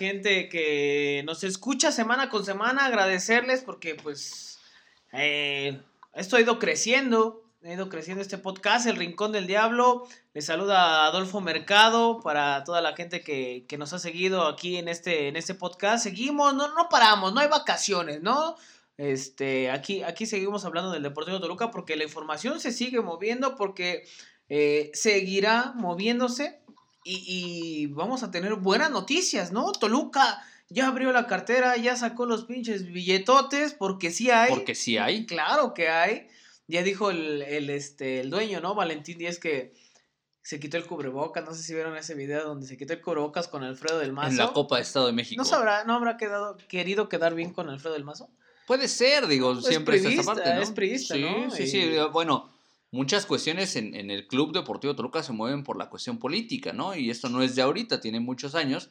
gente 0.00 0.48
que 0.48 1.22
nos 1.26 1.44
escucha 1.44 1.92
semana 1.92 2.30
con 2.30 2.42
semana, 2.42 2.86
agradecerles 2.86 3.60
porque 3.60 3.96
pues 3.96 4.58
eh, 5.12 5.78
esto 6.14 6.36
ha 6.36 6.40
ido 6.40 6.58
creciendo, 6.58 7.44
ha 7.62 7.74
ido 7.74 7.90
creciendo 7.90 8.22
este 8.22 8.38
podcast, 8.38 8.86
El 8.86 8.96
Rincón 8.96 9.30
del 9.32 9.46
Diablo. 9.46 10.08
Les 10.32 10.46
saluda 10.46 11.04
Adolfo 11.04 11.42
Mercado 11.42 12.20
para 12.22 12.64
toda 12.64 12.80
la 12.80 12.96
gente 12.96 13.20
que, 13.20 13.66
que 13.68 13.76
nos 13.76 13.92
ha 13.92 13.98
seguido 13.98 14.46
aquí 14.46 14.78
en 14.78 14.88
este, 14.88 15.28
en 15.28 15.36
este 15.36 15.54
podcast. 15.54 16.02
Seguimos, 16.02 16.54
no, 16.54 16.74
no 16.74 16.88
paramos, 16.88 17.34
no 17.34 17.40
hay 17.40 17.48
vacaciones, 17.48 18.22
¿no? 18.22 18.56
Este, 18.96 19.70
aquí, 19.70 20.02
aquí 20.02 20.24
seguimos 20.24 20.64
hablando 20.64 20.92
del 20.92 21.02
Deportivo 21.02 21.40
Toluca 21.40 21.70
porque 21.70 21.96
la 21.96 22.04
información 22.04 22.58
se 22.58 22.72
sigue 22.72 23.02
moviendo, 23.02 23.54
porque 23.54 24.04
eh, 24.48 24.90
seguirá 24.94 25.74
moviéndose 25.76 26.59
y, 27.04 27.24
y, 27.26 27.86
vamos 27.86 28.22
a 28.22 28.30
tener 28.30 28.54
buenas 28.56 28.90
noticias, 28.90 29.52
¿no? 29.52 29.72
Toluca 29.72 30.42
ya 30.68 30.86
abrió 30.86 31.12
la 31.12 31.26
cartera, 31.26 31.76
ya 31.76 31.96
sacó 31.96 32.26
los 32.26 32.44
pinches 32.44 32.86
billetotes, 32.86 33.74
porque 33.74 34.10
sí 34.10 34.30
hay. 34.30 34.50
Porque 34.50 34.74
sí 34.74 34.98
hay. 34.98 35.26
Claro 35.26 35.74
que 35.74 35.88
hay. 35.88 36.28
Ya 36.68 36.82
dijo 36.82 37.10
el, 37.10 37.42
el, 37.42 37.70
este, 37.70 38.20
el 38.20 38.30
dueño, 38.30 38.60
¿no? 38.60 38.74
Valentín 38.74 39.18
Díaz 39.18 39.38
que 39.38 39.74
se 40.42 40.60
quitó 40.60 40.76
el 40.76 40.86
cubrebocas. 40.86 41.44
No 41.44 41.54
sé 41.54 41.62
si 41.64 41.74
vieron 41.74 41.96
ese 41.96 42.14
video 42.14 42.44
donde 42.44 42.66
se 42.66 42.76
quitó 42.76 42.92
el 42.92 43.00
cubrebocas 43.00 43.48
con 43.48 43.64
Alfredo 43.64 43.98
del 43.98 44.12
Mazo. 44.12 44.30
En 44.30 44.36
la 44.36 44.52
Copa 44.52 44.76
de 44.76 44.82
Estado 44.82 45.06
de 45.06 45.12
México. 45.12 45.40
¿No, 45.40 45.44
sabrá, 45.44 45.84
no 45.84 45.94
habrá 45.94 46.16
quedado, 46.16 46.56
querido 46.68 47.08
quedar 47.08 47.34
bien 47.34 47.52
con 47.52 47.68
Alfredo 47.68 47.94
del 47.94 48.04
Mazo? 48.04 48.30
Puede 48.68 48.86
ser, 48.86 49.26
digo, 49.26 49.60
siempre 49.60 49.96
es 49.96 50.04
esa 50.04 50.22
parte, 50.22 50.54
¿no? 50.54 50.62
es 50.62 50.70
priista, 50.70 51.14
sí, 51.14 51.22
¿no? 51.22 51.50
Sí, 51.50 51.64
Y- 51.64 51.66
sí, 51.66 51.90
bueno, 52.12 52.49
muchas 52.90 53.26
cuestiones 53.26 53.76
en, 53.76 53.94
en 53.94 54.10
el 54.10 54.26
Club 54.26 54.52
Deportivo 54.52 54.94
Toluca 54.96 55.22
se 55.22 55.32
mueven 55.32 55.62
por 55.64 55.76
la 55.78 55.88
cuestión 55.88 56.18
política, 56.18 56.72
¿no? 56.72 56.94
Y 56.94 57.10
esto 57.10 57.28
no 57.28 57.42
es 57.42 57.54
de 57.56 57.62
ahorita, 57.62 58.00
tiene 58.00 58.20
muchos 58.20 58.54
años. 58.54 58.90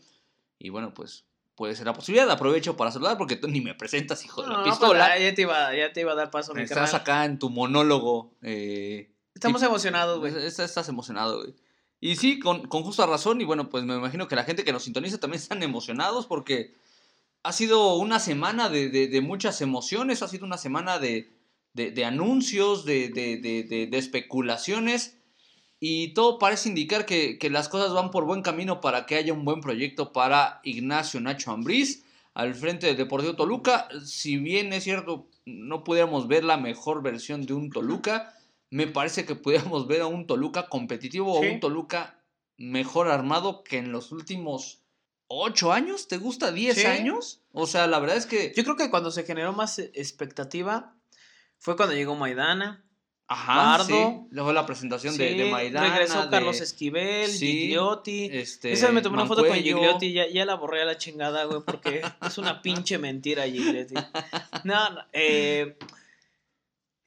Y 0.58 0.69
bueno, 0.69 0.94
pues 0.94 1.25
puede 1.56 1.75
ser 1.75 1.86
la 1.86 1.94
posibilidad. 1.94 2.30
Aprovecho 2.31 2.78
para 2.78 2.91
saludar 2.91 3.17
porque 3.17 3.36
tú 3.36 3.47
ni 3.47 3.61
me 3.61 3.75
presentas, 3.75 4.23
hijo 4.25 4.41
de 4.44 4.50
la 4.50 4.64
pistola. 4.64 5.17
ya, 5.19 5.33
te 5.36 5.41
iba, 5.41 5.75
ya 5.75 5.91
te 5.94 6.02
iba 6.02 6.14
a 6.14 6.16
dar 6.16 6.31
paso, 6.31 6.53
mi 6.53 6.61
Estás 6.61 6.94
acá 6.94 7.25
en 7.25 7.39
tu 7.39 7.50
monólogo. 7.50 8.31
eh, 8.41 9.11
Estamos 9.36 9.61
emocionados, 9.64 10.19
güey. 10.19 10.34
Estás, 10.36 10.69
estás 10.69 10.89
emocionado, 10.89 11.39
güey. 11.41 11.53
Y 12.02 12.16
sí, 12.16 12.39
con, 12.39 12.67
con 12.67 12.84
justa 12.84 13.06
razón. 13.06 13.41
Y 13.41 13.44
bueno, 13.45 13.69
pues 13.69 13.84
me 13.84 13.95
imagino 13.95 14.28
que 14.28 14.36
la 14.36 14.44
gente 14.45 14.63
que 14.63 14.72
nos 14.73 14.84
sintoniza 14.84 15.17
también 15.17 15.41
están 15.41 15.61
emocionados 15.63 16.25
porque 16.28 16.73
ha 17.44 17.52
sido 17.53 17.95
una 17.95 18.19
semana 18.19 18.69
de, 18.69 18.89
de- 18.89 19.08
de 19.08 19.22
muchas 19.22 19.59
emociones. 19.61 20.22
Ha 20.23 20.28
sido 20.30 20.45
una 20.45 20.58
semana 20.58 21.00
de, 21.00 21.30
de- 21.73 21.92
de 21.92 22.06
anuncios, 22.06 22.86
de, 22.86 23.09
de- 23.09 23.38
de- 23.38 23.64
de- 23.64 23.88
de 23.88 23.98
especulaciones. 23.98 25.17
Y 25.80 26.14
todo 26.14 26.39
parece 26.39 26.67
indicar 26.70 27.06
que, 27.06 27.38
que 27.38 27.50
las 27.50 27.70
cosas 27.70 27.94
van 27.94 28.12
por 28.12 28.25
buen 28.25 28.42
camino 28.42 28.81
para 28.81 29.06
que 29.06 29.16
haya 29.16 29.31
un 29.34 29.45
buen 29.45 29.62
proyecto 29.62 30.12
para 30.12 30.59
Ignacio 30.64 31.22
Nacho 31.22 31.52
Ambriz 31.52 32.03
al 32.34 32.53
frente 32.53 32.88
del 32.88 32.97
Deportivo 32.97 33.36
Toluca. 33.36 33.88
Si 34.06 34.38
bien 34.38 34.73
es 34.73 34.84
cierto, 34.84 35.28
no 35.46 35.84
pudiéramos 35.85 36.28
ver 36.28 36.44
la 36.44 36.58
mejor 36.58 37.02
versión 37.02 37.46
de 37.46 37.53
un 37.53 37.69
Toluca, 37.69 38.35
me 38.69 38.88
parece 38.88 39.25
que 39.25 39.35
pudiéramos 39.35 39.88
ver 39.88 40.02
a 40.02 40.08
un 40.08 40.28
Toluca 40.28 40.68
competitivo 40.68 41.40
Sí. 41.41 41.47
o 41.47 41.53
un 41.53 41.59
Toluca 41.62 42.22
mejor 42.58 43.08
armado 43.08 43.63
que 43.63 43.78
en 43.78 43.94
los 43.94 44.12
últimos 44.12 44.81
ocho 45.28 45.72
años. 45.72 46.09
¿Te 46.09 46.18
gusta 46.18 46.52
10 46.52 46.75
Sí. 46.75 46.85
años? 46.88 47.41
O 47.53 47.68
sea, 47.68 47.88
la 47.88 48.00
verdad 48.00 48.18
es 48.18 48.25
que... 48.25 48.52
Yo 48.56 48.63
creo 48.66 48.75
que 48.75 48.90
cuando 48.90 49.12
se 49.12 49.24
generó 49.24 49.53
más 49.53 49.79
expectativa 49.79 50.94
fue 51.59 51.75
cuando 51.75 51.94
llegó 51.94 52.16
Maidana. 52.16 52.84
Ajá, 53.31 53.78
Pardo. 53.78 53.86
sí. 53.86 54.28
Luego 54.31 54.53
la 54.53 54.66
presentación 54.66 55.16
de, 55.16 55.50
Maidana. 55.52 55.88
Regresó 55.88 56.24
de, 56.24 56.30
Carlos 56.31 56.62
Esquivel, 56.62 57.30
sí, 57.30 57.46
Gigliotti. 57.46 58.28
Este, 58.31 58.72
Esa 58.72 58.88
vez 58.88 58.96
me 58.96 59.02
tomé 59.03 59.18
una 59.18 59.28
foto 59.28 59.46
con. 59.46 59.56
Gigliotti, 59.56 60.14
ya, 60.14 60.28
ya 60.28 60.46
la 60.46 60.56
borré 60.56 60.81
a 60.81 60.86
la 60.86 60.97
chingada, 60.97 61.44
güey, 61.44 61.62
porque 61.64 62.02
es 62.25 62.38
una 62.40 62.62
pinche 62.64 62.97
mentira 62.97 63.44
Gigliotti. 63.44 63.94
No, 64.64 64.90
no, 64.90 65.02
eh, 65.14 65.78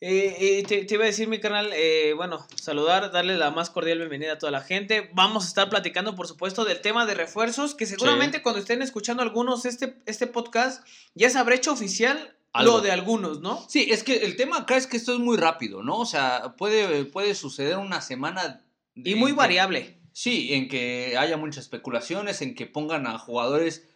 eh, 0.00 0.36
eh, 0.38 0.64
te, 0.64 0.84
te 0.84 0.94
iba 0.94 1.02
a 1.02 1.08
decir, 1.08 1.26
mi 1.26 1.40
canal, 1.40 1.72
bueno, 2.14 2.46
saludar, 2.54 3.10
darle 3.10 3.36
la 3.36 3.50
más 3.50 3.70
cordial 3.70 3.98
bienvenida 3.98 4.34
a 4.34 4.38
toda 4.38 4.52
la 4.52 4.60
gente. 4.60 5.10
Vamos 5.14 5.44
a 5.46 5.48
estar 5.48 5.70
platicando, 5.70 6.14
por 6.14 6.28
supuesto, 6.28 6.64
del 6.64 6.80
tema 6.80 7.04
de 7.04 7.14
refuerzos, 7.14 7.74
que 7.74 7.86
seguramente 7.86 8.42
cuando 8.42 8.60
estén 8.60 8.80
escuchando 8.82 9.24
algunos 9.24 9.64
este, 9.64 9.96
este 10.06 10.28
podcast, 10.28 10.86
ya 11.14 11.30
se 11.30 11.38
habrá 11.38 11.56
hecho 11.56 11.72
oficial 11.72 12.36
Algo. 12.52 12.76
lo 12.76 12.80
de 12.82 12.90
algunos, 12.90 13.40
¿no? 13.40 13.64
Sí, 13.68 13.86
es 13.90 14.02
que 14.04 14.24
el 14.24 14.36
tema 14.36 14.58
acá 14.58 14.76
es 14.76 14.86
que 14.86 14.96
esto 14.98 15.12
es 15.14 15.18
muy 15.18 15.36
rápido, 15.36 15.82
¿no? 15.82 15.98
O 15.98 16.06
sea, 16.06 16.54
puede, 16.58 17.04
puede 17.06 17.34
suceder 17.34 17.78
una 17.78 18.00
semana... 18.00 18.64
Y 18.94 19.14
muy 19.14 19.32
variable. 19.32 19.98
Sí, 20.12 20.52
en 20.52 20.68
que 20.68 21.16
haya 21.18 21.38
muchas 21.38 21.64
especulaciones, 21.64 22.42
en 22.42 22.54
que 22.54 22.66
pongan 22.66 23.06
a 23.06 23.18
jugadores 23.18 23.88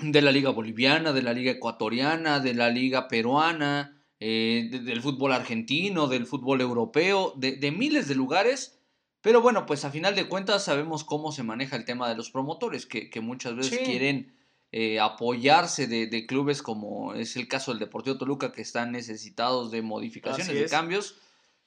de 0.00 0.20
la 0.22 0.32
liga 0.32 0.50
boliviana, 0.50 1.12
de 1.12 1.22
la 1.22 1.32
liga 1.32 1.52
ecuatoriana, 1.52 2.40
de 2.40 2.54
la 2.54 2.70
liga 2.70 3.06
peruana, 3.06 4.02
eh, 4.18 4.66
de- 4.70 4.80
del 4.80 5.00
fútbol 5.02 5.32
argentino, 5.32 6.08
del 6.08 6.26
fútbol 6.26 6.60
europeo, 6.60 7.32
de, 7.36 7.52
de 7.52 7.70
miles 7.70 8.08
de 8.08 8.16
lugares. 8.16 8.80
Pero 9.20 9.40
bueno, 9.40 9.64
pues 9.66 9.84
a 9.84 9.90
final 9.92 10.16
de 10.16 10.26
cuentas 10.28 10.64
sabemos 10.64 11.04
cómo 11.04 11.30
se 11.30 11.44
maneja 11.44 11.76
el 11.76 11.84
tema 11.84 12.08
de 12.08 12.16
los 12.16 12.30
promotores, 12.30 12.86
que, 12.86 13.08
que 13.10 13.20
muchas 13.20 13.54
veces 13.54 13.78
Sí. 13.78 13.84
quieren 13.84 14.33
eh, 14.76 14.98
apoyarse 14.98 15.86
de, 15.86 16.08
de 16.08 16.26
clubes 16.26 16.60
como 16.60 17.14
es 17.14 17.36
el 17.36 17.46
caso 17.46 17.70
del 17.70 17.78
Deportivo 17.78 18.18
Toluca, 18.18 18.50
que 18.50 18.60
están 18.60 18.90
necesitados 18.90 19.70
de 19.70 19.82
modificaciones, 19.82 20.52
de 20.52 20.66
cambios, 20.66 21.14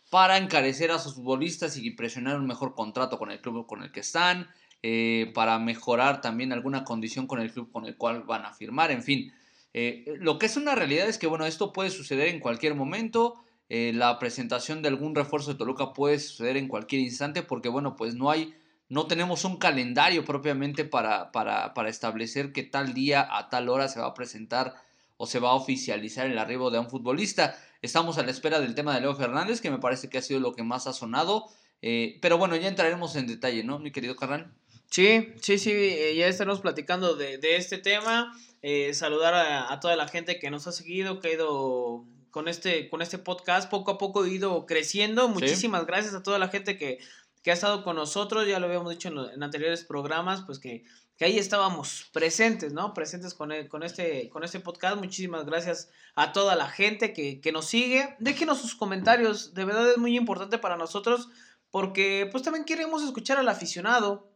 para 0.09 0.37
encarecer 0.37 0.91
a 0.91 0.99
sus 0.99 1.15
futbolistas 1.15 1.77
y 1.77 1.91
presionar 1.91 2.37
un 2.37 2.45
mejor 2.45 2.75
contrato 2.75 3.17
con 3.17 3.31
el 3.31 3.39
club 3.39 3.65
con 3.65 3.81
el 3.81 3.93
que 3.93 4.01
están, 4.01 4.49
eh, 4.83 5.31
para 5.33 5.57
mejorar 5.57 6.19
también 6.19 6.51
alguna 6.51 6.83
condición 6.83 7.27
con 7.27 7.39
el 7.39 7.49
club 7.49 7.71
con 7.71 7.85
el 7.85 7.95
cual 7.95 8.23
van 8.23 8.43
a 8.43 8.53
firmar, 8.53 8.91
en 8.91 9.01
fin. 9.01 9.31
Eh, 9.73 10.03
lo 10.19 10.37
que 10.37 10.47
es 10.47 10.57
una 10.57 10.75
realidad 10.75 11.07
es 11.07 11.17
que, 11.17 11.27
bueno, 11.27 11.45
esto 11.45 11.71
puede 11.71 11.91
suceder 11.91 12.27
en 12.27 12.41
cualquier 12.41 12.75
momento. 12.75 13.35
la 13.69 14.19
presentación 14.19 14.81
de 14.81 14.89
algún 14.89 15.15
refuerzo 15.15 15.53
de 15.53 15.57
Toluca 15.57 15.93
puede 15.93 16.19
suceder 16.19 16.57
en 16.57 16.67
cualquier 16.67 17.01
instante 17.01 17.41
porque, 17.41 17.69
bueno, 17.69 17.95
pues 17.95 18.15
no 18.15 18.29
hay, 18.29 18.53
no 18.89 19.07
tenemos 19.07 19.43
un 19.45 19.57
calendario 19.57 20.23
propiamente 20.23 20.85
para, 20.85 21.31
para, 21.31 21.73
para 21.73 21.89
establecer 21.89 22.53
que 22.53 22.63
tal 22.63 22.93
día 22.93 23.27
a 23.29 23.49
tal 23.49 23.69
hora 23.69 23.87
se 23.87 23.99
va 23.99 24.07
a 24.07 24.13
presentar 24.13 24.75
o 25.17 25.25
se 25.25 25.39
va 25.39 25.49
a 25.49 25.55
oficializar 25.55 26.27
el 26.27 26.37
arribo 26.37 26.71
de 26.71 26.79
un 26.79 26.89
futbolista. 26.89 27.57
Estamos 27.81 28.17
a 28.17 28.23
la 28.23 28.31
espera 28.31 28.59
del 28.59 28.75
tema 28.75 28.93
de 28.93 29.01
Leo 29.01 29.15
Fernández, 29.15 29.61
que 29.61 29.71
me 29.71 29.79
parece 29.79 30.09
que 30.09 30.17
ha 30.19 30.21
sido 30.21 30.39
lo 30.39 30.53
que 30.53 30.63
más 30.63 30.87
ha 30.87 30.93
sonado. 30.93 31.45
eh, 31.81 32.17
pero 32.21 32.37
bueno, 32.37 32.55
ya 32.55 32.67
entraremos 32.67 33.15
en 33.15 33.27
detalle, 33.27 33.63
¿no, 33.63 33.79
mi 33.79 33.91
querido 33.91 34.15
Carran? 34.15 34.53
Sí, 34.89 35.33
sí, 35.41 35.57
sí, 35.57 35.71
eh, 35.71 36.15
ya 36.15 36.27
estaremos 36.27 36.61
platicando 36.61 37.15
de, 37.15 37.37
de 37.37 37.57
este 37.57 37.77
tema. 37.77 38.31
Eh, 38.61 38.93
saludar 38.93 39.33
a, 39.33 39.71
a 39.71 39.79
toda 39.79 39.95
la 39.95 40.07
gente 40.07 40.39
que 40.39 40.49
nos 40.49 40.65
ha 40.65 40.71
seguido, 40.71 41.19
que 41.19 41.27
ha 41.27 41.33
ido 41.33 42.05
con 42.31 42.47
este, 42.47 42.89
con 42.89 43.01
este 43.01 43.17
podcast. 43.17 43.69
Poco 43.69 43.91
a 43.91 43.97
poco 43.97 44.23
ha 44.23 44.29
ido 44.29 44.65
creciendo. 44.65 45.27
Muchísimas 45.27 45.85
gracias 45.85 46.13
a 46.15 46.23
toda 46.23 46.39
la 46.39 46.47
gente 46.47 46.77
que, 46.77 46.99
que 47.47 47.51
ha 47.51 47.53
estado 47.53 47.81
con 47.85 47.95
nosotros. 47.95 48.45
Ya 48.45 48.59
lo 48.59 48.65
habíamos 48.65 48.89
dicho 48.91 49.07
en, 49.07 49.15
lo- 49.15 49.31
en 49.31 49.41
anteriores 49.41 49.85
programas, 49.85 50.41
pues 50.41 50.59
que, 50.59 50.83
que 51.15 51.23
ahí 51.23 51.39
estábamos 51.39 52.09
presentes, 52.11 52.73
¿no? 52.73 52.93
Presentes 52.93 53.33
con, 53.33 53.53
el- 53.53 53.69
con, 53.69 53.83
este, 53.83 54.27
con 54.27 54.43
este 54.43 54.59
podcast. 54.59 54.97
Muchísimas 54.97 55.45
gracias 55.45 55.89
a 56.15 56.33
toda 56.33 56.57
la 56.57 56.67
gente 56.67 57.13
que, 57.13 57.39
que 57.39 57.53
nos 57.53 57.63
sigue. 57.67 58.17
Déjenos 58.19 58.59
sus 58.59 58.75
comentarios. 58.75 59.53
De 59.53 59.63
verdad 59.63 59.89
es 59.89 59.97
muy 59.97 60.17
importante 60.17 60.57
para 60.57 60.75
nosotros 60.75 61.29
porque 61.71 62.27
pues 62.33 62.43
también 62.43 62.65
queremos 62.65 63.01
escuchar 63.01 63.37
al 63.37 63.47
aficionado. 63.47 64.29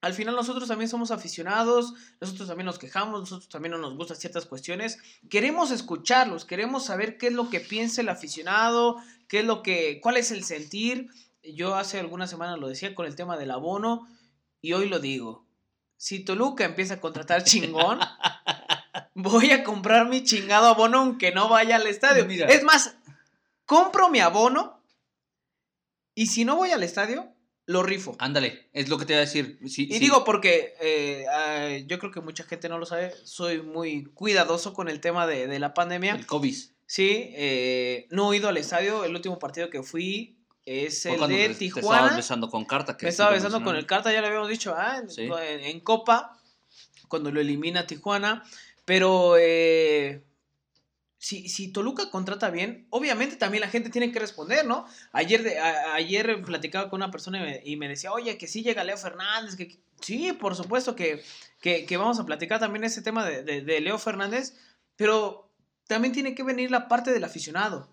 Al 0.00 0.14
final 0.14 0.34
nosotros 0.34 0.66
también 0.66 0.88
somos 0.88 1.10
aficionados, 1.10 1.92
nosotros 2.22 2.48
también 2.48 2.64
nos 2.64 2.78
quejamos, 2.78 3.20
nosotros 3.20 3.50
también 3.50 3.72
no 3.72 3.78
nos 3.78 3.96
gustan 3.98 4.16
ciertas 4.16 4.46
cuestiones. 4.46 4.96
Queremos 5.28 5.70
escucharlos, 5.70 6.46
queremos 6.46 6.86
saber 6.86 7.18
qué 7.18 7.26
es 7.26 7.34
lo 7.34 7.50
que 7.50 7.60
piensa 7.60 8.00
el 8.00 8.08
aficionado, 8.08 8.96
qué 9.28 9.40
es 9.40 9.44
lo 9.44 9.62
que, 9.62 10.00
cuál 10.02 10.16
es 10.16 10.30
el 10.30 10.42
sentir. 10.42 11.10
Yo 11.54 11.76
hace 11.76 11.98
algunas 11.98 12.30
semanas 12.30 12.58
lo 12.58 12.68
decía 12.68 12.94
con 12.94 13.06
el 13.06 13.16
tema 13.16 13.36
del 13.36 13.50
abono 13.50 14.08
y 14.60 14.72
hoy 14.72 14.88
lo 14.88 14.98
digo. 14.98 15.46
Si 15.96 16.20
Toluca 16.20 16.64
empieza 16.64 16.94
a 16.94 17.00
contratar 17.00 17.44
chingón, 17.44 18.00
voy 19.14 19.50
a 19.50 19.64
comprar 19.64 20.08
mi 20.08 20.24
chingado 20.24 20.66
abono 20.66 20.98
aunque 21.00 21.32
no 21.32 21.48
vaya 21.48 21.76
al 21.76 21.86
estadio. 21.86 22.26
Mira. 22.26 22.48
Es 22.48 22.62
más, 22.64 22.96
compro 23.64 24.08
mi 24.10 24.20
abono 24.20 24.82
y 26.14 26.26
si 26.28 26.44
no 26.44 26.56
voy 26.56 26.70
al 26.70 26.82
estadio, 26.82 27.32
lo 27.66 27.82
rifo. 27.82 28.16
Ándale, 28.18 28.68
es 28.72 28.88
lo 28.88 28.98
que 28.98 29.06
te 29.06 29.12
iba 29.14 29.18
a 29.18 29.24
decir. 29.24 29.58
Sí, 29.66 29.86
Y 29.90 29.94
sí. 29.94 29.98
digo 29.98 30.24
porque 30.24 30.74
eh, 30.80 31.84
yo 31.88 31.98
creo 31.98 32.12
que 32.12 32.20
mucha 32.20 32.44
gente 32.44 32.68
no 32.68 32.78
lo 32.78 32.86
sabe, 32.86 33.12
soy 33.24 33.60
muy 33.62 34.04
cuidadoso 34.04 34.72
con 34.72 34.88
el 34.88 35.00
tema 35.00 35.26
de, 35.26 35.46
de 35.46 35.58
la 35.58 35.74
pandemia. 35.74 36.14
el 36.14 36.26
COVID. 36.26 36.54
Sí, 36.86 37.30
eh, 37.34 38.06
no 38.10 38.32
he 38.32 38.36
ido 38.36 38.48
al 38.48 38.56
estadio, 38.56 39.04
el 39.04 39.14
último 39.14 39.38
partido 39.40 39.70
que 39.70 39.82
fui 39.82 40.35
es 40.66 41.06
el 41.06 41.20
de 41.20 41.26
te- 41.26 41.26
Te 41.26 41.44
estabas 41.44 41.58
Tijuana. 41.58 42.16
besando 42.16 42.50
con 42.50 42.64
carta. 42.64 42.96
Que 42.96 43.06
Me 43.06 43.10
estaba 43.10 43.30
besando 43.30 43.62
con 43.62 43.76
el 43.76 43.86
Carta, 43.86 44.12
ya 44.12 44.20
lo 44.20 44.26
habíamos 44.26 44.48
dicho, 44.48 44.74
ah, 44.76 44.98
en, 44.98 45.08
Sí. 45.08 45.22
en- 45.22 45.60
en 45.60 45.80
Copa, 45.80 46.38
cuando 47.08 47.30
lo 47.30 47.40
elimina 47.40 47.86
Tijuana. 47.86 48.42
Pero 48.84 49.36
eh, 49.38 50.22
si, 51.18 51.48
si 51.48 51.72
Toluca 51.72 52.10
contrata 52.10 52.50
bien, 52.50 52.86
obviamente 52.90 53.36
también 53.36 53.60
la 53.62 53.68
gente 53.68 53.90
tiene 53.90 54.12
que 54.12 54.18
responder, 54.18 54.66
¿no? 54.66 54.86
Ayer, 55.12 55.42
de, 55.42 55.58
ayer 55.58 56.42
platicaba 56.42 56.90
con 56.90 56.98
una 57.02 57.10
persona 57.10 57.58
y 57.64 57.76
me, 57.76 57.88
decía, 57.88 58.12
oye, 58.12 58.36
que 58.38 58.46
sí 58.46 58.62
llega 58.62 58.84
Leo 58.84 58.96
Fernández, 58.96 59.56
que, 59.56 59.78
sí, 60.00 60.32
por 60.34 60.54
supuesto 60.54 60.94
que, 60.94 61.22
que, 61.60 61.96
vamos 61.96 62.20
a 62.20 62.26
platicar 62.26 62.60
también 62.60 62.84
ese 62.84 63.02
tema 63.02 63.24
de, 63.24 63.42
de, 63.62 63.80
Leo 63.80 63.98
Fernández, 63.98 64.54
pero 64.96 65.50
también 65.88 66.12
tiene 66.12 66.34
que 66.34 66.42
venir 66.44 66.70
la 66.70 66.86
parte 66.88 67.12
del 67.12 67.24
aficionado 67.24 67.88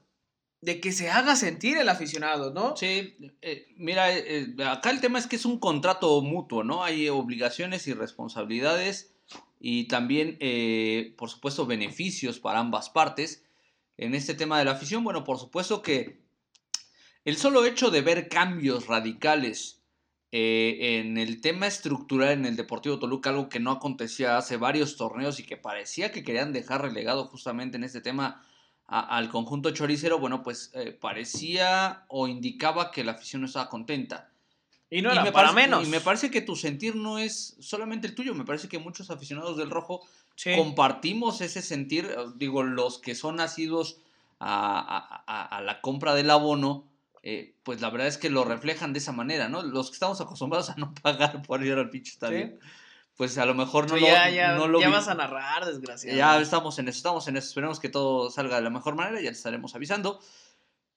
de 0.63 0.79
que 0.79 0.93
se 0.93 1.09
haga 1.09 1.35
sentir 1.35 1.77
el 1.77 1.89
aficionado, 1.89 2.53
¿no? 2.53 2.75
Sí, 2.77 3.15
eh, 3.41 3.67
mira, 3.75 4.15
eh, 4.15 4.53
eh, 4.57 4.63
acá 4.65 4.91
el 4.91 5.01
tema 5.01 5.19
es 5.19 5.27
que 5.27 5.35
es 5.35 5.45
un 5.45 5.59
contrato 5.59 6.21
mutuo, 6.21 6.63
¿no? 6.63 6.83
Hay 6.83 7.09
obligaciones 7.09 7.85
y 7.87 7.93
responsabilidades 7.93 9.13
y 9.59 9.87
también, 9.87 10.37
por 11.17 11.29
supuesto, 11.29 11.65
beneficios 11.65 12.39
para 12.39 12.59
ambas 12.59 12.89
partes. 12.89 13.45
En 13.97 14.15
este 14.15 14.33
tema 14.33 14.59
de 14.59 14.65
la 14.65 14.71
afición, 14.71 15.03
bueno, 15.03 15.23
por 15.23 15.37
supuesto 15.37 15.81
que 15.81 16.21
el 17.23 17.37
solo 17.37 17.65
hecho 17.65 17.89
de 17.89 18.01
ver 18.01 18.27
cambios 18.27 18.87
radicales 18.87 19.81
en 20.31 21.17
el 21.17 21.39
tema 21.39 21.67
estructural 21.67 22.31
en 22.31 22.45
el 22.45 22.57
Deportivo 22.57 22.99
Toluca, 22.99 23.29
algo 23.29 23.47
que 23.47 23.61
no 23.61 23.71
acontecía 23.71 24.37
hace 24.37 24.57
varios 24.57 24.97
torneos 24.97 25.39
y 25.39 25.45
que 25.45 25.55
parecía 25.55 26.11
que 26.11 26.23
querían 26.23 26.51
dejar 26.51 26.81
relegado 26.81 27.25
justamente 27.27 27.77
en 27.77 27.85
este 27.85 28.01
tema 28.01 28.45
al 28.99 29.29
conjunto 29.29 29.71
choricero, 29.71 30.19
bueno, 30.19 30.43
pues 30.43 30.71
eh, 30.75 30.91
parecía 30.91 32.05
o 32.09 32.27
indicaba 32.27 32.91
que 32.91 33.03
la 33.03 33.13
afición 33.13 33.41
no 33.41 33.47
estaba 33.47 33.69
contenta. 33.69 34.29
Y 34.89 35.01
no 35.01 35.11
era 35.11 35.31
para 35.31 35.51
menos. 35.51 35.87
Y 35.87 35.89
me 35.89 35.99
parece 35.99 36.29
que 36.29 36.41
tu 36.41 36.55
sentir 36.55 36.95
no 36.95 37.17
es 37.17 37.55
solamente 37.59 38.05
el 38.05 38.13
tuyo. 38.13 38.35
Me 38.35 38.45
parece 38.45 38.67
que 38.67 38.77
muchos 38.77 39.09
aficionados 39.09 39.57
del 39.57 39.71
rojo 39.71 40.01
compartimos 40.55 41.41
ese 41.41 41.63
sentir. 41.63 42.05
Eh, 42.05 42.25
digo, 42.35 42.61
los 42.61 42.99
que 42.99 43.15
son 43.15 43.37
nacidos 43.37 43.97
a, 44.39 45.61
la 45.65 45.81
compra 45.81 46.13
del 46.13 46.29
abono, 46.29 46.85
eh, 47.23 47.55
pues 47.63 47.81
la 47.81 47.89
verdad 47.89 48.07
es 48.07 48.19
que 48.19 48.29
lo 48.29 48.43
reflejan 48.43 48.93
de 48.93 48.99
esa 48.99 49.13
manera, 49.13 49.49
¿no? 49.49 49.63
Los 49.63 49.89
que 49.89 49.95
estamos 49.95 50.21
acostumbrados 50.21 50.69
a 50.69 50.75
no 50.75 50.93
pagar 51.01 51.41
por 51.41 51.65
ir 51.65 51.73
al 51.73 51.89
pinche 51.89 52.11
estadio. 52.11 52.59
Pues 53.15 53.37
a 53.37 53.45
lo 53.45 53.53
mejor 53.53 53.87
no, 53.89 53.95
lo, 53.95 54.07
ya, 54.07 54.29
ya, 54.29 54.57
ya 54.57 54.89
vas 54.89 55.07
a 55.07 55.13
narrar, 55.13 55.65
desgraciado. 55.65 56.17
Ya 56.17 56.41
estamos 56.41 56.79
en 56.79 56.87
eso, 56.87 56.97
estamos 56.97 57.27
en 57.27 57.37
eso. 57.37 57.47
Esperemos 57.47 57.79
que 57.79 57.89
todo 57.89 58.31
salga 58.31 58.55
de 58.55 58.63
la 58.63 58.69
mejor 58.71 58.95
manera, 58.95 59.21
ya 59.21 59.29
te 59.29 59.37
estaremos 59.37 59.75
avisando. 59.75 60.19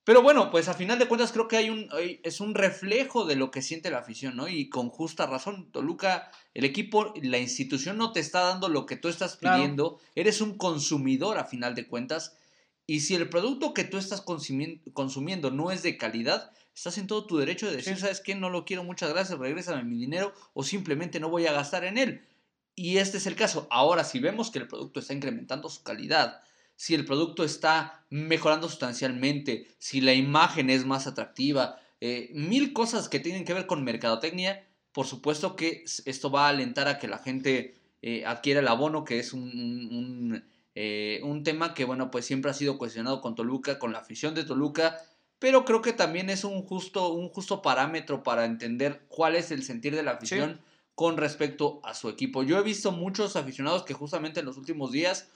Pero 0.06 0.22
bueno, 0.22 0.52
pues 0.52 0.68
a 0.68 0.74
final 0.74 1.00
de 1.00 1.08
cuentas 1.08 1.32
creo 1.32 1.48
que 1.48 1.56
hay 1.56 1.68
un, 1.68 1.88
es 2.22 2.40
un 2.40 2.54
reflejo 2.54 3.26
de 3.26 3.34
lo 3.34 3.50
que 3.50 3.60
siente 3.60 3.90
la 3.90 3.98
afición, 3.98 4.36
¿no? 4.36 4.46
Y 4.46 4.68
con 4.68 4.88
justa 4.88 5.26
razón, 5.26 5.72
Toluca, 5.72 6.30
el 6.54 6.64
equipo, 6.64 7.12
la 7.20 7.38
institución 7.38 7.98
no 7.98 8.12
te 8.12 8.20
está 8.20 8.42
dando 8.42 8.68
lo 8.68 8.86
que 8.86 8.94
tú 8.94 9.08
estás 9.08 9.36
pidiendo, 9.36 9.98
eres 10.14 10.40
un 10.40 10.56
consumidor 10.56 11.38
a 11.38 11.44
final 11.44 11.74
de 11.74 11.88
cuentas, 11.88 12.38
y 12.86 13.00
si 13.00 13.16
el 13.16 13.28
producto 13.28 13.74
que 13.74 13.82
tú 13.82 13.98
estás 13.98 14.20
consumiendo, 14.20 15.50
no 15.50 15.72
es 15.72 15.82
de 15.82 15.96
calidad, 15.96 16.52
estás 16.76 16.98
en 16.98 17.06
todo 17.06 17.24
tu 17.26 17.38
derecho 17.38 17.70
de 17.70 17.76
decir, 17.76 17.96
¿sabes 17.96 18.20
qué? 18.20 18.34
No 18.34 18.50
lo 18.50 18.66
quiero, 18.66 18.84
muchas 18.84 19.10
gracias, 19.10 19.38
regrésame 19.38 19.82
mi 19.82 19.96
dinero, 19.96 20.34
o 20.52 20.62
simplemente 20.62 21.18
no 21.18 21.30
voy 21.30 21.46
a 21.46 21.52
gastar 21.52 21.84
en 21.84 21.96
él. 21.96 22.26
Y 22.74 22.98
este 22.98 23.16
es 23.16 23.26
el 23.26 23.34
caso. 23.34 23.66
Ahora, 23.70 24.04
si 24.04 24.20
vemos 24.20 24.50
que 24.50 24.58
el 24.58 24.68
producto 24.68 25.00
está 25.00 25.14
incrementando 25.14 25.70
su 25.70 25.82
calidad, 25.82 26.42
si 26.76 26.94
el 26.94 27.06
producto 27.06 27.44
está 27.44 28.04
mejorando 28.10 28.68
sustancialmente, 28.68 29.66
si 29.78 30.02
la 30.02 30.12
imagen 30.12 30.68
es 30.68 30.84
más 30.84 31.06
atractiva, 31.06 31.80
eh, 32.02 32.30
mil 32.34 32.74
cosas 32.74 33.08
que 33.08 33.20
tienen 33.20 33.46
que 33.46 33.54
ver 33.54 33.66
con 33.66 33.82
mercadotecnia. 33.82 34.68
Por 34.92 35.06
supuesto 35.06 35.56
que 35.56 35.82
esto 36.04 36.30
va 36.30 36.46
a 36.46 36.50
alentar 36.50 36.88
a 36.88 36.98
que 36.98 37.08
la 37.08 37.18
gente 37.18 37.74
eh, 38.02 38.26
adquiera 38.26 38.60
el 38.60 38.68
abono, 38.68 39.04
que 39.04 39.18
es 39.18 39.32
un, 39.32 40.44
eh, 40.74 41.20
un, 41.22 41.42
tema 41.42 41.72
que, 41.72 41.86
bueno, 41.86 42.10
pues 42.10 42.26
siempre 42.26 42.50
ha 42.50 42.54
sido 42.54 42.76
cuestionado 42.76 43.22
con 43.22 43.34
Toluca, 43.34 43.78
con 43.78 43.92
la 43.92 44.00
afición 44.00 44.34
de 44.34 44.44
Toluca, 44.44 45.00
pero 45.38 45.64
creo 45.64 45.82
que 45.82 45.92
también 45.92 46.30
es 46.30 46.44
un 46.44 46.62
justo, 46.62 47.12
un 47.12 47.28
justo 47.28 47.62
parámetro 47.62 48.22
para 48.22 48.44
entender 48.44 49.04
cuál 49.08 49.36
es 49.36 49.50
el 49.50 49.62
sentir 49.62 49.94
de 49.94 50.02
la 50.02 50.12
afición 50.12 50.62
con 50.94 51.18
respecto 51.18 51.80
a 51.84 51.94
su 51.94 52.08
equipo. 52.08 52.42
Yo 52.42 52.58
he 52.58 52.62
visto 52.62 52.90
muchos 52.90 53.36
aficionados 53.36 53.84
que 53.84 53.94
justamente 53.94 54.40
en 54.40 54.46
los 54.46 54.56
últimos 54.56 54.92
días 54.92 55.30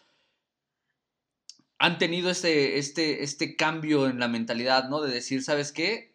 han 1.79 1.99
tenido 1.99 2.31
este, 2.31 2.79
este, 2.79 3.23
este 3.23 3.57
cambio 3.57 4.07
en 4.07 4.19
la 4.19 4.29
mentalidad, 4.29 4.89
¿no? 4.89 5.01
De 5.01 5.13
decir, 5.13 5.43
¿sabes 5.43 5.73
qué? 5.73 6.15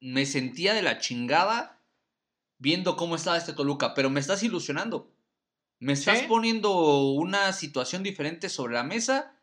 Me 0.00 0.26
sentía 0.26 0.74
de 0.74 0.82
la 0.82 0.98
chingada 0.98 1.82
viendo 2.58 2.96
cómo 2.96 3.16
estaba 3.16 3.36
este 3.36 3.52
Toluca, 3.52 3.94
pero 3.94 4.10
me 4.10 4.20
estás 4.20 4.42
ilusionando. 4.42 5.10
Me 5.78 5.92
estás 5.92 6.22
poniendo 6.22 7.10
una 7.12 7.52
situación 7.52 8.02
diferente 8.02 8.48
sobre 8.48 8.74
la 8.74 8.84
mesa 8.84 9.38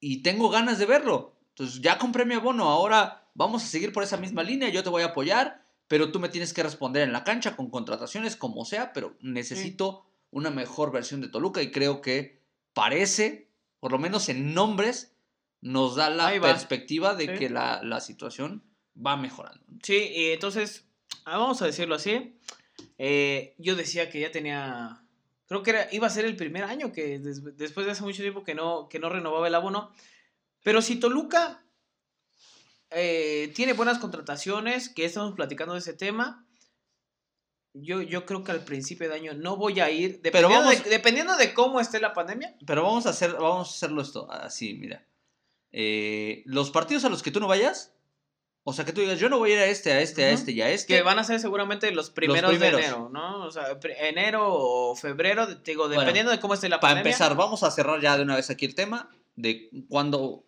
y 0.00 0.22
tengo 0.22 0.50
ganas 0.50 0.78
de 0.78 0.86
verlo. 0.86 1.35
Entonces 1.56 1.80
ya 1.80 1.98
compré 1.98 2.24
mi 2.24 2.34
abono, 2.34 2.64
ahora 2.64 3.28
vamos 3.34 3.64
a 3.64 3.66
seguir 3.66 3.92
por 3.92 4.02
esa 4.02 4.16
misma 4.16 4.42
línea, 4.42 4.68
yo 4.68 4.82
te 4.82 4.90
voy 4.90 5.02
a 5.02 5.06
apoyar, 5.06 5.64
pero 5.88 6.12
tú 6.12 6.20
me 6.20 6.28
tienes 6.28 6.52
que 6.52 6.62
responder 6.62 7.02
en 7.02 7.12
la 7.12 7.24
cancha 7.24 7.56
con 7.56 7.70
contrataciones 7.70 8.36
como 8.36 8.64
sea, 8.64 8.92
pero 8.92 9.16
necesito 9.20 10.04
una 10.30 10.50
mejor 10.50 10.92
versión 10.92 11.20
de 11.20 11.28
Toluca 11.28 11.62
y 11.62 11.70
creo 11.70 12.02
que 12.02 12.42
parece 12.74 13.46
por 13.80 13.92
lo 13.92 13.98
menos 13.98 14.28
en 14.28 14.54
nombres, 14.54 15.14
nos 15.60 15.96
da 15.96 16.10
la 16.10 16.40
perspectiva 16.40 17.14
de 17.14 17.34
que 17.34 17.48
la, 17.48 18.00
situación 18.00 18.64
va 18.96 19.16
mejorando. 19.16 19.64
Sí, 19.82 20.10
y 20.12 20.32
entonces, 20.32 20.88
ah, 21.24 21.38
vamos 21.38 21.62
a 21.62 21.66
decirlo 21.66 21.94
así, 21.94 22.36
eh, 22.98 23.54
yo 23.58 23.76
decía 23.76 24.10
que 24.10 24.20
ya 24.20 24.30
tenía, 24.30 25.02
creo 25.46 25.62
que 25.62 25.70
era, 25.70 25.88
iba 25.92 26.06
a 26.06 26.10
ser 26.10 26.24
el 26.24 26.36
primer 26.36 26.64
año 26.64 26.92
que 26.92 27.20
después 27.20 27.86
de 27.86 27.92
hace 27.92 28.02
mucho 28.02 28.22
tiempo 28.22 28.44
que 28.44 28.54
no, 28.54 28.88
que 28.88 28.98
no 28.98 29.08
renovaba 29.08 29.46
el 29.46 29.54
abono, 29.54 29.92
pero 30.66 30.82
si 30.82 30.96
Toluca 30.96 31.64
eh, 32.90 33.52
tiene 33.54 33.72
buenas 33.72 33.98
contrataciones, 34.00 34.88
que 34.88 35.04
estamos 35.04 35.36
platicando 35.36 35.74
de 35.74 35.78
ese 35.78 35.92
tema, 35.92 36.44
yo, 37.72 38.02
yo 38.02 38.26
creo 38.26 38.42
que 38.42 38.50
al 38.50 38.64
principio 38.64 39.08
de 39.08 39.14
año 39.14 39.34
no 39.34 39.56
voy 39.56 39.78
a 39.78 39.90
ir, 39.92 40.20
dependiendo, 40.22 40.68
de, 40.68 40.80
dependiendo 40.90 41.36
de 41.36 41.54
cómo 41.54 41.78
esté 41.78 42.00
la 42.00 42.14
pandemia. 42.14 42.56
Pero 42.66 42.82
vamos 42.82 43.06
a, 43.06 43.10
hacer, 43.10 43.34
vamos 43.34 43.68
a 43.68 43.70
hacerlo 43.76 44.02
esto 44.02 44.28
así, 44.28 44.74
mira. 44.74 45.06
Eh, 45.70 46.42
los 46.46 46.72
partidos 46.72 47.04
a 47.04 47.10
los 47.10 47.22
que 47.22 47.30
tú 47.30 47.38
no 47.38 47.46
vayas, 47.46 47.94
o 48.64 48.72
sea, 48.72 48.84
que 48.84 48.92
tú 48.92 49.02
digas, 49.02 49.20
yo 49.20 49.28
no 49.28 49.38
voy 49.38 49.52
a 49.52 49.54
ir 49.54 49.60
a 49.60 49.66
este, 49.66 49.92
a 49.92 50.00
este, 50.00 50.24
a 50.24 50.30
este 50.30 50.50
y 50.50 50.62
a 50.62 50.70
este. 50.70 50.96
Que 50.96 51.02
van 51.02 51.20
a 51.20 51.22
ser 51.22 51.38
seguramente 51.38 51.92
los 51.92 52.10
primeros, 52.10 52.58
de 52.58 52.66
enero, 52.66 53.08
¿no? 53.12 53.44
O 53.44 53.52
sea, 53.52 53.78
enero 54.00 54.52
o 54.52 54.96
febrero, 54.96 55.46
digo, 55.46 55.88
dependiendo 55.88 56.32
de 56.32 56.40
cómo 56.40 56.54
esté 56.54 56.68
la 56.68 56.80
pandemia. 56.80 57.02
Para 57.04 57.10
empezar, 57.10 57.36
vamos 57.36 57.62
a 57.62 57.70
cerrar 57.70 58.00
ya 58.00 58.16
de 58.16 58.24
una 58.24 58.34
vez 58.34 58.50
aquí 58.50 58.64
el 58.64 58.74
tema 58.74 59.12
de 59.36 59.70
cuándo 59.88 60.45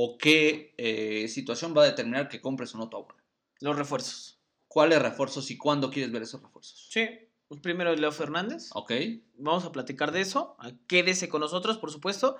o 0.00 0.16
qué 0.16 0.74
eh, 0.78 1.26
situación 1.26 1.74
va 1.76 1.82
a 1.82 1.86
determinar 1.86 2.28
que 2.28 2.40
compres 2.40 2.72
o 2.74 2.78
no 2.78 2.88
tu 2.88 2.98
abono. 2.98 3.16
Los 3.60 3.76
refuerzos 3.76 4.38
cuáles 4.68 5.02
refuerzos 5.02 5.50
y 5.50 5.58
cuándo 5.58 5.90
quieres 5.90 6.12
ver 6.12 6.22
esos 6.22 6.40
refuerzos. 6.40 6.86
Sí, 6.88 7.08
pues 7.48 7.60
primero 7.60 7.92
Leo 7.96 8.12
Fernández. 8.12 8.70
Ok. 8.74 8.92
Vamos 9.38 9.64
a 9.64 9.72
platicar 9.72 10.12
de 10.12 10.20
eso. 10.20 10.56
Quédese 10.86 11.28
con 11.28 11.40
nosotros, 11.40 11.78
por 11.78 11.90
supuesto. 11.90 12.36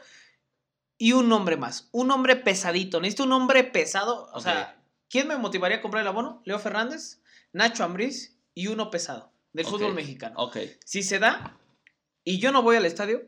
Y 0.98 1.12
un 1.12 1.28
nombre 1.28 1.56
más. 1.56 1.88
Un 1.90 2.06
nombre 2.06 2.36
pesadito. 2.36 3.00
Necesito 3.00 3.24
un 3.24 3.30
nombre 3.30 3.64
pesado. 3.64 4.30
O 4.34 4.40
sea, 4.40 4.80
¿quién 5.08 5.26
me 5.26 5.36
motivaría 5.36 5.78
a 5.78 5.80
comprar 5.80 6.02
el 6.02 6.08
abono? 6.08 6.42
Leo 6.44 6.60
Fernández, 6.60 7.22
Nacho 7.52 7.82
Ambriz 7.82 8.38
y 8.54 8.68
uno 8.68 8.90
pesado 8.90 9.32
del 9.52 9.66
fútbol 9.66 9.94
mexicano. 9.94 10.36
Ok. 10.38 10.58
Si 10.84 11.02
se 11.02 11.18
da 11.18 11.58
y 12.22 12.38
yo 12.38 12.52
no 12.52 12.62
voy 12.62 12.76
al 12.76 12.84
estadio, 12.84 13.22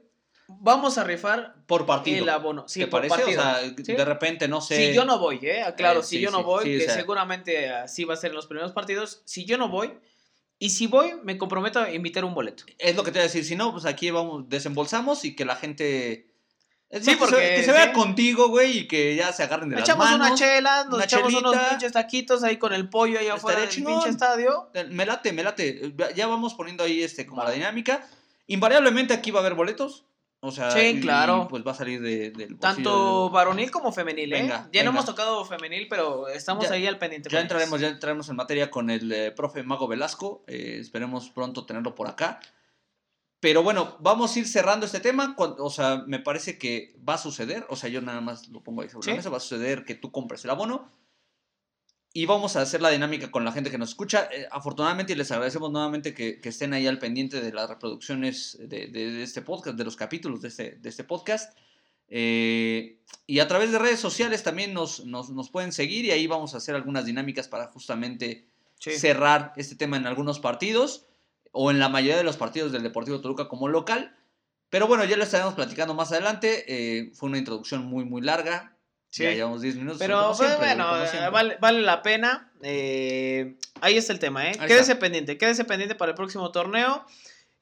vamos 0.60 0.98
a 0.98 1.04
rifar 1.04 1.54
por 1.66 1.86
partido. 1.86 2.24
El 2.24 2.28
abono. 2.28 2.68
Sí, 2.68 2.80
¿Te 2.80 2.86
parece? 2.86 3.24
O 3.24 3.30
sea, 3.30 3.60
de 3.60 4.04
repente, 4.04 4.48
no 4.48 4.60
sé. 4.60 4.88
Si 4.88 4.94
yo 4.94 5.04
no 5.04 5.18
voy, 5.18 5.38
¿eh? 5.42 5.64
Claro, 5.76 6.00
eh, 6.00 6.02
si 6.02 6.20
yo 6.20 6.30
no 6.30 6.42
voy, 6.42 6.64
que 6.64 6.88
seguramente 6.88 7.70
así 7.70 8.04
va 8.04 8.14
a 8.14 8.16
ser 8.16 8.30
en 8.30 8.36
los 8.36 8.46
primeros 8.46 8.72
partidos. 8.72 9.22
Si 9.24 9.44
yo 9.44 9.58
no 9.58 9.68
voy, 9.68 9.92
y 10.62 10.70
si 10.70 10.86
voy, 10.86 11.14
me 11.24 11.38
comprometo 11.38 11.80
a 11.80 11.90
invitar 11.90 12.24
un 12.24 12.34
boleto. 12.34 12.64
Es 12.78 12.94
lo 12.94 13.02
que 13.02 13.10
te 13.10 13.18
voy 13.18 13.24
a 13.24 13.28
decir. 13.28 13.44
Si 13.44 13.56
no, 13.56 13.72
pues 13.72 13.86
aquí 13.86 14.10
vamos, 14.10 14.48
desembolsamos 14.48 15.24
y 15.24 15.34
que 15.34 15.46
la 15.46 15.56
gente. 15.56 16.34
sí, 17.00 17.16
porque, 17.18 17.54
que 17.56 17.62
se, 17.62 17.72
vea 17.72 17.92
contigo, 17.94 18.48
güey, 18.48 18.80
y 18.80 18.88
que 18.88 19.16
ya 19.16 19.32
se 19.32 19.42
agarren 19.42 19.70
de 19.70 19.76
las 19.76 19.84
echamos 19.84 20.04
manos. 20.04 20.26
una 20.26 20.36
chela, 20.36 20.84
nos 20.84 21.02
echamos 21.02 21.32
unos 21.32 21.56
pinches 21.56 21.92
taquitos 21.92 22.42
ahí 22.42 22.58
con 22.58 22.74
el 22.74 22.90
pollo 22.90 23.18
ahí 23.18 23.28
afuera 23.28 23.60
del 23.60 23.70
pinche 23.70 24.10
estadio. 24.10 24.70
Me 24.90 25.06
late, 25.06 25.32
me 25.32 25.42
late. 25.42 25.94
Ya 26.14 26.26
vamos 26.26 26.52
poniendo 26.52 26.84
ahí 26.84 27.02
este 27.02 27.24
como 27.24 27.42
la 27.42 27.52
dinámica. 27.52 28.06
Invariablemente 28.46 29.14
aquí 29.14 29.30
va 29.30 29.38
a 29.38 29.42
haber 29.42 29.54
boletos. 29.54 30.04
O 30.42 30.50
sea, 30.50 30.70
sí, 30.70 31.00
claro. 31.00 31.48
pues 31.48 31.66
va 31.66 31.72
a 31.72 31.74
salir 31.74 32.00
de, 32.00 32.30
del 32.30 32.58
Tanto 32.58 33.28
varonil 33.28 33.70
como 33.70 33.92
femenil, 33.92 34.32
¿eh? 34.32 34.50
ya 34.72 34.82
no 34.82 34.90
hemos 34.90 35.04
tocado 35.04 35.44
femenil, 35.44 35.86
pero 35.88 36.28
estamos 36.28 36.70
ahí 36.70 36.86
al 36.86 36.98
pendiente. 36.98 37.28
Ya 37.28 37.40
entraremos, 37.40 37.78
ya 37.78 37.88
entraremos 37.88 38.28
en 38.30 38.36
materia 38.36 38.70
con 38.70 38.88
el 38.88 39.12
eh, 39.12 39.32
profe 39.32 39.62
Mago 39.62 39.86
Velasco. 39.86 40.42
Eh, 40.46 40.78
esperemos 40.80 41.28
pronto 41.28 41.66
tenerlo 41.66 41.94
por 41.94 42.08
acá. 42.08 42.40
Pero 43.38 43.62
bueno, 43.62 43.96
vamos 44.00 44.34
a 44.34 44.38
ir 44.38 44.48
cerrando 44.48 44.86
este 44.86 45.00
tema. 45.00 45.34
o 45.36 45.70
sea, 45.70 46.04
me 46.06 46.20
parece 46.20 46.58
que 46.58 46.96
va 47.06 47.14
a 47.14 47.18
suceder. 47.18 47.66
O 47.68 47.76
sea, 47.76 47.90
yo 47.90 48.00
nada 48.00 48.22
más 48.22 48.48
lo 48.48 48.62
pongo 48.62 48.80
ahí 48.80 48.88
sobre 48.88 49.08
la 49.08 49.16
mesa. 49.16 49.28
Va 49.28 49.36
a 49.36 49.40
suceder 49.40 49.84
que 49.84 49.94
tú 49.94 50.10
compres 50.10 50.44
el 50.44 50.50
abono 50.50 50.90
y 52.12 52.26
vamos 52.26 52.56
a 52.56 52.62
hacer 52.62 52.82
la 52.82 52.90
dinámica 52.90 53.30
con 53.30 53.44
la 53.44 53.52
gente 53.52 53.70
que 53.70 53.78
nos 53.78 53.90
escucha. 53.90 54.28
Eh, 54.32 54.48
afortunadamente, 54.50 55.12
y 55.12 55.16
les 55.16 55.30
agradecemos 55.30 55.70
nuevamente 55.70 56.12
que, 56.12 56.40
estén 56.42 56.72
ahí 56.72 56.86
al 56.86 56.98
pendiente 56.98 57.40
de 57.40 57.52
las 57.52 57.68
reproducciones 57.68 58.58
de, 58.60 59.22
este 59.22 59.42
podcast, 59.42 59.76
de 59.76 59.84
los 59.84 59.96
capítulos 59.96 60.40
de 60.42 60.48
este, 60.48 60.70
de 60.72 60.88
este 60.88 61.04
podcast. 61.04 61.56
Eh, 62.08 62.98
y 63.28 63.38
a 63.38 63.46
través 63.46 63.70
de 63.70 63.78
redes 63.78 64.00
sociales 64.00 64.42
también 64.42 64.74
nos, 64.74 65.04
nos, 65.06 65.50
pueden 65.50 65.70
seguir 65.70 66.04
y 66.04 66.10
ahí 66.10 66.26
vamos 66.26 66.54
a 66.54 66.56
hacer 66.56 66.74
algunas 66.74 67.04
dinámicas 67.04 67.46
para 67.46 67.68
justamente 67.68 68.48
cerrar 68.80 69.52
este 69.56 69.76
tema 69.76 69.96
en 69.96 70.06
algunos 70.06 70.40
partidos 70.40 71.06
o 71.52 71.70
en 71.70 71.78
la 71.78 71.88
mayoría 71.88 72.16
de 72.16 72.24
los 72.24 72.36
partidos 72.36 72.72
del 72.72 72.82
Deportivo 72.82 73.20
Toluca 73.20 73.48
como 73.48 73.68
local. 73.68 74.16
Pero 74.68 74.88
bueno, 74.88 75.04
ya 75.04 75.16
lo 75.16 75.22
estaremos 75.22 75.54
platicando 75.54 75.94
más 75.94 76.10
adelante. 76.10 76.64
Eh, 76.66 77.12
fue 77.14 77.28
una 77.28 77.38
introducción 77.38 77.86
muy, 77.86 78.04
muy 78.04 78.22
larga. 78.22 78.76
Sí. 79.10 79.24
Ya 79.24 79.32
llevamos 79.32 79.60
10 79.60 79.76
minutos. 79.76 79.98
Pero 79.98 80.34
bueno, 80.58 80.86
vale, 81.32 81.56
vale, 81.60 81.80
la 81.82 82.02
pena. 82.02 82.52
Eh, 82.62 83.56
ahí 83.80 83.96
está 83.96 84.12
el 84.12 84.18
tema, 84.18 84.48
¿eh? 84.48 84.58
quédese 84.66 84.94
pendiente, 84.96 85.36
quédese 85.36 85.64
pendiente 85.64 85.94
para 85.94 86.10
el 86.10 86.16
próximo 86.16 86.50
torneo. 86.52 87.04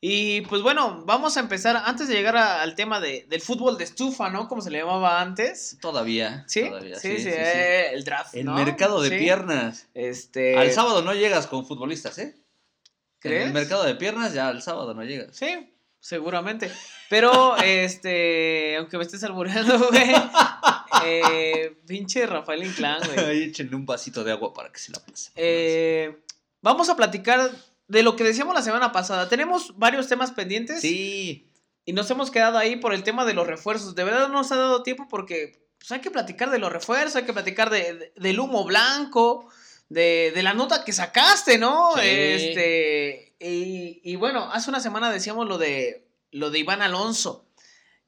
Y 0.01 0.43
pues 0.43 0.63
bueno, 0.63 1.03
vamos 1.07 1.37
a 1.37 1.41
empezar 1.41 1.77
antes 1.85 2.07
de 2.07 2.15
llegar 2.15 2.37
al 2.37 2.77
tema 2.77 3.01
de, 3.01 3.27
del 3.29 3.41
fútbol 3.41 3.77
de 3.79 3.85
estufa, 3.85 4.31
¿no? 4.31 4.47
Como 4.47 4.63
se 4.63 4.71
le 4.71 4.79
llamaba 4.79 5.21
antes. 5.21 5.77
Todavía. 5.81 6.45
Sí, 6.47 6.69
todavía, 6.69 6.97
sí, 6.97 7.19
sí, 7.19 7.29
eh, 7.29 7.91
el 7.93 8.05
draft. 8.05 8.35
El 8.35 8.45
mercado 8.45 9.03
de 9.03 9.11
piernas. 9.11 9.89
Este... 9.95 10.57
Al 10.57 10.71
sábado 10.71 11.03
no 11.03 11.15
llegas 11.15 11.49
con 11.49 11.67
futbolistas, 11.67 12.17
¿eh? 12.19 12.37
¿Crees? 13.19 13.43
En 13.43 13.49
el 13.49 13.55
mercado 13.55 13.83
de 13.83 13.97
piernas 13.97 14.35
ya 14.35 14.49
al 14.49 14.63
sábado 14.63 14.95
no 14.95 15.03
llegas. 15.03 15.37
Sí, 15.37 15.75
seguramente. 15.99 16.71
Pero, 17.11 17.57
este, 17.65 18.77
aunque 18.77 18.99
me 18.99 19.03
estés 19.03 19.25
albureando, 19.25 19.79
güey. 19.89 20.15
Eh, 21.05 21.77
pinche 21.87 22.27
Rafael 22.27 22.65
Inclán, 22.65 23.01
güey. 23.05 23.19
Ahí 23.19 23.43
échenle 23.45 23.77
un 23.77 23.87
vasito 23.87 24.25
de 24.25 24.33
agua 24.33 24.53
para 24.53 24.71
que 24.71 24.79
se 24.79 24.93
la 24.93 24.99
pase. 24.99 25.31
Eh, 25.37 26.19
vamos 26.63 26.89
a 26.89 26.97
platicar 26.97 27.51
de 27.87 28.03
lo 28.03 28.17
que 28.17 28.25
decíamos 28.25 28.55
la 28.55 28.63
semana 28.63 28.93
pasada. 28.93 29.29
Tenemos 29.29 29.77
varios 29.79 30.09
temas 30.09 30.33
pendientes. 30.33 30.81
Sí. 30.81 31.51
Y 31.85 31.93
nos 31.93 32.11
hemos 32.11 32.31
quedado 32.31 32.59
ahí 32.59 32.77
por 32.77 32.93
el 32.93 33.03
tema 33.03 33.25
de 33.25 33.35
los 33.35 33.47
refuerzos. 33.47 33.95
De 33.95 34.05
verdad 34.05 34.29
no 34.29 34.35
nos 34.35 34.53
ha 34.53 34.57
dado 34.57 34.83
tiempo 34.83 35.07
porque 35.09 35.67
pues, 35.79 35.91
hay 35.93 36.01
que 36.01 36.11
platicar 36.11 36.51
de 36.51 36.59
los 36.59 36.73
refuerzos, 36.73 37.17
hay 37.17 37.25
que 37.25 37.33
platicar 37.33 37.71
de, 37.71 38.13
del 38.15 38.41
humo 38.41 38.65
blanco, 38.65 39.49
de, 39.89 40.33
la 40.43 40.53
nota 40.53 40.85
que 40.85 40.93
sacaste, 40.93 41.59
¿no? 41.59 41.97
Este. 41.97 43.35
Y, 43.41 44.01
y, 44.03 44.17
bueno, 44.17 44.51
hace 44.53 44.69
una 44.69 44.81
semana 44.81 45.11
decíamos 45.11 45.49
lo 45.49 45.59
de 45.59 46.09
lo 46.31 46.51
de 46.51 46.59
Iván 46.59 46.83
Alonso. 46.83 47.48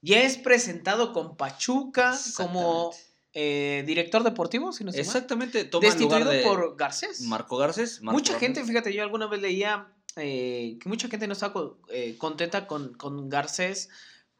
Ya 0.02 0.23
es 0.23 0.38
presentado 0.38 1.12
con 1.12 1.37
Pachuca 1.37 2.19
como 2.37 2.92
eh, 3.33 3.85
director 3.87 4.23
deportivo, 4.23 4.73
si 4.73 4.85
no 4.85 4.92
sé 4.92 5.00
Exactamente, 5.00 5.64
toma 5.64 5.87
Destituido 5.87 6.30
por 6.42 6.76
Garcés. 6.76 7.21
Marco 7.23 7.57
Garcés. 7.57 8.00
mucha 8.02 8.38
gente, 8.38 8.64
fíjate, 8.64 8.92
yo 8.92 9.02
alguna 9.02 9.26
vez 9.26 9.40
leía 9.40 9.88
eh, 10.16 10.78
que 10.80 10.88
mucha 10.88 11.09
gente 11.09 11.26
no 11.26 11.35
estaba 11.35 11.73
eh, 11.88 12.16
contenta 12.19 12.66
con, 12.66 12.95
con 12.95 13.28
Garcés 13.28 13.90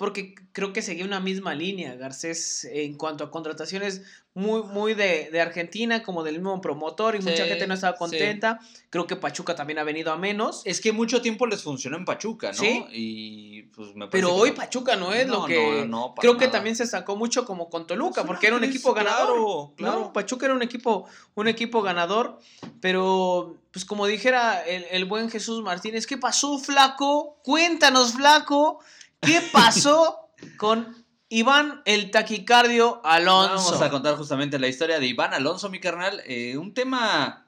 porque 0.01 0.35
creo 0.53 0.73
que 0.73 0.81
seguía 0.81 1.05
una 1.05 1.21
misma 1.21 1.55
línea. 1.55 1.95
Garcés, 1.95 2.65
en 2.65 2.95
cuanto 2.95 3.23
a 3.23 3.31
contrataciones, 3.31 4.01
muy, 4.33 4.63
muy 4.63 4.95
de, 4.95 5.39
Argentina, 5.39 6.03
como 6.03 6.23
del 6.23 6.37
mismo 6.37 6.59
promotor, 6.63 7.17
y 7.17 7.19
mucha 7.19 7.45
gente 7.45 7.67
no 7.67 7.75
estaba 7.75 7.99
contenta. 7.99 8.61
Creo 8.89 9.07
que 9.07 9.17
Pachuca 9.17 9.55
también 9.55 9.79
ha 9.79 9.85
venido 9.85 10.11
a 10.11 10.17
menos. 10.17 10.63
Es 10.65 10.81
que 10.81 10.93
mucho 10.93 11.21
tiempo 11.21 11.47
les 11.47 11.63
funcionó 11.63 11.99
en 11.99 12.07
Pachuca, 12.07 12.51
¿no? 12.51 12.55
Sí. 12.55 12.83
Y 12.93 13.63
pues 13.75 13.95
me 13.95 14.07
Pero 14.07 14.35
hoy 14.35 14.53
Pachuca 14.53 14.97
no 14.97 15.13
es 15.13 15.29
lo 15.29 15.45
que. 15.45 15.87
creo 16.17 16.39
que 16.39 16.49
también 16.49 16.77
se 16.77 16.87
sacó 16.87 17.15
mucho 17.15 17.45
como 17.45 17.69
con 17.69 17.87
Toluca, 17.87 18.25
porque 18.25 18.47
era 18.47 18.57
un 18.57 18.65
equipo 18.65 18.95
ganador. 18.95 19.75
Claro, 19.77 20.15
Pachuca 20.15 20.47
era 20.47 20.55
un 20.55 20.63
equipo, 20.63 21.05
un 21.35 21.47
equipo 21.47 21.83
ganador. 21.83 22.39
Pero, 22.81 23.59
pues 23.71 23.85
como 23.85 24.07
dijera 24.07 24.63
el, 24.63 24.87
el 24.93 25.05
buen 25.05 25.29
Jesús 25.29 25.63
Martínez, 25.63 26.07
¿qué 26.07 26.17
pasó, 26.17 26.59
flaco? 26.59 27.37
Cuéntanos, 27.43 28.15
flaco. 28.15 28.81
¿Qué 29.21 29.41
pasó 29.53 30.31
con 30.57 31.05
Iván 31.29 31.83
el 31.85 32.11
taquicardio 32.11 33.01
Alonso? 33.05 33.65
Vamos 33.65 33.83
a 33.83 33.91
contar 33.91 34.17
justamente 34.17 34.59
la 34.59 34.69
historia 34.69 34.99
de 34.99 35.07
Iván 35.07 35.35
Alonso, 35.35 35.69
mi 35.71 35.81
carnal. 35.81 36.23
Eh, 36.27 36.57
un 36.57 36.75
tema 36.75 37.47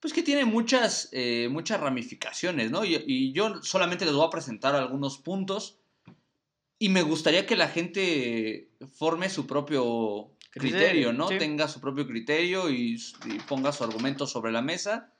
pues 0.00 0.12
que 0.12 0.22
tiene 0.22 0.44
muchas, 0.44 1.08
eh, 1.12 1.48
muchas 1.50 1.80
ramificaciones, 1.80 2.70
¿no? 2.70 2.84
Y, 2.84 3.32
yo 3.32 3.62
solamente 3.62 4.04
les 4.04 4.14
voy 4.14 4.26
a 4.26 4.30
presentar 4.30 4.74
algunos 4.74 5.18
puntos. 5.18 5.78
Y 6.78 6.90
me 6.90 7.02
gustaría 7.02 7.46
que 7.46 7.56
la 7.56 7.68
gente 7.68 8.68
forme 8.92 9.30
su 9.30 9.46
propio 9.46 10.30
criterio, 10.50 11.12
¿no? 11.12 11.26
Tenga 11.26 11.68
su 11.68 11.80
propio 11.80 12.06
criterio 12.06 12.70
y, 12.70 13.02
ponga 13.48 13.72
su 13.72 13.82
argumento 13.84 14.26
sobre 14.26 14.52
la 14.52 14.60
mesa. 14.60 15.12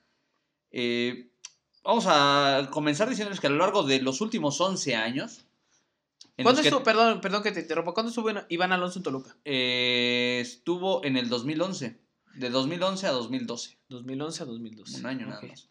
Eh, 0.71 1.31
vamos 1.83 2.05
a 2.07 2.69
comenzar 2.71 3.09
diciéndoles 3.09 3.39
que 3.39 3.47
a 3.47 3.49
lo 3.49 3.57
largo 3.57 3.83
de 3.83 4.01
los 4.01 4.21
últimos 4.21 4.61
11 4.61 4.95
años, 4.95 5.46
¿Cuándo 6.43 6.61
estuvo, 6.61 6.83
perdón, 6.83 7.21
perdón 7.21 7.43
que 7.43 7.51
te 7.51 7.61
interrumpa, 7.61 7.93
¿cuándo 7.93 8.09
estuvo 8.09 8.29
Iván 8.49 8.71
Alonso 8.71 8.99
en 8.99 9.03
Toluca? 9.03 9.35
Eh, 9.43 10.39
estuvo 10.41 11.03
en 11.03 11.17
el 11.17 11.29
2011, 11.29 11.99
de 12.35 12.49
2011 12.49 13.07
a 13.07 13.11
2012. 13.11 13.77
2011 13.89 14.43
a 14.43 14.45
2012. 14.45 14.99
Un 14.99 15.05
año 15.05 15.27
nada 15.27 15.41
más. 15.41 15.69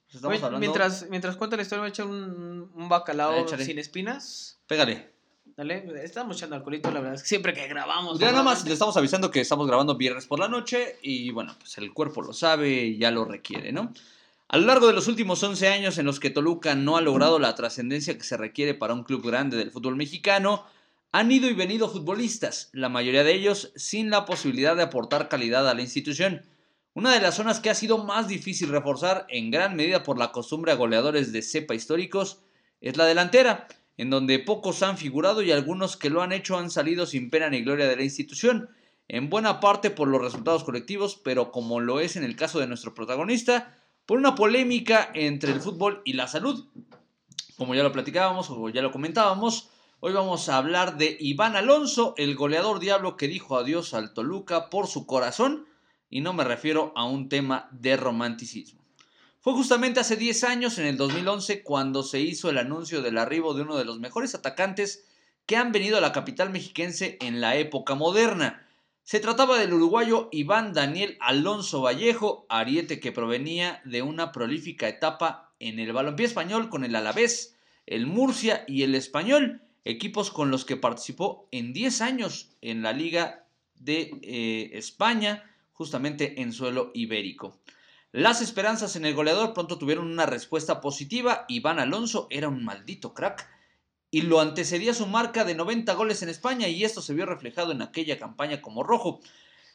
mientras, 0.59 1.07
mientras 1.09 1.37
cuenta 1.37 1.57
la 1.57 1.63
historia, 1.63 1.81
voy 1.81 1.87
a 1.87 1.91
echar 1.91 2.07
un, 2.07 2.71
un 2.75 2.89
bacalao 2.89 3.47
sin 3.47 3.79
espinas. 3.79 4.61
Pégale. 4.67 5.17
Dale, 5.57 5.87
estamos 6.05 6.37
echando 6.37 6.57
alcoholito, 6.57 6.91
la 6.91 7.01
verdad 7.01 7.15
es 7.15 7.23
que 7.23 7.29
siempre 7.29 7.55
que 7.55 7.67
grabamos. 7.67 8.19
Ya 8.19 8.31
nada 8.31 8.43
más 8.43 8.67
le 8.67 8.75
estamos 8.75 8.95
avisando 8.99 9.31
que 9.31 9.41
estamos 9.41 9.67
grabando 9.67 9.97
viernes 9.97 10.27
por 10.27 10.39
la 10.39 10.49
noche 10.49 10.99
y 11.01 11.31
bueno, 11.31 11.57
pues 11.59 11.79
el 11.79 11.95
cuerpo 11.95 12.21
lo 12.21 12.35
sabe 12.35 12.69
y 12.69 12.99
ya 12.99 13.11
lo 13.11 13.25
requiere, 13.25 13.73
¿no? 13.73 13.91
A 14.49 14.59
lo 14.59 14.67
largo 14.67 14.87
de 14.87 14.93
los 14.93 15.09
últimos 15.09 15.43
11 15.43 15.67
años 15.69 15.99
en 15.99 16.07
los 16.07 16.21
que 16.21 16.31
Toluca 16.31 16.76
no 16.76 16.97
ha 16.97 17.00
logrado 17.00 17.41
la 17.41 17.57
trascendencia 17.57 18.17
que 18.17 18.23
se 18.23 18.37
requiere 18.37 18.75
para 18.75 18.95
un 18.95 19.03
club 19.03 19.26
grande 19.26 19.57
del 19.57 19.73
fútbol 19.73 19.97
mexicano, 19.97 20.65
han 21.11 21.33
ido 21.33 21.50
y 21.50 21.53
venido 21.53 21.88
futbolistas, 21.88 22.71
la 22.73 22.88
mayoría 22.88 23.25
de 23.25 23.35
ellos 23.35 23.73
sin 23.75 24.09
la 24.09 24.25
posibilidad 24.25 24.76
de 24.76 24.85
aportar 24.85 25.29
calidad 25.29 25.69
a 25.69 25.75
la 25.75 25.81
institución. 25.81 26.43
Una 26.95 27.12
de 27.12 27.21
las 27.21 27.35
zonas 27.35 27.59
que 27.59 27.71
ha 27.71 27.75
sido 27.75 28.05
más 28.05 28.29
difícil 28.29 28.69
reforzar, 28.69 29.26
en 29.31 29.50
gran 29.50 29.75
medida 29.75 30.05
por 30.05 30.17
la 30.17 30.31
costumbre 30.31 30.71
a 30.71 30.76
goleadores 30.76 31.33
de 31.33 31.43
cepa 31.43 31.75
históricos, 31.75 32.43
es 32.81 32.97
la 32.97 33.07
delantera, 33.07 33.67
en 33.97 34.11
donde 34.11 34.38
pocos 34.38 34.85
han 34.85 34.97
figurado 34.97 35.43
y 35.43 35.50
algunos 35.50 35.97
que 35.97 36.11
lo 36.11 36.23
han 36.23 36.31
hecho 36.31 36.57
han 36.57 36.71
salido 36.71 37.07
sin 37.07 37.31
pena 37.31 37.50
ni 37.50 37.62
gloria 37.62 37.88
de 37.88 37.97
la 37.97 38.05
institución, 38.05 38.71
en 39.09 39.29
buena 39.29 39.59
parte 39.59 39.91
por 39.91 40.07
los 40.07 40.23
resultados 40.23 40.62
colectivos, 40.62 41.21
pero 41.25 41.50
como 41.50 41.81
lo 41.81 41.99
es 41.99 42.15
en 42.15 42.23
el 42.23 42.37
caso 42.37 42.61
de 42.61 42.69
nuestro 42.69 42.95
protagonista, 42.95 43.73
por 44.07 44.19
una 44.19 44.37
polémica 44.37 45.11
entre 45.15 45.53
el 45.53 45.61
fútbol 45.61 46.01
y 46.05 46.15
la 46.15 46.29
salud. 46.29 46.65
Como 47.57 47.75
ya 47.75 47.83
lo 47.83 47.93
platicábamos 47.93 48.49
o 48.51 48.69
ya 48.69 48.81
lo 48.81 48.93
comentábamos, 48.93 49.69
hoy 50.01 50.13
vamos 50.13 50.49
a 50.49 50.57
hablar 50.57 50.97
de 50.97 51.17
Iván 51.19 51.57
Alonso, 51.57 52.15
el 52.17 52.37
goleador 52.37 52.79
diablo 52.79 53.17
que 53.17 53.29
dijo 53.29 53.59
adiós 53.59 53.95
al 53.95 54.15
Toluca 54.15 54.71
por 54.71 54.87
su 54.87 55.07
corazón, 55.07 55.67
y 56.09 56.21
no 56.21 56.33
me 56.33 56.45
refiero 56.45 56.93
a 56.95 57.05
un 57.05 57.29
tema 57.29 57.69
de 57.73 57.97
romanticismo. 57.97 58.81
Fue 59.41 59.53
justamente 59.55 60.01
hace 60.01 60.17
10 60.17 60.45
años, 60.45 60.79
en 60.79 60.87
el 60.87 60.97
2011, 60.97 61.63
cuando 61.63 62.03
se 62.03 62.21
hizo 62.21 62.51
el 62.51 62.59
anuncio 62.59 63.03
del 63.03 63.19
arribo 63.19 63.55
de 63.55 63.63
uno 63.63 63.77
de 63.77 63.85
los 63.85 63.99
mejores 63.99 64.35
atacantes 64.35 65.05
que 65.47 65.57
han 65.57 65.73
venido 65.73 65.99
a 65.99 66.01
la 66.01 66.13
capital 66.13 66.51
mexiquense 66.51 67.17
en 67.21 67.41
la 67.41 67.57
época 67.57 67.95
moderna. 67.95 68.66
Se 69.07 69.21
trataba 69.21 69.57
del 69.61 69.73
uruguayo 69.73 70.29
Iván 70.33 70.73
Daniel 70.73 71.17
Alonso 71.21 71.81
Vallejo, 71.81 72.45
ariete 72.49 72.99
que 72.99 73.13
provenía 73.13 73.81
de 73.85 74.03
una 74.03 74.33
prolífica 74.33 74.89
etapa 74.89 75.53
en 75.61 75.79
el 75.79 75.93
balompié 75.93 76.27
español 76.27 76.71
con 76.71 76.83
el 76.83 76.97
Alavés, 76.97 77.55
el 77.87 78.09
Murcia 78.09 78.65
y 78.67 78.83
el 78.83 78.97
Español, 78.97 79.63
equipos 79.85 80.33
con 80.33 80.51
los 80.51 80.65
que 80.65 80.77
participó 80.77 81.47
en 81.53 81.73
10 81.73 82.01
años 82.01 82.51
en 82.63 82.83
la 82.83 82.93
Liga 82.93 83.47
de 83.77 84.11
eh, 84.23 84.71
España, 84.73 85.45
justamente 85.73 86.43
en 86.43 86.53
suelo 86.53 86.91
ibérico. 86.93 87.61
Las 88.11 88.43
esperanzas 88.43 88.97
en 88.97 89.05
el 89.05 89.15
goleador 89.15 89.55
pronto 89.55 89.79
tuvieron 89.79 90.11
una 90.11 90.27
respuesta 90.27 90.81
positiva. 90.81 91.45
Iván 91.47 91.79
Alonso 91.79 92.27
era 92.29 92.49
un 92.49 92.65
maldito 92.65 93.15
crack 93.15 93.56
y 94.11 94.23
lo 94.23 94.41
antecedía 94.41 94.95
su 94.95 95.07
marca 95.07 95.45
de 95.45 95.55
90 95.55 95.93
goles 95.95 96.23
en 96.23 96.29
España 96.29 96.69
y 96.69 96.85
esto 96.85 97.03
se 97.03 97.15
vio 97.15 97.27
reflejado 97.27 97.73
en 97.73 97.83
aquella 97.83 98.19
campaña 98.19 98.63
como 98.63 98.83
rojo. 98.83 99.21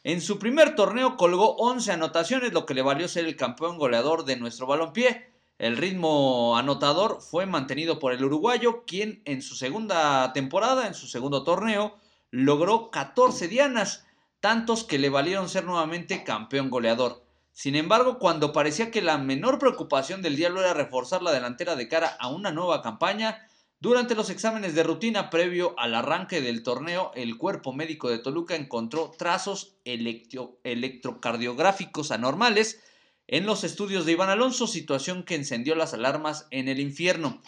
En 0.04 0.20
su 0.20 0.38
primer 0.38 0.74
torneo 0.74 1.16
colgó 1.16 1.54
11 1.56 1.92
anotaciones, 1.92 2.52
lo 2.52 2.66
que 2.66 2.74
le 2.74 2.82
valió 2.82 3.06
ser 3.08 3.24
el 3.26 3.36
campeón 3.36 3.78
goleador 3.78 4.24
de 4.24 4.36
nuestro 4.36 4.66
balompié. 4.66 5.30
El 5.58 5.76
ritmo 5.76 6.56
anotador 6.56 7.20
fue 7.20 7.46
mantenido 7.46 8.00
por 8.00 8.12
el 8.12 8.24
uruguayo, 8.24 8.84
quien 8.84 9.22
en 9.26 9.42
su 9.42 9.54
segunda 9.54 10.32
temporada, 10.32 10.88
en 10.88 10.94
su 10.94 11.06
segundo 11.06 11.44
torneo, 11.44 11.98
logró 12.32 12.90
14 12.90 13.46
dianas, 13.46 14.04
tantos 14.40 14.82
que 14.82 14.98
le 14.98 15.08
valieron 15.08 15.48
ser 15.48 15.64
nuevamente 15.64 16.24
campeón 16.24 16.68
goleador. 16.68 17.22
Sin 17.52 17.76
embargo, 17.76 18.18
cuando 18.18 18.52
parecía 18.52 18.90
que 18.90 19.02
la 19.02 19.18
menor 19.18 19.58
preocupación 19.60 20.20
del 20.20 20.34
diablo 20.34 20.62
era 20.62 20.74
reforzar 20.74 21.22
la 21.22 21.30
delantera 21.30 21.76
de 21.76 21.86
cara 21.86 22.16
a 22.18 22.28
una 22.28 22.50
nueva 22.50 22.82
campaña, 22.82 23.46
durante 23.82 24.14
los 24.14 24.30
exámenes 24.30 24.74
de 24.76 24.84
rutina 24.84 25.28
previo 25.28 25.74
al 25.76 25.96
arranque 25.96 26.40
del 26.40 26.62
torneo, 26.62 27.10
el 27.16 27.36
cuerpo 27.36 27.72
médico 27.72 28.08
de 28.08 28.20
Toluca 28.20 28.54
encontró 28.54 29.10
trazos 29.18 29.74
electrocardiográficos 29.82 32.12
anormales 32.12 32.80
en 33.26 33.44
los 33.44 33.64
estudios 33.64 34.06
de 34.06 34.12
Iván 34.12 34.30
Alonso, 34.30 34.68
situación 34.68 35.24
que 35.24 35.34
encendió 35.34 35.74
las 35.74 35.94
alarmas 35.94 36.46
en 36.52 36.68
el 36.68 36.78
infierno. 36.78 37.42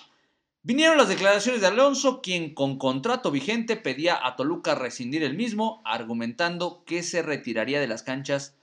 Vinieron 0.64 0.98
las 0.98 1.08
declaraciones 1.08 1.60
de 1.60 1.68
Alonso, 1.68 2.20
quien 2.20 2.52
con 2.52 2.78
contrato 2.78 3.30
vigente 3.30 3.76
pedía 3.76 4.18
a 4.26 4.34
Toluca 4.34 4.74
rescindir 4.74 5.22
el 5.22 5.36
mismo, 5.36 5.82
argumentando 5.84 6.82
que 6.84 7.04
se 7.04 7.22
retiraría 7.22 7.78
de 7.78 7.86
las 7.86 8.02
canchas 8.02 8.56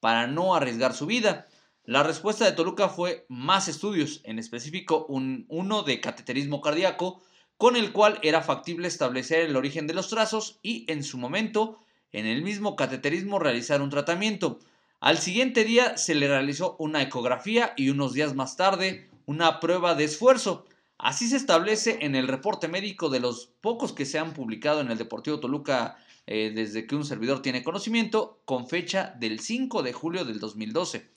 para 0.00 0.26
no 0.26 0.56
arriesgar 0.56 0.92
su 0.92 1.06
vida. 1.06 1.46
La 1.84 2.04
respuesta 2.04 2.44
de 2.44 2.52
Toluca 2.52 2.88
fue 2.88 3.26
más 3.28 3.66
estudios, 3.66 4.20
en 4.22 4.38
específico 4.38 5.04
un, 5.08 5.46
uno 5.48 5.82
de 5.82 6.00
cateterismo 6.00 6.60
cardíaco, 6.60 7.20
con 7.56 7.74
el 7.74 7.90
cual 7.90 8.20
era 8.22 8.40
factible 8.40 8.86
establecer 8.86 9.40
el 9.40 9.56
origen 9.56 9.88
de 9.88 9.94
los 9.94 10.08
trazos 10.08 10.60
y 10.62 10.84
en 10.90 11.02
su 11.02 11.18
momento, 11.18 11.80
en 12.12 12.26
el 12.26 12.42
mismo 12.42 12.76
cateterismo, 12.76 13.40
realizar 13.40 13.82
un 13.82 13.90
tratamiento. 13.90 14.60
Al 15.00 15.18
siguiente 15.18 15.64
día 15.64 15.96
se 15.96 16.14
le 16.14 16.28
realizó 16.28 16.76
una 16.78 17.02
ecografía 17.02 17.72
y 17.76 17.88
unos 17.88 18.12
días 18.12 18.36
más 18.36 18.56
tarde 18.56 19.10
una 19.26 19.58
prueba 19.58 19.96
de 19.96 20.04
esfuerzo. 20.04 20.64
Así 20.98 21.26
se 21.28 21.36
establece 21.36 21.98
en 22.02 22.14
el 22.14 22.28
reporte 22.28 22.68
médico 22.68 23.08
de 23.08 23.18
los 23.18 23.46
pocos 23.60 23.92
que 23.92 24.06
se 24.06 24.20
han 24.20 24.34
publicado 24.34 24.80
en 24.80 24.90
el 24.92 24.98
Deportivo 24.98 25.40
Toluca 25.40 25.96
eh, 26.28 26.52
desde 26.54 26.86
que 26.86 26.94
un 26.94 27.04
servidor 27.04 27.42
tiene 27.42 27.64
conocimiento, 27.64 28.40
con 28.44 28.68
fecha 28.68 29.16
del 29.18 29.40
5 29.40 29.82
de 29.82 29.92
julio 29.92 30.24
del 30.24 30.38
2012. 30.38 31.10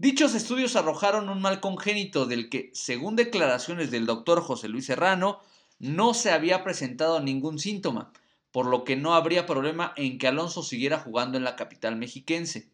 Dichos 0.00 0.36
estudios 0.36 0.76
arrojaron 0.76 1.28
un 1.28 1.42
mal 1.42 1.58
congénito 1.58 2.24
del 2.24 2.48
que, 2.48 2.70
según 2.72 3.16
declaraciones 3.16 3.90
del 3.90 4.06
doctor 4.06 4.40
José 4.40 4.68
Luis 4.68 4.86
Serrano, 4.86 5.40
no 5.80 6.14
se 6.14 6.30
había 6.30 6.62
presentado 6.62 7.18
ningún 7.18 7.58
síntoma, 7.58 8.12
por 8.52 8.66
lo 8.66 8.84
que 8.84 8.94
no 8.94 9.14
habría 9.14 9.44
problema 9.44 9.92
en 9.96 10.18
que 10.18 10.28
Alonso 10.28 10.62
siguiera 10.62 11.00
jugando 11.00 11.36
en 11.36 11.42
la 11.42 11.56
capital 11.56 11.96
mexiquense. 11.96 12.70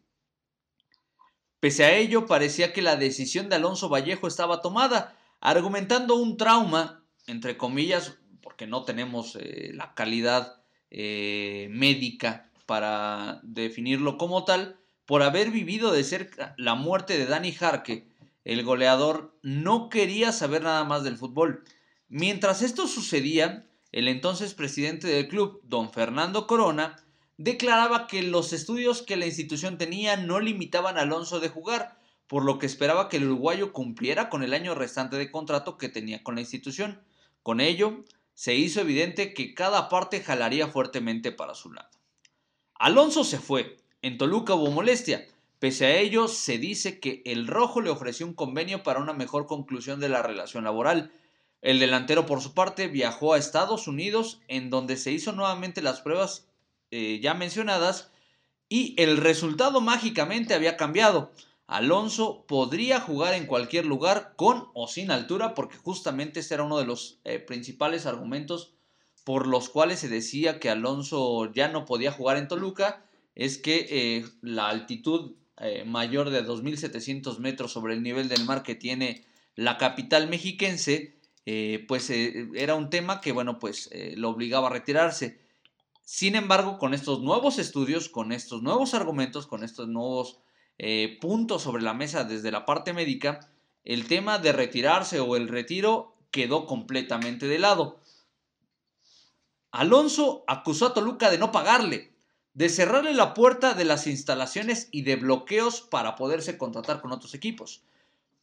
Pese 1.60 1.84
a 1.84 1.96
ello, 1.96 2.26
parecía 2.26 2.74
que 2.74 2.82
la 2.82 2.96
decisión 2.96 3.48
de 3.48 3.56
Alonso 3.56 3.88
Vallejo 3.88 4.26
estaba 4.26 4.60
tomada, 4.60 5.18
argumentando 5.40 6.16
un 6.16 6.36
trauma, 6.36 7.06
entre 7.26 7.56
comillas, 7.56 8.18
porque 8.42 8.66
no 8.66 8.84
tenemos 8.84 9.38
eh, 9.40 9.70
la 9.72 9.94
calidad 9.94 10.62
eh, 10.90 11.68
médica 11.70 12.50
para 12.66 13.40
definirlo 13.42 14.18
como 14.18 14.44
tal, 14.44 14.78
por 15.06 15.22
haber 15.22 15.50
vivido 15.50 15.92
de 15.92 16.04
cerca 16.04 16.54
la 16.56 16.74
muerte 16.74 17.18
de 17.18 17.26
Dani 17.26 17.52
Jarque, 17.52 18.08
el 18.44 18.62
goleador 18.62 19.36
no 19.42 19.88
quería 19.88 20.32
saber 20.32 20.62
nada 20.62 20.84
más 20.84 21.04
del 21.04 21.16
fútbol. 21.16 21.64
Mientras 22.08 22.62
esto 22.62 22.86
sucedía, 22.86 23.66
el 23.92 24.08
entonces 24.08 24.54
presidente 24.54 25.06
del 25.06 25.28
club, 25.28 25.60
don 25.64 25.90
Fernando 25.90 26.46
Corona, 26.46 26.96
declaraba 27.36 28.06
que 28.06 28.22
los 28.22 28.52
estudios 28.52 29.02
que 29.02 29.16
la 29.16 29.26
institución 29.26 29.78
tenía 29.78 30.16
no 30.16 30.40
limitaban 30.40 30.98
a 30.98 31.02
Alonso 31.02 31.40
de 31.40 31.48
jugar, 31.48 31.98
por 32.26 32.44
lo 32.44 32.58
que 32.58 32.66
esperaba 32.66 33.08
que 33.08 33.18
el 33.18 33.24
uruguayo 33.24 33.72
cumpliera 33.72 34.28
con 34.30 34.42
el 34.42 34.54
año 34.54 34.74
restante 34.74 35.16
de 35.16 35.30
contrato 35.30 35.78
que 35.78 35.88
tenía 35.88 36.22
con 36.22 36.34
la 36.34 36.40
institución. 36.40 37.02
Con 37.42 37.60
ello, 37.60 38.04
se 38.34 38.54
hizo 38.54 38.80
evidente 38.80 39.34
que 39.34 39.54
cada 39.54 39.88
parte 39.88 40.20
jalaría 40.20 40.68
fuertemente 40.68 41.32
para 41.32 41.54
su 41.54 41.72
lado. 41.72 41.88
Alonso 42.74 43.24
se 43.24 43.38
fue. 43.38 43.76
En 44.04 44.18
Toluca 44.18 44.54
hubo 44.54 44.70
molestia. 44.70 45.26
Pese 45.58 45.86
a 45.86 45.96
ello, 45.96 46.28
se 46.28 46.58
dice 46.58 47.00
que 47.00 47.22
el 47.24 47.46
Rojo 47.46 47.80
le 47.80 47.88
ofreció 47.88 48.26
un 48.26 48.34
convenio 48.34 48.82
para 48.82 49.00
una 49.00 49.14
mejor 49.14 49.46
conclusión 49.46 49.98
de 49.98 50.10
la 50.10 50.20
relación 50.20 50.64
laboral. 50.64 51.10
El 51.62 51.78
delantero, 51.78 52.26
por 52.26 52.42
su 52.42 52.52
parte, 52.52 52.88
viajó 52.88 53.32
a 53.32 53.38
Estados 53.38 53.88
Unidos, 53.88 54.42
en 54.46 54.68
donde 54.68 54.98
se 54.98 55.10
hizo 55.10 55.32
nuevamente 55.32 55.80
las 55.80 56.02
pruebas 56.02 56.46
eh, 56.90 57.18
ya 57.22 57.32
mencionadas, 57.32 58.10
y 58.68 58.94
el 58.98 59.16
resultado 59.16 59.80
mágicamente 59.80 60.52
había 60.52 60.76
cambiado. 60.76 61.32
Alonso 61.66 62.44
podría 62.46 63.00
jugar 63.00 63.32
en 63.32 63.46
cualquier 63.46 63.86
lugar 63.86 64.34
con 64.36 64.68
o 64.74 64.86
sin 64.86 65.10
altura, 65.10 65.54
porque 65.54 65.78
justamente 65.78 66.40
este 66.40 66.52
era 66.52 66.64
uno 66.64 66.76
de 66.76 66.84
los 66.84 67.20
eh, 67.24 67.38
principales 67.38 68.04
argumentos 68.04 68.74
por 69.24 69.46
los 69.46 69.70
cuales 69.70 70.00
se 70.00 70.10
decía 70.10 70.60
que 70.60 70.68
Alonso 70.68 71.50
ya 71.54 71.68
no 71.68 71.86
podía 71.86 72.12
jugar 72.12 72.36
en 72.36 72.48
Toluca, 72.48 73.02
es 73.34 73.58
que 73.58 73.86
eh, 73.90 74.24
la 74.42 74.68
altitud 74.68 75.32
eh, 75.58 75.84
mayor 75.84 76.30
de 76.30 76.44
2.700 76.44 77.38
metros 77.38 77.72
sobre 77.72 77.94
el 77.94 78.02
nivel 78.02 78.28
del 78.28 78.44
mar 78.44 78.62
que 78.62 78.74
tiene 78.74 79.24
la 79.54 79.78
capital 79.78 80.28
mexiquense, 80.28 81.14
pues 81.86 82.10
era 82.10 82.74
un 82.74 82.88
tema 82.88 83.20
que, 83.20 83.30
bueno, 83.30 83.58
pues 83.58 83.90
lo 84.16 84.30
obligaba 84.30 84.68
a 84.68 84.72
retirarse. 84.72 85.44
Sin 86.04 86.36
embargo, 86.36 86.78
con 86.78 86.92
estos 86.92 87.20
nuevos 87.20 87.58
estudios, 87.58 88.10
con 88.10 88.32
estos 88.32 88.62
nuevos 88.62 88.92
argumentos, 88.92 89.46
con 89.46 89.64
estos 89.64 89.88
nuevos 89.88 90.38
eh, 90.76 91.18
puntos 91.20 91.62
sobre 91.62 91.82
la 91.82 91.94
mesa 91.94 92.24
desde 92.24 92.50
la 92.50 92.66
parte 92.66 92.92
médica, 92.92 93.48
el 93.84 94.06
tema 94.06 94.38
de 94.38 94.52
retirarse 94.52 95.20
o 95.20 95.36
el 95.36 95.48
retiro 95.48 96.14
quedó 96.30 96.66
completamente 96.66 97.46
de 97.46 97.58
lado. 97.58 98.00
Alonso 99.70 100.44
acusó 100.46 100.86
a 100.86 100.94
Toluca 100.94 101.30
de 101.30 101.38
no 101.38 101.52
pagarle, 101.52 102.13
de 102.54 102.68
cerrarle 102.68 103.12
la 103.14 103.34
puerta 103.34 103.74
de 103.74 103.84
las 103.84 104.06
instalaciones 104.06 104.88
y 104.92 105.02
de 105.02 105.16
bloqueos 105.16 105.80
para 105.80 106.14
poderse 106.14 106.56
contratar 106.56 107.00
con 107.00 107.12
otros 107.12 107.34
equipos, 107.34 107.82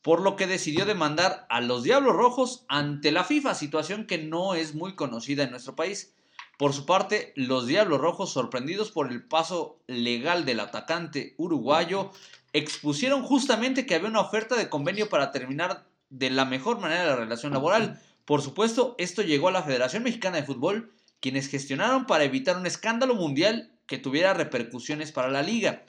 por 0.02 0.22
lo 0.22 0.36
que 0.36 0.48
decidió 0.48 0.86
demandar 0.86 1.46
a 1.50 1.62
los 1.62 1.84
Diablos 1.84 2.16
Rojos 2.16 2.66
ante 2.68 3.12
la 3.12 3.24
FIFA, 3.24 3.56
situación 3.56 4.06
que 4.06 4.18
no 4.18 4.54
es 4.54 4.76
muy 4.76 4.96
conocida 4.96 5.44
en 5.44 5.52
nuestro 5.52 5.76
país. 5.76 6.14
Por 6.58 6.74
su 6.74 6.86
parte, 6.86 7.32
los 7.36 7.66
Diablos 7.66 8.02
Rojos, 8.02 8.32
sorprendidos 8.32 8.92
por 8.92 9.12
el 9.12 9.24
paso 9.24 9.80
legal 9.88 10.46
del 10.46 10.60
atacante 10.60 11.34
uruguayo, 11.38 12.12
expusieron 12.54 13.24
justamente 13.24 13.86
que 13.86 13.96
había 13.96 14.10
una 14.10 14.20
oferta 14.20 14.56
de 14.56 14.70
convenio 14.70 15.08
para 15.08 15.32
terminar 15.32 15.86
de 16.10 16.30
la 16.30 16.44
mejor 16.44 16.80
manera 16.80 17.06
la 17.06 17.16
relación 17.16 17.54
laboral. 17.54 18.02
Por 18.26 18.42
supuesto, 18.42 18.96
esto 18.98 19.22
llegó 19.22 19.48
a 19.48 19.54
la 19.54 19.64
Federación 19.64 20.04
Mexicana 20.04 20.38
de 20.38 20.44
Fútbol, 20.44 20.92
quienes 21.22 21.48
gestionaron 21.48 22.06
para 22.06 22.26
evitar 22.26 22.58
un 22.58 22.66
escándalo 22.66 23.16
mundial 23.16 23.72
que 23.92 23.98
tuviera 23.98 24.34
repercusiones 24.34 25.12
para 25.12 25.28
la 25.28 25.42
liga. 25.42 25.84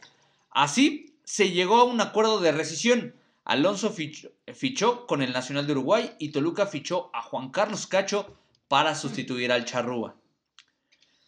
Así, 0.50 1.14
se 1.22 1.52
llegó 1.52 1.76
a 1.76 1.84
un 1.84 2.00
acuerdo 2.00 2.40
de 2.40 2.50
rescisión. 2.50 3.14
Alonso 3.44 3.94
fichó, 3.94 5.06
con 5.06 5.22
el 5.22 5.32
Nacional 5.32 5.68
de 5.68 5.72
Uruguay 5.74 6.10
y 6.18 6.30
Toluca 6.30 6.66
fichó 6.66 7.10
a 7.14 7.22
Juan 7.22 7.50
Carlos 7.50 7.86
Cacho 7.86 8.36
para 8.66 8.96
sustituir 8.96 9.52
al 9.52 9.66
Charrúa. 9.66 10.16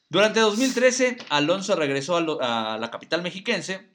Durante 0.08 0.40
2013, 0.40 1.18
Alonso 1.28 1.76
regresó 1.76 2.16
a, 2.40 2.76
la 2.76 2.90
capital 2.90 3.22
mexiquense, 3.22 3.88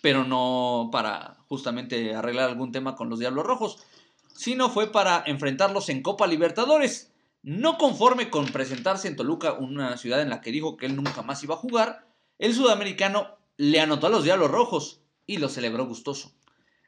pero 0.00 0.22
no 0.22 0.90
para 0.92 1.38
justamente 1.48 2.14
arreglar 2.14 2.50
algún 2.50 2.70
tema 2.70 2.94
con 2.94 3.10
los 3.10 3.18
Diablos 3.18 3.44
Rojos, 3.44 3.78
sino 4.32 4.70
fue 4.70 4.92
para 4.92 5.24
enfrentarlos 5.26 5.88
en 5.88 6.02
Copa 6.02 6.28
Libertadores. 6.28 7.12
No 7.46 7.78
conforme 7.78 8.28
con 8.28 8.46
presentarse 8.46 9.06
en 9.06 9.14
Toluca, 9.14 9.52
una 9.52 9.96
ciudad 9.98 10.20
en 10.20 10.30
la 10.30 10.40
que 10.40 10.50
dijo 10.50 10.76
que 10.76 10.86
él 10.86 10.96
nunca 10.96 11.22
más 11.22 11.44
iba 11.44 11.54
a 11.54 11.58
jugar, 11.58 12.04
el 12.40 12.52
sudamericano 12.52 13.38
le 13.56 13.78
anotó 13.78 14.08
a 14.08 14.10
los 14.10 14.24
Diablos 14.24 14.50
Rojos 14.50 15.00
y 15.28 15.36
lo 15.36 15.48
celebró 15.48 15.86
gustoso. 15.86 16.32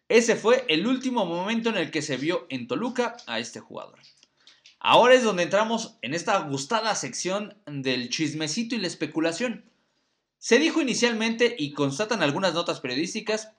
Ese 0.09 0.35
fue 0.35 0.64
el 0.68 0.88
último 0.88 1.27
momento 1.27 1.68
en 1.68 1.77
el 1.77 1.92
que 1.92 2.03
se 2.03 2.16
vio 2.16 2.49
en 2.51 2.66
Toluca 2.66 3.16
a 3.29 3.38
este 3.38 3.61
jugador. 3.61 4.01
Ahora 4.81 5.14
es 5.14 5.23
donde 5.23 5.44
entramos 5.44 5.97
en 6.03 6.12
esta 6.12 6.37
gustada 6.40 6.92
sección 6.97 7.57
del 7.66 8.09
chismecito 8.09 8.75
y 8.75 8.79
la 8.79 8.88
especulación. 8.88 9.71
Se 10.38 10.59
dijo 10.59 10.83
inicialmente, 10.83 11.55
y 11.57 11.71
constatan 11.71 12.21
algunas 12.21 12.55
notas 12.55 12.81
periodísticas, 12.81 13.53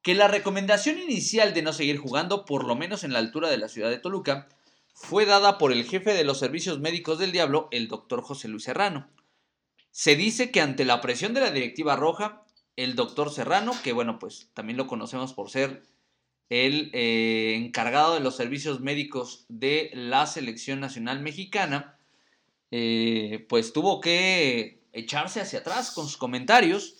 que 0.00 0.14
la 0.14 0.28
recomendación 0.28 0.98
inicial 0.98 1.52
de 1.52 1.60
no 1.60 1.74
seguir 1.74 1.98
jugando, 1.98 2.46
por 2.46 2.64
lo 2.64 2.76
menos 2.76 3.04
en 3.04 3.12
la 3.12 3.18
altura 3.18 3.50
de 3.50 3.58
la 3.58 3.68
ciudad 3.68 3.90
de 3.90 3.98
Toluca, 3.98 4.48
fue 4.94 5.26
dada 5.26 5.58
por 5.58 5.72
el 5.72 5.84
jefe 5.84 6.14
de 6.14 6.24
los 6.24 6.38
servicios 6.38 6.78
médicos 6.78 7.18
del 7.18 7.32
diablo, 7.32 7.68
el 7.72 7.88
doctor 7.88 8.22
José 8.22 8.48
Luis 8.48 8.62
Serrano. 8.62 9.10
Se 9.90 10.16
dice 10.16 10.50
que 10.50 10.60
ante 10.60 10.84
la 10.84 11.00
presión 11.00 11.34
de 11.34 11.40
la 11.40 11.50
directiva 11.50 11.96
roja, 11.96 12.44
el 12.76 12.94
doctor 12.94 13.30
Serrano, 13.30 13.72
que 13.82 13.92
bueno, 13.92 14.18
pues 14.18 14.50
también 14.54 14.76
lo 14.76 14.86
conocemos 14.86 15.34
por 15.34 15.50
ser 15.50 15.82
el 16.48 16.90
eh, 16.94 17.54
encargado 17.56 18.14
de 18.14 18.20
los 18.20 18.36
servicios 18.36 18.80
médicos 18.80 19.46
de 19.48 19.90
la 19.94 20.26
selección 20.26 20.80
nacional 20.80 21.20
mexicana, 21.20 21.98
eh, 22.70 23.46
pues 23.48 23.72
tuvo 23.72 24.00
que 24.00 24.84
echarse 24.92 25.40
hacia 25.40 25.60
atrás 25.60 25.90
con 25.90 26.06
sus 26.06 26.16
comentarios 26.16 26.96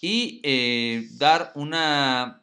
y 0.00 0.40
eh, 0.42 1.08
dar 1.12 1.52
una 1.54 2.42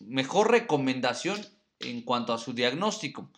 mejor 0.00 0.50
recomendación 0.50 1.40
en 1.80 2.02
cuanto 2.02 2.32
a 2.32 2.38
su 2.38 2.52
diagnóstico. 2.52 3.30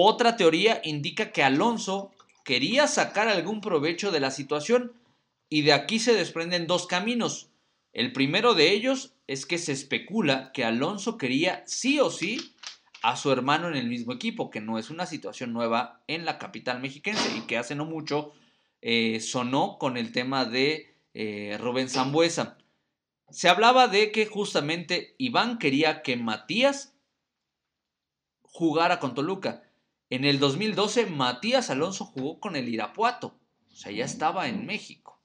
Otra 0.00 0.36
teoría 0.36 0.80
indica 0.84 1.32
que 1.32 1.42
Alonso 1.42 2.12
quería 2.44 2.86
sacar 2.86 3.26
algún 3.26 3.60
provecho 3.60 4.12
de 4.12 4.20
la 4.20 4.30
situación 4.30 4.92
y 5.48 5.62
de 5.62 5.72
aquí 5.72 5.98
se 5.98 6.14
desprenden 6.14 6.68
dos 6.68 6.86
caminos. 6.86 7.50
El 7.92 8.12
primero 8.12 8.54
de 8.54 8.70
ellos 8.70 9.16
es 9.26 9.44
que 9.44 9.58
se 9.58 9.72
especula 9.72 10.52
que 10.52 10.64
Alonso 10.64 11.18
quería 11.18 11.64
sí 11.66 11.98
o 11.98 12.12
sí 12.12 12.54
a 13.02 13.16
su 13.16 13.32
hermano 13.32 13.66
en 13.66 13.74
el 13.74 13.88
mismo 13.88 14.12
equipo, 14.12 14.50
que 14.50 14.60
no 14.60 14.78
es 14.78 14.90
una 14.90 15.04
situación 15.04 15.52
nueva 15.52 16.00
en 16.06 16.24
la 16.24 16.38
capital 16.38 16.78
mexiquense 16.78 17.36
y 17.36 17.40
que 17.48 17.58
hace 17.58 17.74
no 17.74 17.84
mucho 17.84 18.32
eh, 18.82 19.18
sonó 19.18 19.78
con 19.78 19.96
el 19.96 20.12
tema 20.12 20.44
de 20.44 20.94
eh, 21.12 21.58
Rubén 21.60 21.88
Zambuesa. 21.88 22.56
Se 23.30 23.48
hablaba 23.48 23.88
de 23.88 24.12
que 24.12 24.26
justamente 24.26 25.16
Iván 25.18 25.58
quería 25.58 26.02
que 26.02 26.16
Matías 26.16 26.94
jugara 28.42 29.00
con 29.00 29.16
Toluca 29.16 29.64
En 30.10 30.24
el 30.24 30.38
2012, 30.38 31.06
Matías 31.06 31.68
Alonso 31.68 32.06
jugó 32.06 32.40
con 32.40 32.56
el 32.56 32.68
Irapuato, 32.68 33.38
o 33.70 33.74
sea, 33.74 33.92
ya 33.92 34.06
estaba 34.06 34.48
en 34.48 34.64
México. 34.64 35.20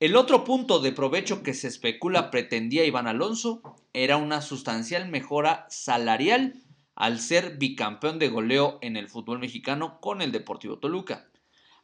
El 0.00 0.16
otro 0.16 0.42
punto 0.42 0.80
de 0.80 0.90
provecho 0.90 1.44
que 1.44 1.54
se 1.54 1.68
especula 1.68 2.32
pretendía 2.32 2.84
Iván 2.84 3.06
Alonso 3.06 3.62
era 3.92 4.16
una 4.16 4.42
sustancial 4.42 5.08
mejora 5.08 5.64
salarial 5.70 6.64
al 6.96 7.20
ser 7.20 7.56
bicampeón 7.56 8.18
de 8.18 8.28
goleo 8.28 8.78
en 8.82 8.96
el 8.96 9.08
fútbol 9.08 9.38
mexicano 9.38 10.00
con 10.00 10.22
el 10.22 10.32
Deportivo 10.32 10.80
Toluca. 10.80 11.30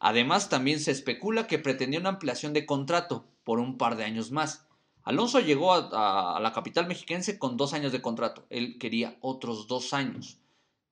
Además, 0.01 0.49
también 0.49 0.81
se 0.81 0.91
especula 0.91 1.47
que 1.47 1.61
pretendía 1.61 2.01
una 2.01 2.09
ampliación 2.09 2.53
de 2.53 2.67
contrato 2.67 3.25
por 3.45 3.61
un 3.61 3.79
par 3.79 3.97
de 3.97 4.05
años 4.05 4.33
más. 4.33 4.67
Alonso 5.05 5.39
llegó 5.39 5.73
a, 5.73 6.41
la 6.41 6.53
capital 6.53 6.89
mexiquense 6.89 7.39
con 7.39 7.57
dos 7.57 7.73
años 7.73 7.93
de 7.93 8.03
contrato. 8.03 8.47
Él 8.51 8.79
quería 8.79 9.17
otros 9.21 9.69
dos 9.69 9.93
años. 9.93 10.40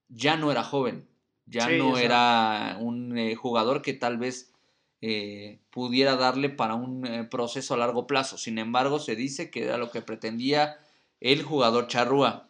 Ya 0.09 0.35
no 0.35 0.51
era 0.51 0.63
joven, 0.63 1.07
ya 1.45 1.69
no 1.69 1.97
era 1.97 2.77
un 2.79 3.17
eh, 3.17 3.35
jugador 3.35 3.81
que 3.81 3.93
tal 3.93 4.17
vez 4.17 4.53
eh, 5.01 5.59
pudiera 5.69 6.15
darle 6.15 6.49
para 6.49 6.75
un 6.75 7.05
eh, 7.05 7.23
proceso 7.23 7.73
a 7.73 7.77
largo 7.77 8.07
plazo. 8.07 8.37
Sin 8.37 8.57
embargo, 8.57 8.99
se 8.99 9.15
dice 9.15 9.49
que 9.49 9.63
era 9.63 9.77
lo 9.77 9.91
que 9.91 10.01
pretendía 10.01 10.77
el 11.19 11.43
jugador 11.43 11.87
charrúa. 11.87 12.49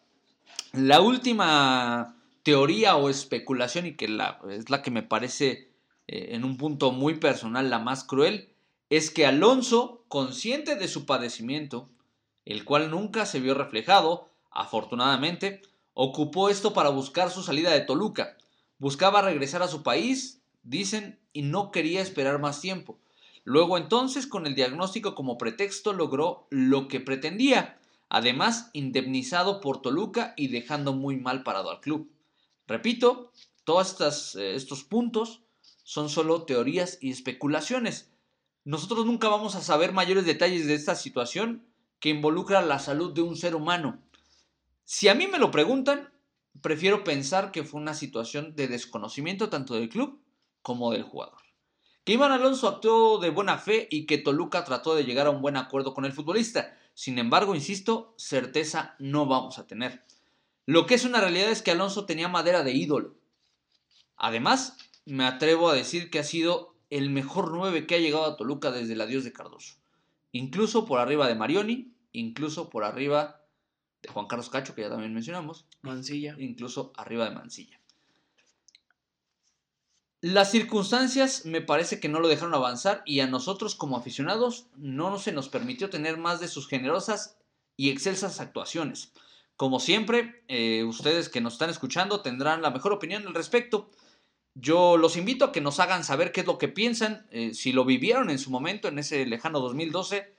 La 0.74 1.02
última 1.02 2.18
teoría 2.44 2.96
o 2.96 3.10
especulación, 3.10 3.86
y 3.86 3.96
que 3.96 4.08
la, 4.08 4.40
es 4.50 4.70
la 4.70 4.82
que 4.82 4.92
me 4.92 5.04
parece 5.04 5.70
en 6.08 6.44
un 6.44 6.58
punto 6.58 6.92
muy 6.92 7.16
personal 7.16 7.70
la 7.70 7.78
más 7.78 8.04
cruel, 8.04 8.50
es 8.90 9.12
que 9.12 9.28
Alonso, 9.28 10.04
consciente 10.08 10.76
de 10.76 10.88
su 10.88 11.06
padecimiento, 11.06 11.90
el 12.46 12.66
cual 12.66 12.90
nunca 12.90 13.28
se 13.28 13.40
vio 13.40 13.54
reflejado, 13.54 14.30
afortunadamente, 14.50 15.62
ocupó 15.94 16.50
esto 16.50 16.74
para 16.74 16.90
buscar 16.90 17.32
su 17.32 17.44
salida 17.44 17.72
de 17.72 17.82
Toluca. 17.82 18.38
Buscaba 18.78 19.22
regresar 19.22 19.62
a 19.62 19.68
su 19.68 19.84
país, 19.84 20.42
dicen, 20.64 21.20
y 21.34 21.42
no 21.42 21.72
quería 21.72 22.02
esperar 22.02 22.40
más 22.40 22.62
tiempo. 22.62 23.00
Luego 23.44 23.78
entonces, 23.78 24.28
con 24.28 24.46
el 24.46 24.56
diagnóstico 24.56 25.16
como 25.16 25.38
pretexto, 25.38 25.94
logró 25.94 26.48
lo 26.50 26.88
que 26.88 27.00
pretendía, 27.00 27.80
además 28.10 28.70
indemnizado 28.74 29.62
por 29.62 29.82
Toluca 29.82 30.34
y 30.38 30.48
dejando 30.48 30.94
muy 30.94 31.18
mal 31.18 31.44
parado 31.44 31.72
al 31.72 31.82
club. 31.82 32.12
Repito, 32.68 33.32
todos 33.64 34.36
eh, 34.36 34.56
estos 34.56 34.84
puntos 34.84 35.42
son 35.84 36.10
solo 36.10 36.44
teorías 36.44 36.98
y 37.02 37.10
especulaciones. 37.10 38.12
Nosotros 38.64 39.06
nunca 39.06 39.30
vamos 39.30 39.56
a 39.56 39.62
saber 39.62 39.94
mayores 39.94 40.26
detalles 40.26 40.68
de 40.68 40.76
esta 40.76 40.96
situación 40.96 41.66
que 42.00 42.10
involucra 42.10 42.62
la 42.62 42.80
salud 42.80 43.14
de 43.14 43.22
un 43.22 43.36
ser 43.36 43.56
humano. 43.56 44.00
Si 44.92 45.08
a 45.08 45.14
mí 45.14 45.28
me 45.28 45.38
lo 45.38 45.52
preguntan, 45.52 46.12
prefiero 46.64 47.04
pensar 47.04 47.52
que 47.52 47.64
fue 47.64 47.80
una 47.80 47.94
situación 47.94 48.56
de 48.56 48.68
desconocimiento 48.68 49.48
tanto 49.48 49.76
del 49.76 49.88
club 49.88 50.20
como 50.64 50.92
del 50.92 51.04
jugador. 51.04 51.44
Que 52.04 52.14
Iván 52.14 52.32
Alonso 52.32 52.68
actuó 52.68 53.20
de 53.20 53.30
buena 53.30 53.60
fe 53.60 53.88
y 53.92 54.08
que 54.08 54.18
Toluca 54.18 54.64
trató 54.64 54.96
de 54.96 55.04
llegar 55.04 55.28
a 55.28 55.30
un 55.30 55.44
buen 55.44 55.58
acuerdo 55.58 55.94
con 55.94 56.06
el 56.06 56.12
futbolista. 56.12 56.76
Sin 56.96 57.20
embargo, 57.20 57.54
insisto, 57.54 58.16
certeza 58.18 58.96
no 58.98 59.28
vamos 59.28 59.60
a 59.60 59.68
tener. 59.68 60.06
Lo 60.66 60.88
que 60.88 60.96
es 60.96 61.06
una 61.06 61.22
realidad 61.22 61.52
es 61.52 61.62
que 61.62 61.70
Alonso 61.70 62.08
tenía 62.08 62.28
madera 62.28 62.64
de 62.64 62.74
ídolo. 62.74 63.14
Además, 64.18 64.76
me 65.06 65.26
atrevo 65.26 65.70
a 65.70 65.76
decir 65.76 66.10
que 66.10 66.18
ha 66.18 66.24
sido 66.24 66.74
el 66.90 67.12
mejor 67.12 67.52
9 67.52 67.86
que 67.86 67.94
ha 67.94 68.00
llegado 68.00 68.26
a 68.26 68.38
Toluca 68.38 68.72
desde 68.72 68.94
el 68.94 69.02
adiós 69.02 69.24
de 69.24 69.34
Cardoso. 69.34 69.76
Incluso 70.32 70.88
por 70.88 71.00
arriba 71.00 71.28
de 71.28 71.36
Marioni, 71.36 71.94
incluso 72.12 72.72
por 72.72 72.84
arriba 72.84 73.40
de 74.02 74.10
Juan 74.10 74.28
Carlos 74.28 74.50
Cacho, 74.50 74.76
que 74.76 74.82
ya 74.82 74.90
también 74.90 75.14
mencionamos. 75.14 75.66
Mancilla. 75.82 76.36
Incluso 76.38 76.94
arriba 76.96 77.26
de 77.26 77.36
Mancilla. 77.36 77.80
Las 80.22 80.52
circunstancias 80.52 81.46
me 81.46 81.62
parece 81.62 82.02
que 82.02 82.10
no 82.10 82.20
lo 82.20 82.28
dejaron 82.28 82.54
avanzar 82.54 83.04
y 83.06 83.22
a 83.22 83.28
nosotros 83.28 83.76
como 83.76 83.96
aficionados 83.96 84.68
no 84.76 85.18
se 85.18 85.32
nos 85.32 85.48
permitió 85.48 85.90
tener 85.90 86.18
más 86.18 86.42
de 86.42 86.50
sus 86.50 86.68
generosas 86.68 87.38
y 87.78 87.90
excelsas 87.90 88.42
actuaciones. 88.42 89.14
Como 89.56 89.80
siempre, 89.80 90.44
eh, 90.50 90.84
ustedes 90.84 91.30
que 91.30 91.40
nos 91.40 91.54
están 91.54 91.70
escuchando 91.70 92.22
tendrán 92.22 92.62
la 92.62 92.72
mejor 92.72 92.92
opinión 92.92 93.26
al 93.28 93.34
respecto. 93.34 93.90
Yo 94.56 94.98
los 94.98 95.16
invito 95.16 95.46
a 95.46 95.52
que 95.54 95.62
nos 95.62 95.80
hagan 95.80 96.04
saber 96.04 96.34
qué 96.34 96.42
es 96.42 96.48
lo 96.48 96.58
que 96.58 96.68
piensan, 96.68 97.26
eh, 97.32 97.54
si 97.54 97.72
lo 97.72 97.86
vivieron 97.86 98.30
en 98.30 98.40
su 98.40 98.52
momento, 98.52 98.90
en 98.90 99.00
ese 99.00 99.26
lejano 99.26 99.62
2012, 99.62 100.34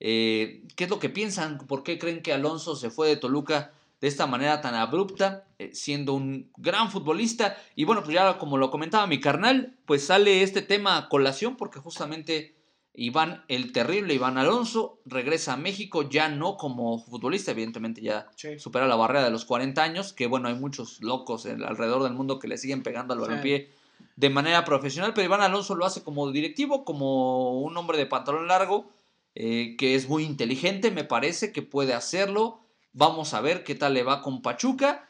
eh, 0.00 0.62
qué 0.76 0.84
es 0.84 0.90
lo 0.90 0.98
que 0.98 1.08
piensan, 1.08 1.58
por 1.58 1.82
qué 1.82 1.98
creen 1.98 2.22
que 2.22 2.32
Alonso 2.32 2.76
se 2.76 2.90
fue 2.90 3.08
de 3.08 3.16
Toluca 3.16 3.72
de 4.00 4.08
esta 4.08 4.26
manera 4.26 4.60
tan 4.60 4.74
abrupta, 4.74 5.46
eh, 5.58 5.70
siendo 5.72 6.12
un 6.12 6.50
gran 6.56 6.90
futbolista. 6.90 7.56
Y 7.74 7.84
bueno, 7.84 8.02
pues 8.02 8.14
ya 8.14 8.36
como 8.38 8.58
lo 8.58 8.70
comentaba 8.70 9.06
mi 9.06 9.20
carnal, 9.20 9.76
pues 9.86 10.04
sale 10.04 10.42
este 10.42 10.60
tema 10.60 10.98
a 10.98 11.08
colación 11.08 11.56
porque 11.56 11.78
justamente 11.78 12.54
Iván 12.92 13.44
el 13.48 13.72
Terrible, 13.72 14.14
Iván 14.14 14.38
Alonso, 14.38 15.00
regresa 15.04 15.54
a 15.54 15.56
México 15.56 16.08
ya 16.08 16.28
no 16.28 16.56
como 16.56 16.98
futbolista, 16.98 17.50
evidentemente 17.50 18.02
ya 18.02 18.28
supera 18.58 18.86
la 18.86 18.94
barrera 18.94 19.24
de 19.24 19.30
los 19.30 19.44
40 19.44 19.82
años, 19.82 20.12
que 20.12 20.26
bueno, 20.26 20.48
hay 20.48 20.54
muchos 20.54 21.02
locos 21.02 21.46
alrededor 21.46 22.04
del 22.04 22.12
mundo 22.12 22.38
que 22.38 22.46
le 22.46 22.56
siguen 22.56 22.82
pegando 22.84 23.14
al 23.14 23.20
balompié 23.20 23.70
de 24.16 24.30
manera 24.30 24.64
profesional, 24.64 25.12
pero 25.12 25.24
Iván 25.24 25.40
Alonso 25.40 25.74
lo 25.74 25.84
hace 25.84 26.04
como 26.04 26.30
directivo, 26.30 26.84
como 26.84 27.60
un 27.62 27.76
hombre 27.76 27.98
de 27.98 28.06
pantalón 28.06 28.46
largo, 28.46 28.88
eh, 29.34 29.76
que 29.76 29.94
es 29.94 30.08
muy 30.08 30.24
inteligente, 30.24 30.90
me 30.90 31.04
parece 31.04 31.52
que 31.52 31.62
puede 31.62 31.94
hacerlo. 31.94 32.60
Vamos 32.92 33.34
a 33.34 33.40
ver 33.40 33.64
qué 33.64 33.74
tal 33.74 33.94
le 33.94 34.02
va 34.02 34.22
con 34.22 34.42
Pachuca. 34.42 35.08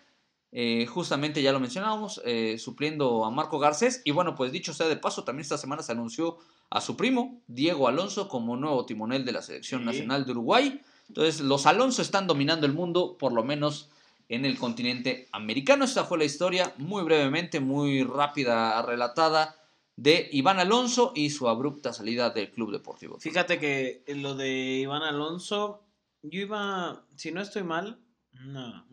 Eh, 0.57 0.87
justamente 0.87 1.43
ya 1.43 1.53
lo 1.53 1.59
mencionábamos, 1.59 2.23
eh, 2.25 2.59
supliendo 2.59 3.25
a 3.25 3.31
Marco 3.31 3.59
Garcés. 3.59 4.03
Y 4.05 4.13
bueno, 4.13 4.35
pues 4.35 4.53
dicho 4.53 4.73
sea 4.73 4.87
de 4.87 4.97
paso, 4.97 5.25
también 5.25 5.43
esta 5.43 5.59
semana 5.59 5.83
se 5.83 5.93
anunció 5.93 6.39
a 6.71 6.81
su 6.81 6.97
primo, 6.97 7.41
Diego 7.47 7.89
Alonso, 7.89 8.29
como 8.29 8.57
nuevo 8.57 8.87
timonel 8.87 9.25
de 9.25 9.33
la 9.33 9.43
Selección 9.43 9.85
Nacional 9.85 10.25
de 10.25 10.33
Uruguay. 10.33 10.81
Entonces, 11.09 11.41
los 11.41 11.67
Alonso 11.67 12.03
están 12.03 12.27
dominando 12.27 12.67
el 12.67 12.73
mundo, 12.73 13.17
por 13.19 13.33
lo 13.33 13.45
menos 13.45 13.91
en 14.29 14.45
el 14.45 14.57
continente 14.59 15.29
americano. 15.33 15.85
Esta 15.85 16.05
fue 16.05 16.19
la 16.19 16.25
historia, 16.25 16.73
muy 16.79 17.03
brevemente, 17.03 17.61
muy 17.61 18.05
rápida, 18.05 18.81
relatada, 18.83 19.57
de 19.97 20.29
Iván 20.33 20.59
Alonso 20.59 21.13
y 21.15 21.31
su 21.31 21.49
abrupta 21.49 21.93
salida 21.93 22.31
del 22.31 22.51
Club 22.51 22.73
Deportivo. 22.73 23.19
Fíjate 23.21 23.59
que 23.59 24.03
lo 24.09 24.35
de 24.35 24.81
Iván 24.81 25.03
Alonso, 25.03 25.85
yo 26.23 26.41
iba, 26.41 27.05
si 27.17 27.31
no 27.31 27.41
estoy 27.41 27.63
mal, 27.63 28.01
una, 28.45 28.87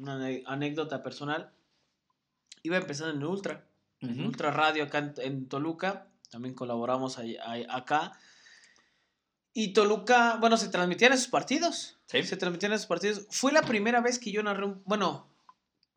anécdota 0.46 1.02
personal. 1.02 1.52
Iba 2.64 2.78
empezando 2.78 3.14
en 3.14 3.24
Ultra, 3.24 3.68
en 4.00 4.24
Ultra 4.24 4.52
Radio 4.52 4.84
acá 4.84 5.14
en, 5.18 5.48
Toluca, 5.48 6.08
también 6.30 6.54
colaboramos 6.54 7.20
acá. 7.70 8.14
Y 9.54 9.74
Toluca, 9.74 10.38
bueno, 10.40 10.58
se 10.58 10.70
transmitían 10.70 11.14
esos 11.14 11.28
partidos. 11.28 11.98
¿Sí? 12.06 12.24
Se 12.24 12.38
transmitían 12.38 12.74
esos 12.74 12.88
partidos. 12.88 13.26
Fue 13.30 13.52
la 13.52 13.64
primera 13.64 14.02
vez 14.02 14.20
que 14.20 14.32
yo 14.32 14.44
narré 14.44 14.66
un, 14.66 14.82
bueno, 14.86 15.28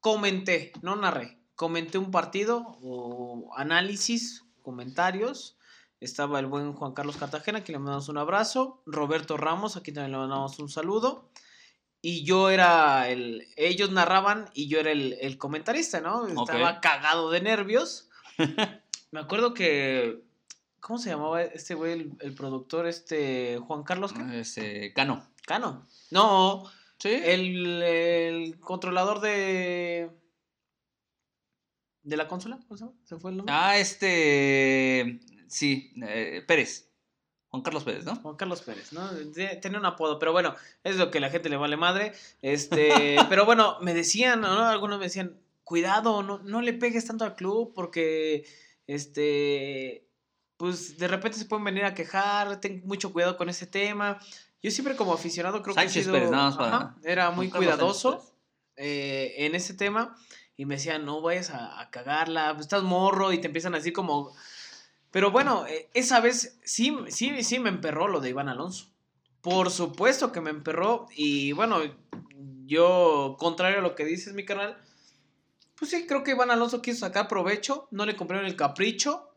comenté, 0.01 0.73
no 0.83 0.97
narré, 0.97 1.39
comenté 1.55 1.99
un 1.99 2.11
partido 2.11 2.79
o 2.83 3.53
análisis, 3.57 4.44
comentarios. 4.65 5.57
Estaba 6.01 6.41
el 6.41 6.47
buen 6.47 6.73
Juan 6.73 6.93
Carlos 6.93 7.17
Cartagena, 7.17 7.63
que 7.63 7.71
le 7.71 7.79
mandamos 7.79 8.09
un 8.09 8.19
abrazo. 8.19 8.83
Roberto 8.87 9.37
Ramos, 9.37 9.77
aquí 9.77 9.93
también 9.93 10.11
le 10.11 10.19
mandamos 10.19 10.59
un 10.59 10.69
saludo 10.69 11.31
y 12.05 12.23
yo 12.23 12.51
era 12.51 13.09
el. 13.09 13.49
Ellos 13.57 13.91
narraban 13.91 14.51
y 14.53 14.69
yo 14.69 14.79
era 14.79 14.93
el, 14.93 15.39
comentarista, 15.39 16.03
¿no? 16.03 16.29
Estaba 16.29 16.83
cagado 16.83 17.31
de 17.31 17.41
nervios. 17.41 18.11
Me 19.11 19.21
acuerdo 19.21 19.55
que. 19.55 20.23
¿Cómo 20.81 20.99
se 20.99 21.09
llamaba 21.09 21.41
este 21.43 21.73
güey, 21.73 22.13
el, 22.21 22.35
productor, 22.35 22.87
este. 22.87 23.59
Juan 23.59 23.85
Carlos? 23.85 24.13
Este. 24.35 24.93
Cano. 24.93 25.27
Cano. 25.47 25.87
No. 26.11 26.65
Sí. 26.99 27.09
El, 27.09 28.59
controlador 28.61 29.21
de. 29.23 30.11
¿De 32.05 32.19
la 32.19 32.29
consola? 32.29 32.61
¿Cómo 32.69 32.95
se 33.03 33.17
fue 33.17 33.31
el 33.31 33.39
nombre? 33.39 33.55
Ah, 33.57 33.79
este. 33.79 35.21
Sí, 35.49 35.93
eh, 36.07 36.45
Pérez. 36.47 36.91
Juan 37.49 37.63
Carlos 37.63 37.85
Pérez, 37.85 38.05
¿no? 38.05 38.17
Juan 38.17 38.37
Carlos 38.37 38.63
Pérez, 38.63 38.93
¿no? 38.93 39.09
Tiene 39.33 39.79
un 39.79 39.87
apodo, 39.87 40.19
pero 40.19 40.33
bueno, 40.33 40.55
es 40.83 40.97
lo 40.97 41.11
que 41.11 41.21
la 41.21 41.31
gente 41.31 41.49
le 41.49 41.57
vale 41.57 41.77
madre. 41.77 42.13
Este, 42.43 43.17
pero 43.31 43.47
bueno, 43.47 43.79
me 43.81 43.95
decían, 43.95 44.41
¿no? 44.41 44.67
Algunos 44.67 44.99
me 44.99 45.05
decían, 45.05 45.39
cuidado, 45.63 46.23
no, 46.23 46.41
no 46.41 46.61
le 46.61 46.73
pegues 46.73 47.07
tanto 47.07 47.25
al 47.25 47.37
club 47.37 47.73
porque, 47.75 48.45
este, 48.87 50.07
pues 50.57 50.99
de 50.99 51.09
repente 51.09 51.39
se 51.39 51.47
pueden 51.47 51.65
venir 51.65 51.85
a 51.85 51.95
quejar, 51.95 52.61
ten 52.61 52.83
mucho 52.85 53.13
cuidado 53.13 53.37
con 53.37 53.49
ese 53.49 53.67
tema. 53.67 54.19
Yo 54.61 54.71
siempre 54.71 54.97
como 54.97 55.15
aficionado 55.15 55.63
creo 55.63 55.75
que 55.77 55.85
he 55.85 55.89
sido, 55.89 56.13
Pérez, 56.13 56.31
nada 56.31 56.45
más 56.51 56.57
para... 56.57 56.97
era 57.05 57.31
muy 57.31 57.51
cuidadoso 57.51 58.35
eh, 58.77 59.33
en 59.39 59.55
ese 59.55 59.75
tema 59.75 60.17
y 60.57 60.65
me 60.67 60.77
decían, 60.77 61.05
no 61.05 61.21
vayas 61.21 61.51
a, 61.51 61.81
a 61.81 61.91
cagarla, 61.91 62.53
pues, 62.55 62.67
estás 62.67 62.83
morro 62.83 63.33
y 63.33 63.41
te 63.41 63.47
empiezan 63.49 63.75
a 63.75 63.79
decir 63.79 63.93
como 63.93 64.35
pero 65.11 65.31
bueno, 65.31 65.65
eh, 65.69 65.89
esa 65.95 66.19
vez 66.21 66.59
sí, 66.65 66.97
sí, 67.09 67.45
sí 67.45 67.61
me 67.61 67.69
emperró 67.69 68.09
lo 68.09 68.21
de 68.21 68.31
Iván 68.31 68.49
Alonso. 68.49 68.87
Por 69.43 69.71
supuesto 69.71 70.33
que 70.33 70.41
me 70.41 70.51
emperró. 70.51 71.07
Y 71.15 71.53
bueno, 71.53 71.79
yo, 72.67 73.37
contrario 73.39 73.79
a 73.79 73.83
lo 73.83 73.95
que 73.95 74.05
dices, 74.05 74.35
mi 74.35 74.45
canal, 74.45 74.77
Pues 75.77 75.93
sí, 75.93 76.07
creo 76.09 76.25
que 76.25 76.33
Iván 76.33 76.51
Alonso 76.51 76.83
quiso 76.83 76.99
sacar 77.01 77.29
provecho, 77.29 77.87
no 77.93 78.07
le 78.07 78.17
compraron 78.17 78.45
el 78.47 78.57
capricho. 78.57 79.31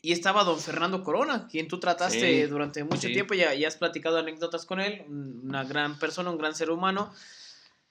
Y 0.00 0.12
estaba 0.12 0.44
don 0.44 0.60
Fernando 0.60 1.02
Corona, 1.02 1.48
quien 1.48 1.66
tú 1.66 1.80
trataste 1.80 2.42
Sí, 2.44 2.48
durante 2.48 2.84
mucho 2.84 3.08
sí. 3.08 3.12
tiempo, 3.12 3.34
ya, 3.34 3.52
ya 3.54 3.66
has 3.66 3.76
platicado 3.76 4.18
anécdotas 4.18 4.64
con 4.64 4.80
él, 4.80 5.02
un- 5.08 5.40
una 5.48 5.64
gran 5.64 5.98
persona, 5.98 6.30
un 6.30 6.38
gran 6.38 6.54
ser 6.54 6.70
humano. 6.70 7.12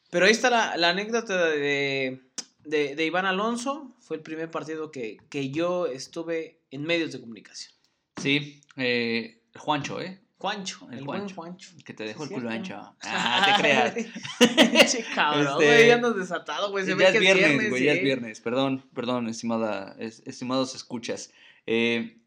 Pero 0.10 0.26
ahí 0.28 0.32
está 0.32 0.50
la, 0.50 0.78
la 0.78 0.92
anécdota 0.92 1.48
de, 1.50 2.22
de, 2.66 2.96
de 2.96 3.06
Iván 3.06 3.26
Alonso, 3.26 3.96
fue 4.00 4.18
el 4.18 4.24
primer 4.24 4.50
partido 4.52 4.92
que, 4.92 5.18
que 5.30 5.50
yo 5.52 5.86
estuve 5.88 6.62
en 6.72 6.84
medios 6.84 7.12
de 7.12 7.20
comunicación. 7.20 7.74
Sí, 8.22 8.62
eh, 8.78 9.42
Juancho, 9.56 10.02
¿eh? 10.02 10.20
Juancho, 10.38 10.88
El 10.92 11.00
el, 11.00 11.04
buen 11.06 11.30
Juancho. 11.34 11.72
Que 11.86 11.94
te 11.94 12.04
dejó 12.04 12.26
el 12.26 12.30
culo 12.32 12.50
ancho. 12.50 12.76
Ah, 13.04 13.54
te 13.56 13.62
creas. 13.62 13.94
Pinche 14.72 15.06
cabrón, 15.16 15.62
Este, 15.62 15.66
güey, 15.66 15.88
ya 15.88 15.96
andas 15.96 16.16
desatado, 16.18 16.70
güey. 16.72 16.84
Se 16.84 16.92
ya 16.92 16.96
ve 16.98 17.06
es 17.06 17.12
que 17.14 17.20
viernes, 17.20 17.70
güey, 17.70 17.84
ya 17.86 17.94
es 17.94 18.04
viernes. 18.04 18.42
Perdón, 18.42 18.84
perdón, 18.94 19.30
estimada, 19.30 19.96
es- 20.00 20.22
estimados 20.26 20.76
escuchas. 20.76 21.32
Eh, 21.66 22.18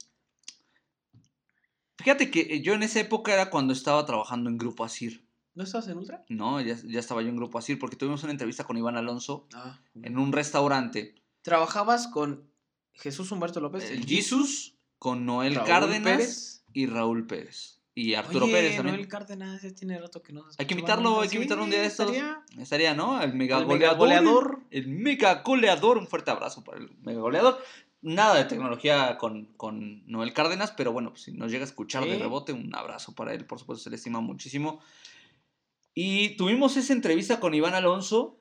fíjate 1.99 2.31
que 2.31 2.63
yo 2.63 2.73
en 2.73 2.83
esa 2.85 3.01
época 3.01 3.35
era 3.35 3.51
cuando 3.51 3.75
estaba 3.75 4.07
trabajando 4.07 4.49
en 4.49 4.57
Grupo 4.57 4.85
Asir. 4.85 5.26
¿No 5.57 5.65
estás 5.65 5.89
en 5.89 5.97
Ultra? 5.99 6.25
No, 6.29 6.61
ya, 6.61 6.77
ya 6.85 7.01
estaba 7.01 7.23
yo 7.23 7.29
en 7.31 7.37
Grupo 7.37 7.59
Asir 7.59 7.79
porque 7.79 7.97
tuvimos 7.97 8.23
una 8.23 8.31
entrevista 8.33 8.63
con 8.65 8.77
Iván 8.77 8.97
Alonso 8.97 9.49
Ah. 9.55 9.81
en 10.03 10.19
un 10.19 10.33
restaurante. 10.33 11.15
Trabajabas 11.43 12.07
con 12.09 12.45
Jesús 12.93 13.33
Humberto 13.33 13.59
López. 13.61 13.91
El 13.91 14.05
Jesus 14.07 14.75
con 14.99 15.27
Noel 15.27 15.55
Raúl 15.55 15.67
Cárdenas 15.67 16.03
Pérez. 16.19 16.65
y 16.73 16.87
Raúl 16.87 17.27
Pérez. 17.27 17.81
Y 17.95 18.13
Arturo 18.13 18.45
Oye, 18.45 18.53
Pérez 18.55 18.77
también. 18.77 18.97
Noel 18.97 19.09
Cárdenas, 19.09 19.63
ya 19.63 19.71
tiene 19.75 19.99
rato 19.99 20.23
que 20.23 20.35
no 20.35 20.43
se 20.51 20.57
Hay 20.61 20.67
que 20.67 20.75
invitarlo, 20.75 21.23
hay 21.23 21.31
que 21.31 21.37
invitarlo 21.37 21.65
un 21.65 21.71
día 21.71 21.79
de 21.81 21.87
Sí, 21.87 21.91
estos. 21.93 22.11
estaría. 22.11 22.43
Estaría, 22.59 22.95
¿no? 22.95 23.23
El 23.23 23.33
mega 23.33 23.57
El 23.59 23.65
goleador. 23.65 23.97
megagoleador. 24.09 24.61
El 24.71 24.89
mega 24.89 25.43
goleador. 25.43 25.97
Un 25.97 26.07
fuerte 26.07 26.31
abrazo 26.31 26.63
para 26.63 26.79
el 26.79 26.91
mega 27.03 27.21
goleador. 27.21 27.59
Nada 28.03 28.35
de 28.35 28.45
tecnología 28.45 29.17
con, 29.17 29.47
con 29.57 30.07
Noel 30.07 30.35
Cárdenas, 30.35 30.73
pero 30.73 30.93
bueno, 30.93 31.11
pues 31.11 31.23
si 31.23 31.33
nos 31.33 31.51
llega 31.51 31.65
a 31.65 31.67
escuchar 31.69 32.05
de 32.05 32.17
Sí. 32.17 32.19
rebote, 32.21 32.53
un 32.53 32.75
abrazo 32.75 33.15
para 33.15 33.33
él, 33.33 33.47
por 33.47 33.59
supuesto, 33.59 33.85
se 33.85 33.89
le 33.91 33.97
estima 33.97 34.21
muchísimo. 34.21 34.81
Y 35.99 36.37
tuvimos 36.37 36.77
esa 36.77 36.93
entrevista 36.93 37.41
con 37.41 37.55
Iván 37.55 37.73
Alonso. 37.73 38.39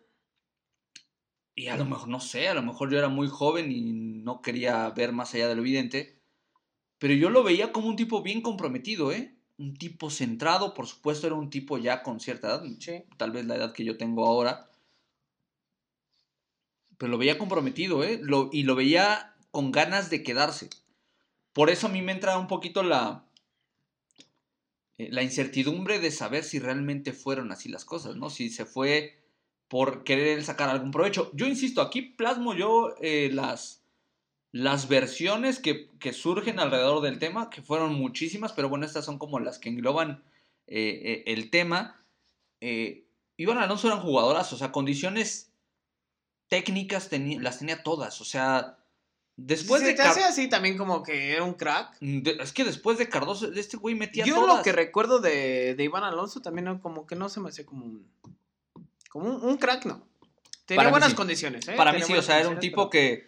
Y 1.56 1.68
a 1.70 1.78
lo 1.78 1.86
mejor, 1.86 2.10
no 2.10 2.20
sé, 2.20 2.50
a 2.50 2.54
lo 2.54 2.62
mejor 2.62 2.92
yo 2.92 2.98
era 2.98 3.08
muy 3.08 3.30
joven 3.30 3.72
y 3.72 3.94
no 3.94 4.42
quería 4.42 4.90
ver 4.90 5.14
más 5.14 5.34
allá 5.34 5.48
de 5.48 5.56
lo 5.56 5.62
evidente. 5.62 6.22
Pero 7.00 7.14
yo 7.14 7.30
lo 7.30 7.44
veía 7.44 7.72
como 7.72 7.88
un 7.88 7.96
tipo 7.96 8.22
bien 8.22 8.42
comprometido, 8.42 9.14
¿eh? 9.14 9.38
Un 9.58 9.74
tipo 9.74 10.10
centrado, 10.10 10.74
por 10.74 10.86
supuesto, 10.86 11.28
era 11.28 11.36
un 11.38 11.50
tipo 11.50 11.78
ya 11.78 12.04
con 12.04 12.20
cierta 12.20 12.48
edad, 12.48 12.64
Sí. 12.80 13.06
tal 13.16 13.32
vez 13.32 13.46
la 13.46 13.56
edad 13.56 13.72
que 13.72 13.86
yo 13.86 13.96
tengo 13.96 14.26
ahora. 14.28 14.70
Pero 16.98 17.10
lo 17.12 17.18
veía 17.18 17.38
comprometido, 17.38 18.04
¿eh? 18.04 18.20
Lo- 18.22 18.50
y 18.52 18.64
lo 18.64 18.76
veía 18.76 19.34
con 19.52 19.72
ganas 19.72 20.10
de 20.10 20.24
quedarse. 20.24 20.70
Por 21.54 21.70
eso 21.70 21.88
a 21.88 21.90
mí 21.90 22.02
me 22.02 22.12
entra 22.12 22.38
un 22.38 22.48
poquito 22.48 22.84
la, 22.84 23.25
eh, 24.98 25.10
la 25.12 25.24
incertidumbre 25.24 26.00
de 26.00 26.12
saber 26.12 26.44
si 26.44 26.60
realmente 26.60 27.14
fueron 27.14 27.52
así 27.52 27.70
las 27.70 27.86
cosas, 27.86 28.16
¿no? 28.16 28.30
Si 28.30 28.50
se 28.50 28.66
fue 28.66 29.20
por 29.68 30.04
querer 30.04 30.44
sacar 30.44 30.70
algún 30.70 30.92
provecho. 30.92 31.32
Yo 31.34 31.48
insisto, 31.48 31.82
aquí 31.82 32.02
plasmo 32.02 32.54
yo 32.54 32.96
eh, 33.02 33.30
las, 33.34 33.84
las 34.52 34.88
versiones 34.88 35.60
que, 35.60 35.90
que 36.00 36.14
surgen 36.14 36.60
alrededor 36.60 37.02
del 37.02 37.20
tema, 37.20 37.50
que 37.50 37.62
fueron 37.62 37.94
muchísimas, 37.96 38.54
pero 38.54 38.70
bueno, 38.70 38.86
estas 38.86 39.06
son 39.06 39.18
como 39.18 39.40
las 39.40 39.60
que 39.60 39.70
engloban 39.70 40.24
eh, 40.68 41.24
el 41.28 41.50
tema. 41.50 42.02
Iván 43.38 43.60
Alonso 43.60 43.88
eran 43.88 44.00
jugadoras, 44.00 44.52
o 44.54 44.58
sea, 44.58 44.72
condiciones 44.72 45.52
técnicas 46.48 47.10
las 47.12 47.60
tenía 47.60 47.84
todas, 47.84 48.22
o 48.22 48.26
sea, 48.26 48.78
después 49.38 49.82
Se 49.82 49.88
de, 49.88 49.94
te 49.94 49.98
Car- 50.04 50.12
hace 50.12 50.24
así 50.24 50.48
también 50.48 50.78
como 50.78 51.04
que 51.04 51.32
era 51.34 51.44
un 51.44 51.54
crack. 51.54 51.98
de- 52.00 52.38
es 52.42 52.52
que 52.54 52.64
después 52.64 52.98
de 52.98 53.10
Cardoso, 53.10 53.52
este 53.54 53.78
güey 53.78 53.96
metía 53.96 54.26
Yo 54.26 54.36
todas. 54.36 54.58
lo 54.58 54.64
que 54.64 54.72
recuerdo 54.72 55.20
de, 55.20 55.76
de 55.76 55.84
Iván 55.84 56.04
Alonso 56.04 56.42
también 56.42 56.66
no, 56.66 56.82
como 56.82 57.06
que 57.06 57.16
no 57.16 57.30
se 57.30 57.40
me 57.40 57.50
hacía 57.50 57.66
como 57.66 57.86
un. 57.86 58.08
Como 59.10 59.30
un, 59.30 59.44
un 59.44 59.58
crack, 59.58 59.86
no. 59.86 60.06
Tenía 60.66 60.80
Para 60.80 60.90
buenas 60.90 61.10
sí. 61.12 61.16
condiciones, 61.16 61.68
¿eh? 61.68 61.74
Para 61.78 61.92
mí 61.92 62.00
Tenía 62.02 62.16
sí, 62.16 62.20
o 62.20 62.22
sea, 62.22 62.40
era 62.40 62.50
un 62.50 62.60
tipo 62.60 62.90
pero- 62.90 62.90
que 62.90 63.28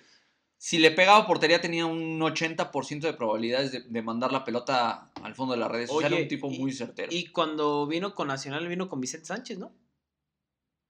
si 0.57 0.79
le 0.79 0.89
pegaba 0.91 1.27
portería 1.27 1.61
tenía 1.61 1.85
un 1.85 2.19
80% 2.19 3.01
de 3.01 3.13
probabilidades 3.13 3.71
de, 3.71 3.81
de 3.81 4.01
mandar 4.01 4.31
la 4.33 4.43
pelota 4.43 5.11
al 5.21 5.35
fondo 5.35 5.53
de 5.53 5.59
las 5.59 5.69
redes. 5.69 5.89
o 5.91 5.99
sea, 5.99 6.07
era 6.07 6.17
un 6.17 6.27
tipo 6.27 6.49
y- 6.51 6.57
muy 6.57 6.71
certero. 6.73 7.09
Y 7.11 7.27
cuando 7.27 7.85
vino 7.85 8.15
con 8.15 8.27
Nacional, 8.27 8.67
vino 8.67 8.89
con 8.89 8.99
Vicente 8.99 9.27
Sánchez, 9.27 9.59
¿no? 9.59 9.71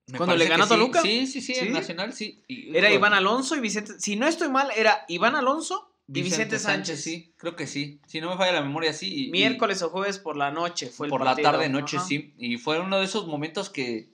Me 0.07 0.17
cuando 0.17 0.35
le 0.37 0.47
ganó 0.47 0.63
a 0.63 0.67
Toluca. 0.67 1.01
Sí, 1.01 1.27
sí, 1.27 1.41
sí, 1.41 1.53
Sí. 1.53 1.65
en 1.65 1.73
Nacional 1.73 2.13
sí. 2.13 2.41
Y- 2.47 2.75
Era 2.75 2.91
Iván 2.93 3.13
Alonso 3.13 3.55
y 3.55 3.59
Vicente. 3.59 3.99
Si 3.99 4.15
no 4.15 4.27
estoy 4.27 4.49
mal, 4.49 4.69
era 4.75 5.03
Iván 5.09 5.35
Alonso 5.35 5.93
y 6.07 6.21
Vicente, 6.21 6.59
Sánchez. 6.59 7.03
sí, 7.03 7.33
creo 7.35 7.57
que 7.57 7.67
sí. 7.67 7.99
Si 8.07 8.21
no 8.21 8.29
me 8.29 8.37
falla 8.37 8.53
la 8.53 8.61
memoria, 8.61 8.93
sí. 8.93 9.13
y- 9.13 9.27
y 9.27 9.31
Miércoles 9.31 9.81
o 9.81 9.89
jueves 9.89 10.17
por 10.19 10.37
la 10.37 10.49
noche 10.51 10.87
fue 10.87 11.07
el 11.07 11.09
por 11.11 11.25
la 11.25 11.35
tarde, 11.35 11.67
noche, 11.67 11.97
Ajá. 11.97 12.05
sí. 12.05 12.33
Y 12.37 12.57
fue 12.57 12.79
uno 12.79 12.99
de 12.99 13.05
esos 13.05 13.27
momentos 13.27 13.69
que, 13.69 14.09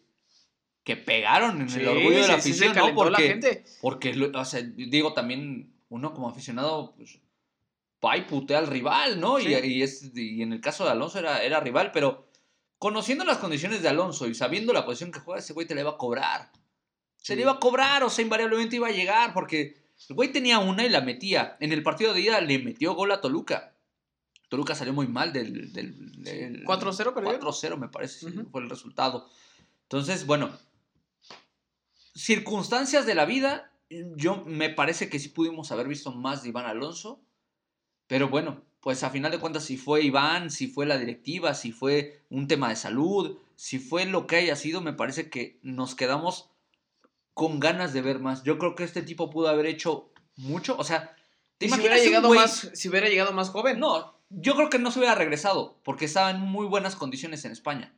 que 0.83 0.97
pegaron 0.97 1.61
en 1.61 1.69
Sí, 1.69 1.79
el 1.79 1.87
orgullo 1.89 2.15
de 2.21 2.27
la 2.27 2.41
sí, 2.41 2.49
afición, 2.49 2.75
¿no? 2.75 2.87
la 2.87 2.93
Porque, 2.95 3.23
gente. 3.27 3.63
porque, 3.79 4.31
o 4.33 4.45
sea, 4.45 4.61
digo 4.63 5.13
también, 5.13 5.71
uno 5.89 6.13
como 6.15 6.27
aficionado, 6.27 6.95
pues, 6.97 7.19
va 8.03 8.17
y 8.17 8.21
putea 8.23 8.57
al 8.57 8.67
rival, 8.67 9.19
¿no? 9.19 9.39
Y, 9.39 9.53
y 9.53 9.83
es, 9.83 10.11
y 10.15 10.41
en 10.41 10.51
el 10.53 10.59
caso 10.59 10.83
de 10.85 10.89
Alonso 10.91 11.19
era, 11.19 11.43
era 11.43 11.59
rival, 11.59 11.91
pero 11.93 12.22
conociendo 12.83 13.23
las 13.23 13.37
condiciones 13.37 13.81
de 13.81 13.87
Alonso 13.87 14.27
y 14.27 14.35
sabiendo 14.35 14.73
la 14.73 14.83
posición 14.83 15.09
que 15.13 15.21
juega, 15.21 15.39
ese 15.39 15.53
güey 15.53 15.65
te 15.65 15.73
la 15.73 15.79
iba 15.79 15.91
a 15.91 15.97
cobrar. 15.97 16.51
Se 17.15 17.27
Sí. 17.27 17.35
le 17.37 17.43
iba 17.43 17.53
a 17.53 17.59
cobrar, 17.61 18.03
o 18.03 18.09
sea, 18.09 18.23
invariablemente 18.23 18.75
iba 18.75 18.89
a 18.89 18.91
llegar, 18.91 19.33
porque 19.33 19.85
el 20.09 20.15
güey 20.17 20.33
tenía 20.33 20.59
una 20.59 20.83
y 20.85 20.89
la 20.89 20.99
metía. 20.99 21.55
En 21.61 21.71
el 21.71 21.81
partido 21.81 22.13
de 22.13 22.19
ida 22.19 22.41
le 22.41 22.59
metió 22.59 22.93
gol 22.93 23.13
a 23.13 23.21
Toluca. 23.21 23.73
Toluca 24.49 24.75
salió 24.75 24.91
muy 24.91 25.07
mal 25.07 25.31
del... 25.31 25.71
del, 25.71 26.21
del 26.21 26.65
4-0 26.65 27.13
perdió. 27.13 27.39
4-0 27.39 27.77
me 27.77 27.87
parece, 27.87 28.25
Ujú. 28.25 28.49
fue 28.51 28.61
el 28.61 28.69
resultado. 28.69 29.29
Entonces, 29.83 30.25
bueno, 30.25 30.51
circunstancias 32.15 33.05
de 33.05 33.15
la 33.15 33.23
vida, 33.23 33.71
yo 33.89 34.43
me 34.45 34.69
parece 34.69 35.07
que 35.09 35.19
sí 35.19 35.29
pudimos 35.29 35.71
haber 35.71 35.87
visto 35.87 36.11
más 36.11 36.43
de 36.43 36.49
Iván 36.49 36.65
Alonso, 36.65 37.21
pero 38.07 38.29
bueno, 38.29 38.61
pues 38.79 39.03
a 39.03 39.09
final 39.09 39.31
de 39.31 39.39
cuentas 39.39 39.63
si 39.63 39.77
fue 39.77 40.03
Iván, 40.03 40.51
si 40.51 40.67
fue 40.67 40.85
la 40.85 40.97
directiva, 40.97 41.53
si 41.53 41.71
fue 41.71 42.21
un 42.29 42.47
tema 42.47 42.69
de 42.69 42.75
salud, 42.75 43.37
si 43.55 43.79
fue 43.79 44.05
lo 44.05 44.27
que 44.27 44.35
haya 44.37 44.55
sido, 44.55 44.81
me 44.81 44.93
parece 44.93 45.29
que 45.29 45.59
nos 45.61 45.95
quedamos 45.95 46.49
con 47.33 47.59
ganas 47.59 47.93
de 47.93 48.01
ver 48.01 48.19
más. 48.19 48.43
Yo 48.43 48.57
creo 48.57 48.75
que 48.75 48.83
este 48.83 49.01
tipo 49.01 49.29
pudo 49.29 49.47
haber 49.47 49.65
hecho 49.65 50.11
mucho, 50.35 50.75
o 50.77 50.83
sea, 50.83 51.15
¿te 51.57 51.69
si 51.69 51.79
hubiera, 51.79 51.97
llegado 51.97 52.33
más, 52.33 52.71
si 52.73 52.89
hubiera 52.89 53.07
llegado 53.07 53.31
más 53.31 53.49
joven. 53.49 53.79
no, 53.79 54.19
yo 54.29 54.55
creo 54.55 54.69
que 54.69 54.79
no 54.79 54.91
se 54.91 54.99
hubiera 54.99 55.15
regresado 55.15 55.79
porque 55.83 56.05
estaba 56.05 56.31
en 56.31 56.41
muy 56.41 56.65
buenas 56.65 56.95
condiciones 56.95 57.45
en 57.45 57.51
España. 57.51 57.93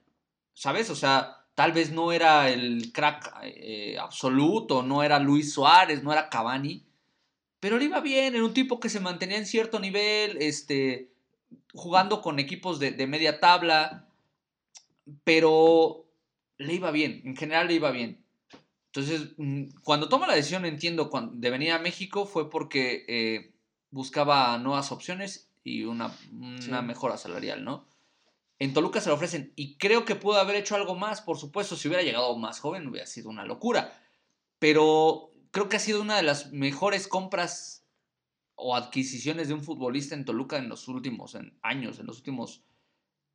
¿Sabes? 0.54 0.90
O 0.90 0.96
sea, 0.96 1.46
tal 1.54 1.72
vez 1.72 1.92
no 1.92 2.12
era 2.12 2.50
el 2.50 2.92
crack 2.94 3.34
eh, 3.44 3.98
absoluto, 4.00 4.84
no 4.84 5.04
era 5.04 5.20
Luis 5.20 5.54
Suárez, 5.54 6.04
no 6.04 6.12
era 6.12 6.30
Cavani, 6.30 6.86
pero 7.66 7.80
le 7.80 7.86
iba 7.86 8.00
bien, 8.00 8.36
era 8.36 8.46
un 8.46 8.54
tipo 8.54 8.80
que 8.80 8.90
se 8.90 9.00
mantenía 9.00 9.40
en 9.40 9.48
cierto 9.48 9.80
nivel, 9.80 10.38
este, 10.40 11.10
jugando 11.74 12.22
con 12.22 12.38
equipos 12.38 12.78
de, 12.80 12.92
de 12.92 13.08
media 13.08 13.40
tabla, 13.40 14.08
pero 15.24 16.06
le 16.60 16.76
iba 16.76 16.92
bien, 16.92 17.24
en 17.26 17.36
general 17.36 17.66
le 17.68 17.74
iba 17.74 17.90
bien. 17.90 18.24
Entonces, 18.94 19.30
mm, 19.38 19.64
cuando 19.84 20.10
toma 20.10 20.28
la 20.28 20.36
decisión, 20.36 20.64
entiendo, 20.68 21.10
de 21.34 21.50
venir 21.50 21.72
a 21.72 21.80
México 21.80 22.28
fue 22.28 22.52
porque 22.52 23.04
eh, 23.08 23.56
buscaba 23.90 24.56
nuevas 24.60 24.92
opciones 24.92 25.50
y 25.64 25.86
una, 25.86 26.16
una 26.34 26.62
Sí. 26.62 26.86
mejora 26.86 27.18
salarial, 27.18 27.64
¿no? 27.64 27.88
En 28.60 28.74
Toluca 28.76 29.02
se 29.02 29.10
lo 29.10 29.16
ofrecen 29.16 29.54
y 29.56 29.76
creo 29.78 30.06
que 30.06 30.14
pudo 30.14 30.38
haber 30.40 30.58
hecho 30.58 30.76
algo 30.76 30.94
más, 30.94 31.20
por 31.22 31.40
supuesto, 31.40 31.76
si 31.76 31.88
hubiera 31.88 32.04
llegado 32.04 32.38
más 32.38 32.60
joven 32.60 32.86
hubiera 32.86 33.08
sido 33.08 33.32
una 33.32 33.44
locura, 33.44 33.92
pero 34.60 35.32
creo 35.56 35.70
que 35.70 35.78
ha 35.78 35.80
sido 35.80 36.02
una 36.02 36.18
de 36.18 36.24
las 36.24 36.52
mejores 36.52 37.08
compras 37.08 37.88
o 38.56 38.76
adquisiciones 38.76 39.48
de 39.48 39.54
un 39.54 39.64
futbolista 39.64 40.14
en 40.14 40.26
Toluca 40.26 40.58
en 40.58 40.68
los 40.68 40.90
últimos 40.90 41.38
años, 41.62 41.98
en 41.98 42.08
los 42.08 42.18
últimos 42.18 42.66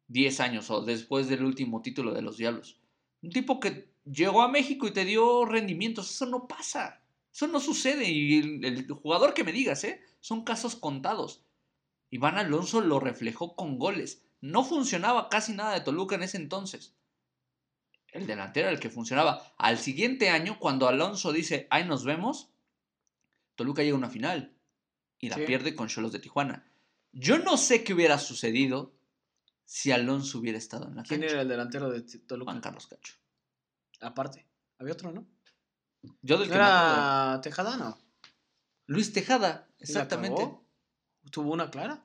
10 0.08 0.40
años 0.40 0.68
o 0.68 0.82
después 0.82 1.28
del 1.28 1.42
último 1.42 1.80
título 1.80 2.12
de 2.12 2.20
los 2.20 2.36
Diablos. 2.36 2.78
Un 3.22 3.30
tipo 3.30 3.58
que 3.58 3.94
llegó 4.04 4.42
a 4.42 4.48
México 4.48 4.86
y 4.86 4.90
te 4.90 5.06
dio 5.06 5.46
rendimientos, 5.46 6.10
eso 6.10 6.26
no 6.26 6.46
pasa, 6.46 7.00
eso 7.32 7.46
no 7.46 7.58
sucede 7.58 8.10
y 8.10 8.38
el, 8.38 8.64
el 8.66 8.92
jugador 8.92 9.32
que 9.32 9.44
me 9.44 9.52
digas, 9.52 9.82
¿eh? 9.84 10.02
son 10.20 10.44
casos 10.44 10.76
contados. 10.76 11.46
Iván 12.10 12.36
Alonso 12.36 12.82
lo 12.82 13.00
reflejó 13.00 13.56
con 13.56 13.78
goles. 13.78 14.26
No 14.42 14.62
funcionaba 14.62 15.30
casi 15.30 15.54
nada 15.54 15.72
de 15.72 15.80
Toluca 15.80 16.16
en 16.16 16.24
ese 16.24 16.36
entonces. 16.36 16.94
El 18.12 18.26
delantero 18.26 18.66
era 18.68 18.74
el 18.74 18.80
que 18.80 18.90
funcionaba. 18.90 19.54
Al 19.56 19.78
siguiente 19.78 20.30
año, 20.30 20.58
cuando 20.58 20.88
Alonso 20.88 21.32
dice, 21.32 21.66
ahí 21.70 21.84
nos 21.84 22.04
vemos, 22.04 22.50
Toluca 23.54 23.82
llega 23.82 23.94
a 23.94 23.98
una 23.98 24.10
final 24.10 24.56
y 25.18 25.28
la 25.28 25.36
Sí. 25.36 25.42
pierde 25.46 25.74
con 25.74 25.88
Cholos 25.88 26.12
de 26.12 26.18
Tijuana. 26.18 26.66
Yo 27.12 27.38
no 27.38 27.56
sé 27.56 27.84
qué 27.84 27.94
hubiera 27.94 28.18
sucedido 28.18 28.94
si 29.64 29.92
Alonso 29.92 30.38
hubiera 30.38 30.58
estado 30.58 30.88
en 30.88 30.96
la 30.96 31.02
¿Quién 31.02 31.20
cancha. 31.20 31.32
era 31.34 31.42
el 31.42 31.48
delantero 31.48 31.90
de 31.90 32.02
Toluca? 32.02 32.50
Juan 32.50 32.60
Carlos 32.62 32.86
Cacho. 32.86 33.14
Aparte. 34.00 34.46
Había 34.78 34.94
otro, 34.94 35.12
¿no? 35.12 35.26
Yo 36.22 36.38
del 36.38 36.48
que. 36.48 36.54
Era 36.54 37.40
Tejada, 37.42 37.76
¿no? 37.76 37.98
Luis 38.86 39.12
Tejada, 39.12 39.68
¿Y 39.78 39.82
la 39.82 39.84
exactamente. 39.84 40.50
Tuvo 41.30 41.52
una 41.52 41.70
clara. 41.70 42.02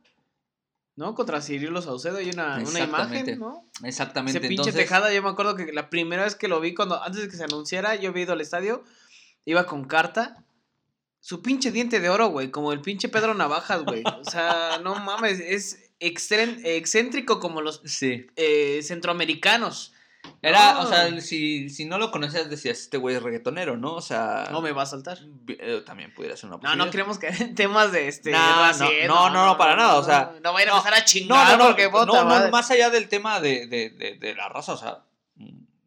¿No? 0.98 1.14
Contra 1.14 1.42
Cirilo 1.42 1.82
Saucedo 1.82 2.18
hay 2.18 2.30
una, 2.30 2.58
una 2.66 2.80
imagen, 2.80 3.38
¿no? 3.40 3.70
Exactamente. 3.84 4.40
Ese 4.40 4.48
pinche 4.48 4.70
Entonces, 4.70 4.76
Tejada, 4.76 5.14
yo 5.14 5.22
me 5.22 5.30
acuerdo 5.30 5.56
que 5.58 5.74
la 5.74 5.90
primera 5.90 6.24
vez 6.24 6.36
que 6.36 6.48
lo 6.48 6.62
vi, 6.62 6.74
cuando 6.74 7.04
antes 7.04 7.22
de 7.22 7.28
que 7.28 7.36
se 7.36 7.44
anunciara, 7.44 7.96
yo 7.96 8.12
había 8.12 8.24
ido 8.24 8.34
al 8.34 8.40
estadio, 8.42 8.84
iba 9.44 9.66
con 9.66 9.86
carta. 9.86 10.46
Su 11.20 11.42
pinche 11.42 11.72
diente 11.72 12.00
de 12.00 12.10
oro, 12.10 12.28
güey, 12.28 12.50
como 12.52 12.72
el 12.72 12.82
pinche 12.82 13.10
Pedro 13.10 13.34
Navajas, 13.34 13.84
güey. 13.84 14.04
O 14.22 14.24
sea, 14.30 14.80
no 14.84 14.96
mames, 14.96 15.40
es 15.42 15.92
excéntrico 16.00 17.40
como 17.40 17.62
los 17.62 17.82
Sí. 17.84 18.28
eh, 18.36 18.80
centroamericanos. 18.84 19.92
Era, 20.48 20.74
No. 20.74 20.82
o 20.82 20.86
sea, 20.88 21.22
si, 21.22 21.70
si 21.70 21.86
no 21.86 21.98
lo 21.98 22.12
conocías, 22.12 22.50
decías, 22.50 22.80
este 22.80 22.98
güey 22.98 23.16
es 23.16 23.24
reggaetonero, 23.24 23.78
¿no? 23.78 23.94
O 23.96 24.02
sea. 24.02 24.48
No 24.52 24.62
me 24.62 24.72
va 24.72 24.84
a 24.84 24.86
saltar. 24.86 25.18
eh, 25.48 25.82
también 25.86 26.14
pudiera 26.14 26.38
ser 26.38 26.50
una 26.50 26.58
No, 26.62 26.76
no 26.76 26.90
queremos 26.92 27.18
que 27.20 27.28
en 27.28 27.56
temas 27.56 27.92
de 27.92 28.08
este. 28.08 28.32
No, 28.32 28.72
no, 28.74 28.90
no, 29.08 29.30
no, 29.32 29.46
no, 29.48 29.58
para 29.58 29.76
nada, 29.76 29.96
o 29.96 30.04
sea, 30.04 30.32
No, 30.36 30.40
no 30.42 30.54
vayan 30.54 30.70
a 30.70 30.72
no, 30.74 30.78
empezar 30.78 30.94
a 30.94 31.00
No, 31.00 31.06
chingar 31.06 31.52
no, 31.52 31.58
no, 31.58 31.66
porque 31.70 31.86
no, 31.86 31.92
puta 31.92 32.24
no, 32.24 32.30
madre. 32.30 32.52
más 32.52 32.70
allá 32.72 32.90
del 32.90 33.08
tema 33.10 33.40
de, 33.40 33.68
de, 33.68 33.90
de, 33.90 34.18
de 34.18 34.36
la 34.36 34.50
raza, 34.50 34.74
o 34.74 34.78
sea, 34.78 35.04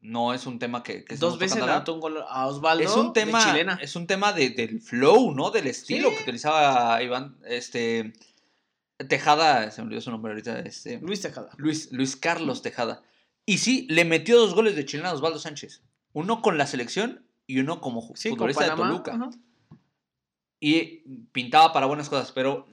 no 0.00 0.32
es 0.32 0.46
un 0.46 0.58
tema 0.58 0.82
que, 0.82 1.04
que 1.04 1.16
Dos 1.16 1.38
veces 1.38 1.58
le 1.62 1.92
un 1.92 2.00
gol 2.00 2.24
a 2.28 2.46
Osvaldo. 2.46 2.82
es 2.82 2.96
un 2.96 3.12
tema 3.12 3.44
de 3.44 3.50
chilena. 3.50 3.78
es 3.82 3.94
un 3.94 4.06
tema 4.06 4.32
de, 4.32 4.50
del 4.50 4.80
flow 4.80 5.34
no 5.34 5.50
del 5.50 5.66
estilo 5.66 6.08
Sí. 6.10 6.16
que 6.16 6.22
utilizaba 6.22 7.02
Iván 7.02 7.36
este 7.46 8.14
Tejada 9.08 9.70
se 9.70 9.80
me 9.82 9.86
olvidó 9.88 10.00
su 10.00 10.10
nombre 10.10 10.32
ahorita 10.32 10.60
este 10.60 10.98
Luis 11.00 11.20
Tejada. 11.20 11.50
Luis 11.56 11.92
Luis 11.92 12.16
Carlos 12.16 12.62
Tejada 12.62 13.02
y 13.48 13.58
sí 13.58 13.86
le 13.88 14.04
metió 14.04 14.38
dos 14.38 14.54
goles 14.54 14.76
de 14.76 14.84
chilena 14.84 15.10
a 15.10 15.14
Osvaldo 15.14 15.38
Sánchez 15.38 15.82
uno 16.12 16.42
con 16.42 16.58
la 16.58 16.66
selección 16.66 17.26
y 17.46 17.60
uno 17.60 17.80
como 17.80 18.14
Sí, 18.14 18.30
futbolista 18.30 18.64
de. 18.64 18.76
Toluca 18.76 19.14
ajá. 19.14 19.30
y 20.60 21.02
pintaba 21.32 21.72
para 21.72 21.86
buenas 21.86 22.08
cosas 22.08 22.32
pero 22.32 22.66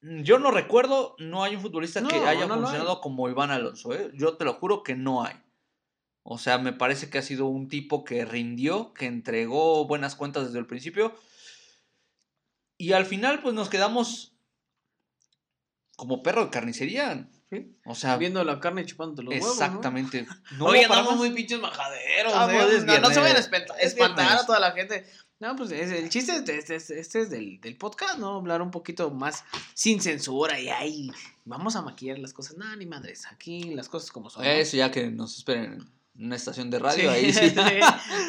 yo 0.00 0.38
no 0.38 0.50
recuerdo 0.50 1.16
no 1.18 1.42
hay 1.42 1.56
un 1.56 1.62
futbolista 1.62 2.02
que 2.06 2.16
haya 2.16 2.46
no 2.46 2.54
funcionado 2.54 3.00
como 3.00 3.28
Iván 3.28 3.50
Alonso 3.50 3.94
¿eh? 3.94 4.10
yo 4.14 4.36
te 4.36 4.44
lo 4.44 4.54
juro 4.54 4.82
que 4.82 4.94
no 4.94 5.24
hay 5.24 5.34
o 6.24 6.38
sea, 6.38 6.58
me 6.58 6.72
parece 6.72 7.10
que 7.10 7.18
ha 7.18 7.22
sido 7.22 7.46
un 7.46 7.68
tipo 7.68 8.04
que 8.04 8.24
rindió, 8.24 8.94
que 8.94 9.06
entregó 9.06 9.86
buenas 9.86 10.14
cuentas 10.14 10.46
desde 10.46 10.60
el 10.60 10.66
principio. 10.66 11.14
Y 12.78 12.92
al 12.92 13.06
final, 13.06 13.42
pues 13.42 13.54
nos 13.54 13.68
quedamos 13.68 14.32
como 15.96 16.22
perro 16.22 16.44
de 16.44 16.50
carnicería. 16.50 17.28
O 17.84 17.94
sea, 17.94 18.16
Viendo 18.16 18.42
la 18.44 18.60
carne 18.60 18.82
y 18.82 18.86
chupándote 18.86 19.22
los 19.22 19.34
huevos. 19.34 19.46
¿no? 19.48 19.52
exactamente. 19.64 20.26
No 20.58 20.66
Oye, 20.66 20.84
andamos 20.84 21.16
muy 21.16 21.30
pinches 21.30 21.60
majaderos. 21.60 22.32
Ah, 22.34 22.48
¿eh? 22.50 22.58
pues, 22.60 22.74
es 22.78 22.84
no, 22.84 22.98
no 23.00 23.10
se 23.10 23.20
vayan 23.20 23.36
a 23.36 23.40
espantar 23.80 24.38
a 24.38 24.46
toda 24.46 24.60
la 24.60 24.72
gente. 24.72 25.04
No, 25.40 25.56
pues 25.56 25.72
es- 25.72 25.90
el 25.90 26.08
chiste 26.08 26.36
este, 26.36 26.74
este- 26.76 27.20
es 27.20 27.30
del, 27.30 27.60
del 27.60 27.76
podcast, 27.76 28.18
¿no? 28.18 28.36
Hablar 28.36 28.62
un 28.62 28.70
poquito 28.70 29.10
más 29.10 29.44
sin 29.74 30.00
censura 30.00 30.60
y 30.60 30.68
ahí 30.68 31.10
vamos 31.44 31.74
a 31.74 31.82
maquillar 31.82 32.18
las 32.20 32.32
cosas. 32.32 32.56
No, 32.56 32.76
ni 32.76 32.86
madres. 32.86 33.26
Aquí 33.30 33.74
las 33.74 33.88
cosas 33.88 34.10
como 34.12 34.30
son. 34.30 34.44
¿no? 34.44 34.50
Eso 34.50 34.76
ya 34.76 34.90
que 34.90 35.10
nos 35.10 35.36
esperen 35.38 35.84
en 36.14 36.24
una 36.26 36.36
estación 36.36 36.70
de 36.70 36.78
radio, 36.78 37.02
Sí, 37.02 37.06
ahí 37.08 37.32
sí. 37.32 37.50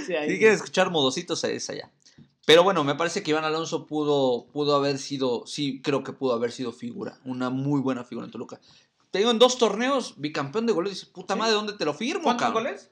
sí, 0.07 0.15
ahí 0.15 0.29
Si 0.31 0.37
quieren 0.39 0.55
escuchar 0.55 0.89
modositos, 0.89 1.43
es 1.43 1.69
allá. 1.69 1.91
Pero 2.45 2.63
bueno, 2.63 2.83
me 2.83 2.95
parece 2.95 3.23
que 3.23 3.31
Iván 3.31 3.45
Alonso 3.45 3.85
pudo, 3.85 4.47
pudo 4.51 4.75
haber 4.75 4.97
sido, 4.97 5.45
sí, 5.45 5.81
creo 5.81 6.03
que 6.03 6.11
pudo 6.11 6.33
haber 6.33 6.51
sido 6.51 6.73
figura, 6.73 7.17
una 7.23 7.49
muy 7.49 7.79
buena 7.79 8.03
figura 8.03 8.25
en 8.25 8.31
Toluca. 8.31 8.59
Te 9.13 9.19
digo, 9.19 9.29
en 9.29 9.37
dos 9.37 9.59
torneos, 9.59 10.15
bicampeón 10.17 10.65
de 10.65 10.73
goles, 10.73 10.93
dice, 10.93 11.05
puta 11.05 11.35
Sí. 11.35 11.39
madre, 11.39 11.53
¿dónde 11.53 11.73
te 11.73 11.85
lo 11.85 11.93
firmo, 11.93 12.23
¿Cuántos 12.23 12.47
cabrón? 12.47 12.63
goles? 12.63 12.89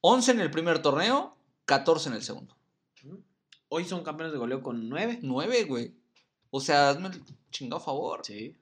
11 0.00 0.32
en 0.32 0.40
el 0.40 0.50
primer 0.50 0.82
torneo, 0.82 1.36
14 1.64 2.08
en 2.08 2.16
el 2.16 2.24
segundo. 2.24 2.56
Hoy 3.68 3.84
son 3.84 4.02
campeones 4.02 4.32
de 4.32 4.38
goleo 4.40 4.64
con 4.64 4.88
nueve. 4.88 5.20
9, 5.22 5.62
güey. 5.62 5.94
O 6.50 6.60
sea, 6.60 6.90
hazme 6.90 7.06
el 7.08 7.22
chingado 7.52 7.80
favor. 7.80 8.22
Sí. 8.24 8.56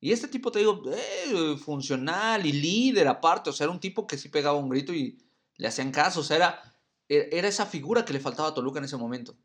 Y 0.00 0.10
este 0.10 0.26
tipo, 0.26 0.50
te 0.50 0.58
digo, 0.58 0.82
eh, 0.92 1.56
funcional 1.56 2.44
y 2.44 2.50
líder 2.52 3.06
aparte. 3.06 3.50
O 3.50 3.52
sea, 3.52 3.64
era 3.66 3.72
un 3.72 3.78
tipo 3.80 4.04
que 4.04 4.18
sí 4.18 4.28
pegaba 4.28 4.58
un 4.58 4.68
grito 4.68 4.92
y 4.92 5.16
le 5.56 5.68
hacían 5.68 5.92
caso. 5.92 6.18
O 6.18 6.24
sea, 6.24 6.36
era, 6.36 6.74
era 7.08 7.46
esa 7.46 7.64
figura 7.64 8.04
que 8.04 8.12
le 8.12 8.18
faltaba 8.18 8.48
a 8.48 8.54
Toluca 8.54 8.80
en 8.80 8.86
ese 8.86 8.96
momento. 8.96 9.36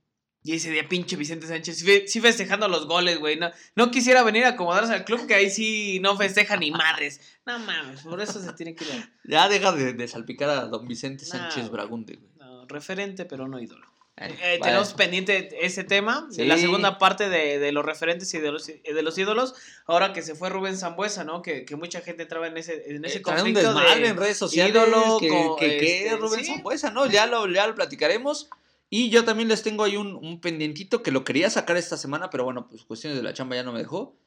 Y 0.42 0.56
ese 0.56 0.72
día 0.72 0.88
pinche 0.88 1.18
Vicente 1.18 1.48
Sánchez, 1.48 1.80
sí 1.80 1.86
fe- 1.86 2.08
sí 2.08 2.22
festejando 2.22 2.68
los 2.70 2.88
goles, 2.88 3.20
güey. 3.20 3.36
No, 3.38 3.52
no 3.76 3.92
quisiera 3.92 4.24
venir 4.24 4.46
a 4.46 4.50
acomodarse 4.50 4.94
al 4.94 5.04
club 5.04 5.28
que 5.28 5.34
ahí 5.36 5.50
sí 5.50 6.00
no 6.02 6.16
festeja 6.16 6.56
ni 6.56 6.72
madres. 6.72 7.20
No 7.46 7.60
mames, 7.60 8.02
por 8.04 8.22
eso 8.22 8.42
se 8.42 8.54
tiene 8.54 8.74
que 8.74 8.86
ir 8.86 8.92
a... 8.94 9.12
Ya 9.26 9.50
deja 9.50 9.74
de, 9.74 9.94
de 9.94 10.08
salpicar 10.08 10.50
a 10.50 10.66
don 10.66 10.88
Vicente 10.88 11.26
Sánchez 11.26 11.64
güey. 11.64 11.70
Bragunde, 11.72 12.16
güey. 12.16 12.30
no, 12.38 12.66
referente, 12.68 13.26
pero 13.26 13.48
no 13.50 13.60
ídolo. 13.60 13.86
Eh, 14.22 14.36
vaya. 14.60 14.60
tenemos 14.62 14.94
pendiente 14.96 15.50
ese 15.62 15.86
tema, 15.86 16.28
Sí. 16.30 16.44
la 16.44 16.58
segunda 16.58 16.98
parte 16.98 17.30
de, 17.30 17.58
de 17.58 17.72
los 17.72 17.86
referentes 17.86 18.34
y 18.34 18.40
de 18.40 18.52
los, 18.52 18.68
de 18.68 19.02
los 19.02 19.18
ídolos, 19.18 19.56
ahora 19.86 20.12
que 20.12 20.22
se 20.22 20.36
fue 20.36 20.50
Rubén 20.50 20.78
Zambuesa, 20.78 21.24
¿no? 21.24 21.42
Que, 21.42 21.64
que 21.64 21.78
mucha 21.78 22.02
gente 22.02 22.24
entraba 22.24 22.48
en 22.48 22.58
ese, 22.58 22.84
en 22.94 23.06
ese 23.06 23.18
Eh, 23.18 23.20
un 23.20 23.24
conflicto 23.24 23.74
de 23.74 24.08
en 24.08 24.18
redes 24.18 24.36
sociales 24.38 24.74
ídolo 24.76 25.20
que, 25.22 25.30
con, 25.30 25.56
que, 25.58 25.68
que 25.78 25.98
este, 26.04 26.08
es 26.10 26.20
Rubén 26.20 26.40
sí. 26.42 26.46
Sambuesa, 26.48 26.92
¿no? 26.92 27.06
Ya 27.08 27.28
lo, 27.28 27.48
ya 27.50 27.66
lo 27.68 27.76
platicaremos. 27.76 28.50
Y 28.90 29.10
yo 29.10 29.24
también 29.24 29.50
les 29.50 29.62
tengo 29.64 29.84
ahí 29.84 29.98
un, 29.98 30.16
un 30.16 30.42
pendientito 30.42 31.04
que 31.04 31.12
lo 31.12 31.24
quería 31.24 31.50
sacar 31.50 31.78
esta 31.78 31.98
semana, 31.98 32.30
pero 32.30 32.44
bueno, 32.44 32.68
pues 32.68 32.84
cuestiones 32.84 33.18
de 33.18 33.24
la 33.24 33.34
chamba 33.34 33.56
ya 33.56 33.64
no 33.64 33.72
me 33.72 33.80
dejó. 33.80 34.18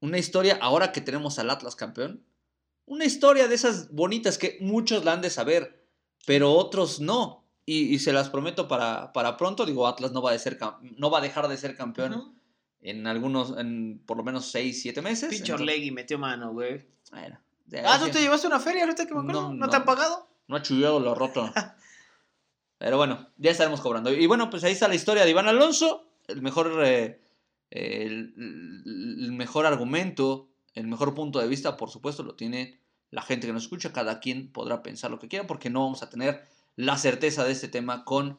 Una 0.00 0.18
historia, 0.18 0.58
ahora 0.60 0.92
que 0.92 1.00
tenemos 1.00 1.38
al 1.38 1.50
Atlas 1.50 1.76
campeón, 1.76 2.24
una 2.86 3.04
historia 3.04 3.48
de 3.48 3.54
esas 3.54 3.90
bonitas 3.92 4.38
que 4.38 4.56
muchos 4.60 5.04
la 5.04 5.12
han 5.12 5.20
de 5.20 5.30
saber, 5.30 5.84
pero 6.26 6.52
otros 6.52 7.00
no. 7.00 7.44
Y, 7.66 7.94
y 7.94 7.98
se 7.98 8.12
las 8.12 8.30
prometo 8.30 8.68
para, 8.68 9.12
para 9.12 9.36
pronto. 9.36 9.66
Digo, 9.66 9.86
Atlas 9.88 10.12
no 10.12 10.22
va, 10.22 10.32
de 10.32 10.38
ser, 10.38 10.58
no 10.96 11.10
va 11.10 11.18
a 11.18 11.22
dejar 11.22 11.48
de 11.48 11.56
ser 11.56 11.76
campeón 11.76 12.38
en 12.80 13.06
algunos, 13.08 13.58
en 13.58 14.00
por 14.06 14.16
lo 14.16 14.22
menos 14.22 14.46
6, 14.52 14.80
7 14.82 15.02
meses. 15.02 15.28
Pinche 15.30 15.52
Orlegui 15.52 15.90
metió 15.90 16.18
mano, 16.18 16.52
güey. 16.52 16.86
bueno, 17.10 17.40
Ah, 17.84 17.98
¿tú 17.98 18.08
te 18.10 18.20
llevaste 18.20 18.46
una 18.46 18.60
feria 18.60 18.84
ahorita 18.84 19.06
que 19.06 19.14
me 19.14 19.20
acuerdo? 19.20 19.42
No, 19.42 19.48
¿No, 19.48 19.54
no. 19.66 19.68
te 19.68 19.76
han 19.76 19.84
pagado? 19.84 20.28
no 20.46 20.54
ha 20.56 20.62
chillado 20.62 21.00
lo 21.00 21.14
roto. 21.16 21.50
Pero 22.78 22.96
bueno, 22.96 23.28
ya 23.38 23.50
estaremos 23.50 23.80
cobrando. 23.80 24.12
Y 24.12 24.26
bueno, 24.26 24.50
pues 24.50 24.64
ahí 24.64 24.72
está 24.72 24.88
la 24.88 24.94
historia 24.94 25.24
de 25.24 25.30
Iván 25.30 25.48
Alonso. 25.48 26.06
El 26.28 26.42
mejor, 26.42 26.82
eh, 26.84 27.20
el, 27.70 28.34
el 28.36 29.32
mejor 29.32 29.66
argumento, 29.66 30.48
el 30.74 30.86
mejor 30.86 31.14
punto 31.14 31.38
de 31.38 31.48
vista, 31.48 31.76
por 31.76 31.90
supuesto, 31.90 32.22
lo 32.22 32.34
tiene 32.34 32.80
la 33.10 33.22
gente 33.22 33.46
que 33.46 33.52
nos 33.52 33.64
escucha. 33.64 33.92
Cada 33.92 34.20
quien 34.20 34.52
podrá 34.52 34.82
pensar 34.82 35.10
lo 35.10 35.18
que 35.18 35.28
quiera 35.28 35.46
porque 35.46 35.70
no 35.70 35.82
vamos 35.82 36.02
a 36.02 36.10
tener 36.10 36.42
la 36.76 36.98
certeza 36.98 37.44
de 37.44 37.52
este 37.52 37.68
tema 37.68 38.04
con 38.04 38.38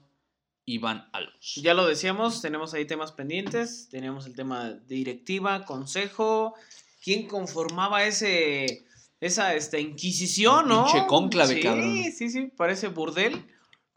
Iván 0.66 1.10
Alonso. 1.14 1.62
Ya 1.62 1.74
lo 1.74 1.88
decíamos, 1.88 2.42
tenemos 2.42 2.74
ahí 2.74 2.86
temas 2.86 3.14
pendientes, 3.14 3.88
tenemos 3.90 4.28
el 4.28 4.36
tema 4.36 4.72
de 4.72 4.96
directiva, 4.96 5.66
consejo, 5.66 6.54
quién 7.02 7.28
conformaba 7.28 8.04
ese 8.04 8.86
esa 9.20 9.56
este, 9.56 9.82
inquisición, 9.82 10.68
¿no? 10.68 10.86
pinche 10.86 11.08
cónclave, 11.08 11.56
sí, 11.56 11.62
cabrón. 11.62 12.04
Sí, 12.14 12.30
sí, 12.30 12.52
parece 12.56 12.90
burdel. 12.90 13.44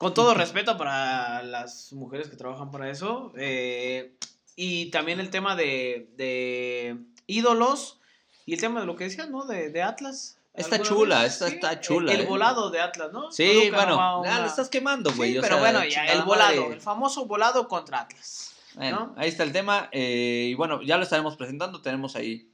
Con 0.00 0.14
todo 0.14 0.32
respeto 0.32 0.78
para 0.78 1.42
las 1.42 1.92
mujeres 1.92 2.28
que 2.30 2.36
trabajan 2.36 2.70
para 2.70 2.88
eso. 2.90 3.34
eh, 3.36 4.14
y 4.56 4.86
también 4.86 5.20
el 5.20 5.28
tema 5.28 5.56
de, 5.56 6.08
de 6.16 6.96
ídolos 7.26 8.00
y 8.46 8.54
el 8.54 8.60
tema 8.60 8.80
de 8.80 8.86
lo 8.86 8.96
que 8.96 9.04
decían, 9.04 9.30
¿no? 9.30 9.44
De, 9.44 9.68
de 9.68 9.82
Atlas. 9.82 10.38
Está 10.54 10.76
¿Alguna 10.76 10.88
chula, 10.90 11.22
vez? 11.22 11.32
esta 11.34 11.48
Sí, 11.48 11.54
está 11.54 11.80
chula, 11.80 12.12
El, 12.14 12.20
eh. 12.22 12.26
volado 12.26 12.70
de 12.70 12.80
Atlas, 12.80 13.12
¿no? 13.12 13.30
Sí, 13.30 13.46
Toluca 13.70 13.76
bueno, 13.76 14.20
una- 14.20 14.40
lo 14.40 14.46
estás 14.46 14.70
quemando, 14.70 15.12
güey. 15.14 15.34
Sí, 15.34 15.38
pero 15.42 15.56
sea, 15.56 15.62
bueno, 15.70 15.84
ya, 15.84 16.06
el 16.06 16.22
volado, 16.22 16.62
madre. 16.62 16.74
el 16.76 16.80
famoso 16.80 17.26
volado 17.26 17.68
contra 17.68 18.00
Atlas. 18.00 18.54
Bueno, 18.74 19.12
¿no? 19.14 19.20
ahí 19.20 19.28
está 19.28 19.42
el 19.44 19.52
tema. 19.52 19.88
eh, 19.92 20.48
y 20.50 20.54
bueno, 20.54 20.80
ya 20.82 20.96
lo 20.96 21.02
estaremos 21.02 21.36
presentando. 21.36 21.82
Tenemos 21.82 22.16
ahí 22.16 22.49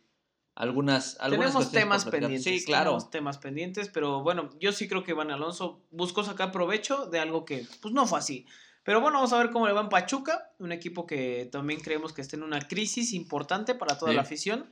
algunas. 0.56 1.16
algunas 1.20 1.52
Tenemos 1.52 1.70
temas 1.70 2.04
pendientes. 2.06 2.42
Sí, 2.42 2.64
claro. 2.64 2.90
tenemos 2.92 3.10
temas 3.10 3.38
pendientes, 3.38 3.88
pero 3.90 4.22
bueno, 4.22 4.50
yo 4.58 4.72
sí 4.72 4.88
creo 4.88 5.04
que 5.04 5.12
Iván 5.12 5.30
Alonso 5.30 5.82
buscó 5.90 6.24
sacar 6.24 6.50
provecho 6.50 7.06
de 7.06 7.20
algo 7.20 7.44
que 7.44 7.66
pues 7.80 7.94
no 7.94 8.06
fue 8.06 8.18
así. 8.18 8.46
Pero 8.82 9.00
bueno, 9.00 9.18
vamos 9.18 9.32
a 9.32 9.38
ver 9.38 9.50
cómo 9.50 9.66
le 9.66 9.72
va 9.72 9.80
en 9.82 9.88
Pachuca, 9.88 10.50
un 10.58 10.72
equipo 10.72 11.06
que 11.06 11.48
también 11.52 11.80
creemos 11.80 12.12
que 12.12 12.22
está 12.22 12.36
en 12.36 12.42
una 12.44 12.60
crisis 12.60 13.12
importante 13.12 13.74
para 13.74 13.98
toda 13.98 14.12
Sí. 14.12 14.16
la 14.16 14.22
afición. 14.22 14.70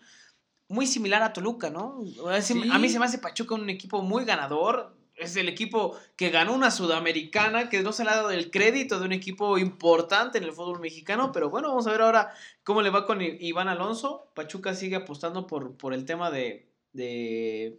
Muy 0.68 0.86
similar 0.86 1.22
a 1.22 1.32
Toluca, 1.32 1.68
¿no? 1.68 1.98
A 2.30 2.40
Sí. 2.40 2.54
mí 2.54 2.88
se 2.88 2.98
me 2.98 3.04
hace 3.04 3.18
Pachuca 3.18 3.54
un 3.54 3.68
equipo 3.68 4.02
muy 4.02 4.24
ganador. 4.24 4.96
Es 5.16 5.36
el 5.36 5.48
equipo 5.48 5.96
que 6.16 6.30
ganó 6.30 6.52
una 6.54 6.70
sudamericana, 6.72 7.68
que 7.68 7.82
no 7.82 7.92
se 7.92 8.02
le 8.04 8.10
ha 8.10 8.16
dado 8.16 8.30
el 8.32 8.50
crédito 8.50 8.98
de 8.98 9.06
un 9.06 9.12
equipo 9.12 9.58
importante 9.58 10.38
en 10.38 10.44
el 10.44 10.52
fútbol 10.52 10.80
mexicano. 10.80 11.30
Pero 11.32 11.50
bueno, 11.50 11.68
vamos 11.68 11.86
a 11.86 11.92
ver 11.92 12.02
ahora 12.02 12.32
cómo 12.64 12.82
le 12.82 12.90
va 12.90 13.06
con 13.06 13.20
Iván 13.22 13.68
Alonso. 13.68 14.26
Pachuca 14.34 14.74
sigue 14.74 14.96
apostando 14.96 15.46
por, 15.46 15.76
por 15.76 15.94
el 15.94 16.04
tema 16.04 16.30
de, 16.32 16.68
de 16.92 17.78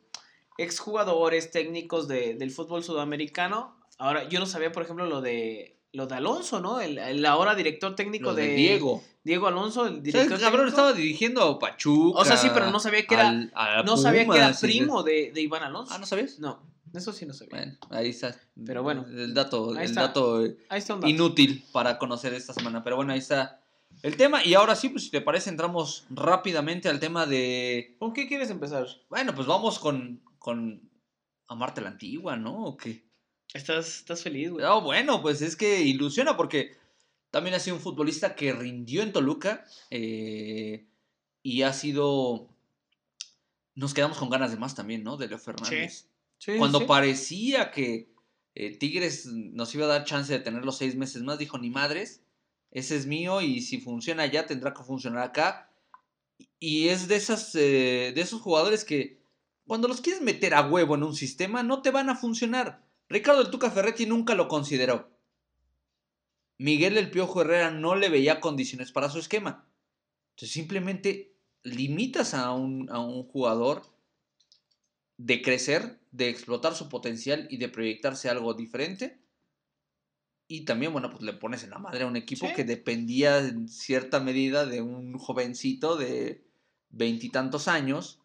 exjugadores 0.57 1.51
técnicos 1.51 2.07
de- 2.07 2.35
del 2.35 2.51
fútbol 2.51 2.83
sudamericano. 2.83 3.75
Ahora, 3.97 4.27
yo 4.29 4.39
no 4.39 4.45
sabía, 4.45 4.71
por 4.71 4.83
ejemplo, 4.83 5.05
lo 5.05 5.21
de 5.21 5.73
lo 5.91 6.07
de 6.07 6.15
Alonso, 6.15 6.59
¿no? 6.59 6.81
El, 6.81 6.97
el 6.97 7.25
ahora 7.25 7.55
director 7.55 7.95
técnico 7.95 8.33
de, 8.33 8.47
de, 8.47 8.55
Diego. 8.55 9.01
Diego 9.23 9.47
Alonso, 9.47 9.87
el 9.87 10.03
director 10.03 10.33
el 10.33 10.39
cabrón 10.41 10.65
técnico. 10.65 10.67
estaba 10.67 10.91
dirigiendo 10.93 11.41
a 11.41 11.57
Pachuca. 11.57 12.19
O 12.19 12.25
sea, 12.25 12.35
sí, 12.35 12.49
pero 12.53 12.69
no 12.69 12.81
sabía 12.81 13.07
que 13.07 13.13
era- 13.13 13.29
al- 13.29 13.85
no 13.85 13.95
sabía 13.95 14.27
que 14.27 14.35
era 14.37 14.53
primo 14.59 15.03
de, 15.03 15.31
de 15.33 15.41
Iván 15.41 15.63
Alonso. 15.63 15.93
Ah, 15.93 15.97
¿no 15.97 16.05
sabías? 16.05 16.37
No. 16.39 16.61
Eso 16.95 17.13
sí 17.13 17.25
no 17.25 17.33
sé. 17.33 17.47
Bueno, 17.49 17.77
ahí 17.89 18.09
está. 18.09 18.35
Pero 18.65 18.83
bueno. 18.83 19.05
El 19.07 19.33
dato, 19.33 19.71
el 19.77 19.83
está. 19.83 20.07
dato 20.07 20.43
inútil 21.05 21.63
para 21.71 21.97
conocer 21.97 22.33
esta 22.33 22.53
semana. 22.53 22.83
Pero 22.83 22.95
bueno, 22.95 23.13
ahí 23.13 23.19
está 23.19 23.61
el 24.01 24.17
tema. 24.17 24.43
Y 24.43 24.53
ahora 24.53 24.75
sí, 24.75 24.89
pues 24.89 25.05
si 25.05 25.11
te 25.11 25.21
parece, 25.21 25.49
entramos 25.49 26.05
rápidamente 26.09 26.89
al 26.89 26.99
tema 26.99 27.25
de. 27.25 27.95
¿Con 27.99 28.13
qué 28.13 28.27
quieres 28.27 28.49
empezar? 28.49 28.87
Bueno, 29.09 29.33
pues 29.35 29.47
vamos 29.47 29.79
con. 29.79 30.21
con 30.39 30.89
Amarte 31.47 31.81
la 31.81 31.89
Antigua, 31.89 32.37
¿no? 32.37 32.65
¿O 32.65 32.77
qué? 32.77 33.05
Estás, 33.53 33.99
estás 33.99 34.23
feliz, 34.23 34.49
güey. 34.49 34.65
No, 34.65 34.81
bueno, 34.81 35.21
pues 35.21 35.41
es 35.41 35.55
que 35.55 35.81
ilusiona 35.81 36.35
porque 36.35 36.75
también 37.29 37.55
ha 37.55 37.59
sido 37.59 37.75
un 37.75 37.81
futbolista 37.81 38.35
que 38.35 38.53
rindió 38.53 39.03
en 39.03 39.11
Toluca 39.11 39.65
eh, 39.89 40.87
y 41.43 41.61
ha 41.61 41.73
sido. 41.73 42.49
Nos 43.75 43.93
quedamos 43.93 44.17
con 44.17 44.29
ganas 44.29 44.51
de 44.51 44.57
más 44.57 44.73
también, 44.73 45.03
¿no? 45.03 45.17
De 45.17 45.27
Leo 45.27 45.37
Fernández. 45.37 45.93
Sí, 45.93 46.07
Cuando 46.57 46.79
sí. 46.79 46.85
parecía 46.85 47.71
que 47.71 48.13
eh, 48.55 48.77
Tigres 48.77 49.25
nos 49.25 49.73
iba 49.75 49.85
a 49.85 49.89
dar 49.89 50.05
chance 50.05 50.31
de 50.31 50.39
tener 50.39 50.63
los 50.63 50.77
seis 50.77 50.95
meses 50.95 51.23
más, 51.23 51.39
dijo 51.39 51.57
ni 51.57 51.69
madres, 51.69 52.23
ese 52.71 52.95
es 52.95 53.05
mío 53.05 53.41
y 53.41 53.61
si 53.61 53.79
funciona 53.79 54.23
allá 54.23 54.45
tendrá 54.45 54.73
que 54.73 54.83
funcionar 54.83 55.23
acá. 55.23 55.71
Y 56.59 56.89
es 56.89 57.07
de, 57.07 57.15
esas, 57.15 57.55
eh, 57.55 58.11
de 58.13 58.21
esos 58.21 58.41
jugadores 58.41 58.83
que 58.83 59.21
cuando 59.65 59.87
los 59.87 60.01
quieres 60.01 60.21
meter 60.21 60.53
a 60.53 60.67
huevo 60.67 60.95
en 60.95 61.03
un 61.03 61.15
sistema 61.15 61.63
no 61.63 61.81
te 61.81 61.91
van 61.91 62.09
a 62.09 62.15
funcionar. 62.15 62.85
Ricardo 63.07 63.41
el 63.41 63.49
Tuca 63.49 63.71
Ferretti 63.71 64.05
nunca 64.05 64.35
lo 64.35 64.47
consideró. 64.47 65.09
Miguel 66.57 66.97
el 66.97 67.11
Piojo 67.11 67.41
Herrera 67.41 67.71
no 67.71 67.95
le 67.95 68.09
veía 68.09 68.39
condiciones 68.39 68.91
para 68.91 69.09
su 69.09 69.19
esquema. 69.19 69.67
Entonces 70.31 70.51
simplemente 70.51 71.35
limitas 71.63 72.33
a 72.33 72.51
un, 72.51 72.89
a 72.91 72.99
un 72.99 73.23
jugador 73.23 73.83
de 75.17 75.41
crecer, 75.41 75.99
de 76.11 76.29
explotar 76.29 76.75
su 76.75 76.89
potencial 76.89 77.47
y 77.49 77.57
de 77.57 77.69
proyectarse 77.69 78.29
algo 78.29 78.53
diferente. 78.53 79.19
Y 80.47 80.65
también, 80.65 80.91
bueno, 80.93 81.09
pues 81.09 81.23
le 81.23 81.33
pones 81.33 81.63
en 81.63 81.71
la 81.71 81.79
madre 81.79 82.03
a 82.03 82.07
un 82.07 82.15
equipo 82.15 82.47
Sí. 82.47 82.53
que 82.53 82.63
dependía 82.63 83.39
en 83.39 83.67
cierta 83.67 84.19
medida 84.19 84.65
de 84.65 84.81
un 84.81 85.17
jovencito 85.17 85.95
de 85.95 86.43
veintitantos 86.89 87.67
años. 87.67 88.19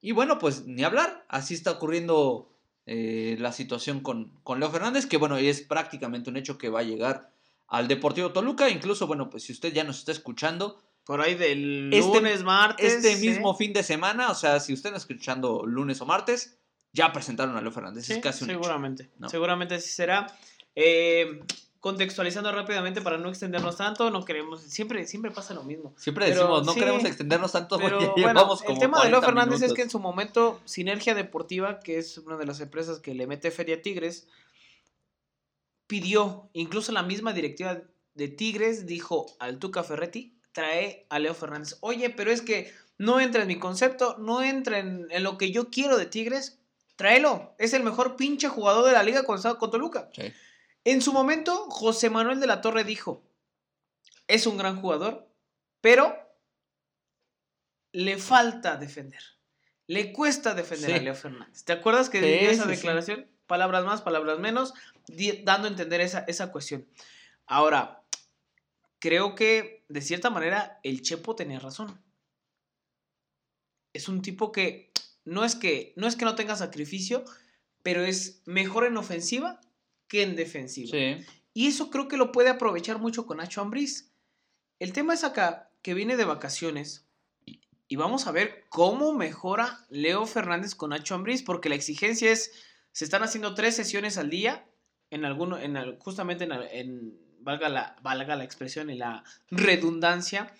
Y 0.00 0.12
bueno, 0.12 0.38
pues 0.38 0.66
ni 0.66 0.82
hablar. 0.82 1.26
Así 1.28 1.54
está 1.54 1.72
ocurriendo 1.72 2.48
eh, 2.86 3.36
la 3.38 3.52
situación 3.52 4.00
con, 4.00 4.32
con 4.42 4.60
Leo 4.60 4.70
Fernández, 4.70 5.06
que 5.06 5.18
bueno, 5.18 5.36
es 5.36 5.60
prácticamente 5.60 6.30
un 6.30 6.36
hecho 6.36 6.56
que 6.56 6.70
va 6.70 6.80
a 6.80 6.84
llegar 6.84 7.30
al 7.68 7.86
Deportivo 7.86 8.32
Toluca. 8.32 8.70
Incluso, 8.70 9.06
bueno, 9.06 9.28
pues 9.28 9.42
si 9.44 9.52
usted 9.52 9.72
ya 9.72 9.84
nos 9.84 9.98
está 9.98 10.12
escuchando, 10.12 10.82
Por 11.04 11.20
ahí 11.20 11.34
del 11.34 11.92
Este- 11.92 12.14
lunes, 12.14 12.42
martes. 12.44 12.92
este 12.92 13.16
mismo 13.16 13.54
fin 13.56 13.72
de 13.72 13.82
semana, 13.82 14.30
o 14.30 14.34
sea, 14.34 14.60
si 14.60 14.72
usted 14.72 14.90
está 14.90 14.98
escuchando 14.98 15.64
lunes 15.66 16.00
o 16.00 16.06
martes, 16.06 16.58
ya 16.92 17.12
presentaron 17.12 17.56
a 17.56 17.60
Leo 17.60 17.72
Fernández. 17.72 18.06
Sí, 18.06 18.12
es 18.14 18.18
casi 18.20 18.44
un 18.44 18.50
hecho. 18.50 18.60
seguramente. 18.60 19.10
¿no? 19.18 19.28
Seguramente 19.28 19.74
así 19.76 19.88
será. 19.88 20.26
Eh, 20.76 21.40
contextualizando 21.80 22.52
rápidamente 22.52 23.00
para 23.00 23.18
no 23.18 23.28
extendernos 23.28 23.76
tanto, 23.76 24.08
no 24.10 24.24
queremos. 24.24 24.62
Siempre, 24.62 25.04
siempre 25.06 25.32
pasa 25.32 25.52
lo 25.52 25.64
mismo. 25.64 25.92
Siempre 25.96 26.26
Pero, 26.26 26.42
decimos, 26.42 26.64
no 26.64 26.72
sí, 26.74 26.78
queremos 26.78 27.04
extendernos 27.04 27.50
tanto, 27.50 27.76
Pero 27.78 27.96
bueno, 28.12 28.14
llevamos 28.14 28.60
el 28.60 28.66
como 28.68 28.78
tema 28.78 29.02
de 29.02 29.10
Leo 29.10 29.18
40 29.20 29.26
Fernández 29.26 29.62
es 29.68 29.74
que 29.74 29.82
en 29.82 29.90
su 29.90 29.98
momento 29.98 30.60
Sinergia 30.64 31.16
Deportiva, 31.16 31.80
que 31.80 31.98
es 31.98 32.18
una 32.18 32.36
de 32.36 32.46
las 32.46 32.60
empresas 32.60 33.00
que 33.00 33.14
le 33.14 33.26
mete 33.26 33.50
feria 33.50 33.74
a 33.76 33.82
Tigres, 33.82 34.28
pidió, 35.86 36.48
incluso 36.52 36.92
la 36.92 37.02
misma 37.02 37.32
directiva 37.32 37.82
de 38.14 38.28
Tigres 38.28 38.86
dijo 38.86 39.26
al 39.40 39.58
Tuca 39.58 39.82
Ferretti, 39.82 40.38
trae 40.52 41.06
a 41.08 41.18
Leo 41.18 41.34
Fernández. 41.34 41.76
Oye, 41.80 42.10
pero 42.10 42.30
es 42.30 42.42
que 42.42 42.72
no 42.98 43.20
entra 43.20 43.42
en 43.42 43.48
mi 43.48 43.58
concepto, 43.58 44.16
no 44.18 44.42
entra 44.42 44.78
en, 44.78 45.06
en 45.10 45.22
lo 45.22 45.38
que 45.38 45.50
yo 45.50 45.70
quiero 45.70 45.96
de 45.98 46.06
Tigres, 46.06 46.58
tráelo. 46.96 47.54
Es 47.58 47.72
el 47.72 47.82
mejor 47.82 48.16
pinche 48.16 48.48
jugador 48.48 48.84
de 48.86 48.92
la 48.92 49.02
liga 49.02 49.22
cuando 49.24 49.38
estaba 49.38 49.58
con 49.58 49.70
Toluca. 49.70 50.08
Sí. 50.14 50.32
En 50.84 51.00
su 51.00 51.12
momento, 51.12 51.66
José 51.70 52.10
Manuel 52.10 52.40
de 52.40 52.46
la 52.46 52.60
Torre 52.60 52.84
dijo, 52.84 53.22
es 54.28 54.46
un 54.46 54.56
gran 54.58 54.80
jugador, 54.80 55.28
pero 55.80 56.16
le 57.92 58.18
falta 58.18 58.76
defender. 58.76 59.22
Le 59.86 60.12
cuesta 60.12 60.54
defender 60.54 60.90
Sí. 60.90 60.96
a 60.96 61.02
Leo 61.02 61.14
Fernández. 61.14 61.64
¿Te 61.64 61.72
acuerdas 61.72 62.08
que 62.08 62.20
Sí, 62.20 62.26
dio 62.26 62.50
esa 62.50 62.66
declaración? 62.66 63.28
Palabras 63.46 63.84
más, 63.84 64.00
palabras 64.00 64.38
menos, 64.38 64.72
dando 65.44 65.66
a 65.68 65.70
entender 65.70 66.00
esa, 66.00 66.20
esa 66.28 66.50
cuestión. 66.52 66.86
Ahora, 67.46 68.01
creo 69.02 69.34
que 69.34 69.84
de 69.88 70.00
cierta 70.00 70.30
manera 70.30 70.78
el 70.84 71.02
Chepo 71.02 71.34
tenía 71.34 71.58
razón. 71.58 72.00
Es 73.92 74.08
un 74.08 74.22
tipo 74.22 74.52
que 74.52 74.92
no 75.24 75.44
es 75.44 75.56
que 75.56 75.92
no, 75.96 76.06
es 76.06 76.14
que 76.14 76.24
no 76.24 76.36
tenga 76.36 76.54
sacrificio, 76.54 77.24
pero 77.82 78.04
es 78.04 78.42
mejor 78.46 78.86
en 78.86 78.96
ofensiva 78.96 79.60
que 80.06 80.22
en 80.22 80.36
defensiva. 80.36 80.92
Sí. 80.92 81.16
Y 81.52 81.66
eso 81.66 81.90
creo 81.90 82.06
que 82.06 82.16
lo 82.16 82.30
puede 82.30 82.48
aprovechar 82.48 83.00
mucho 83.00 83.26
con 83.26 83.38
Nacho 83.38 83.60
Ambriz. 83.60 84.12
El 84.78 84.92
tema 84.92 85.14
es 85.14 85.24
acá 85.24 85.68
que 85.82 85.94
viene 85.94 86.16
de 86.16 86.24
vacaciones 86.24 87.04
y 87.88 87.96
vamos 87.96 88.28
a 88.28 88.32
ver 88.32 88.64
cómo 88.68 89.12
mejora 89.12 89.84
Leo 89.90 90.26
Fernández 90.26 90.76
con 90.76 90.90
Nacho 90.90 91.16
Ambriz, 91.16 91.42
porque 91.42 91.68
la 91.68 91.74
exigencia 91.74 92.30
es, 92.30 92.52
se 92.92 93.04
están 93.04 93.24
haciendo 93.24 93.54
tres 93.54 93.74
sesiones 93.74 94.16
al 94.16 94.30
día, 94.30 94.64
en 95.10 95.24
alguno, 95.24 95.58
en 95.58 95.98
justamente 95.98 96.44
en, 96.44 96.52
en- 96.52 97.31
valga, 97.42 97.68
la, 97.68 97.96
valga 98.02 98.36
la 98.36 98.44
expresión 98.44 98.90
y 98.90 98.96
la 98.96 99.24
redundancia, 99.50 100.52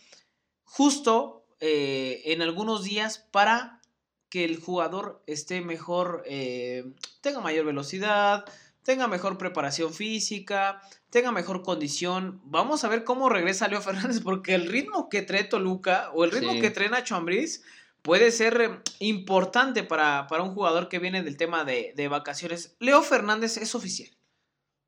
justo 0.64 1.46
eh, 1.60 2.22
en 2.26 2.42
algunos 2.42 2.84
días 2.84 3.18
para 3.30 3.80
que 4.28 4.44
el 4.44 4.58
jugador 4.58 5.22
esté 5.26 5.60
mejor, 5.60 6.22
eh, 6.26 6.84
tenga 7.20 7.40
mayor 7.40 7.66
velocidad, 7.66 8.44
tenga 8.82 9.06
mejor 9.06 9.38
preparación 9.38 9.92
física, 9.92 10.80
tenga 11.10 11.30
mejor 11.32 11.62
condición. 11.62 12.40
Vamos 12.44 12.82
a 12.84 12.88
ver 12.88 13.04
cómo 13.04 13.28
regresa 13.28 13.68
Leo 13.68 13.80
Fernández, 13.82 14.20
porque 14.20 14.54
el 14.54 14.68
ritmo 14.68 15.08
que 15.08 15.22
trae 15.22 15.44
Toluca 15.44 16.10
o 16.14 16.24
el 16.24 16.30
ritmo 16.30 16.52
Sí. 16.52 16.60
que 16.60 16.70
trae 16.70 16.88
Nacho 16.88 17.14
Ambriz 17.14 17.62
puede 18.00 18.32
ser 18.32 18.60
eh, 18.60 18.80
importante 19.00 19.84
para, 19.84 20.26
para 20.26 20.42
un 20.42 20.54
jugador 20.54 20.88
que 20.88 20.98
viene 20.98 21.22
del 21.22 21.36
tema 21.36 21.64
de, 21.64 21.92
de 21.94 22.08
vacaciones. 22.08 22.74
Leo 22.80 23.02
Fernández 23.02 23.58
es 23.58 23.74
oficial. 23.74 24.10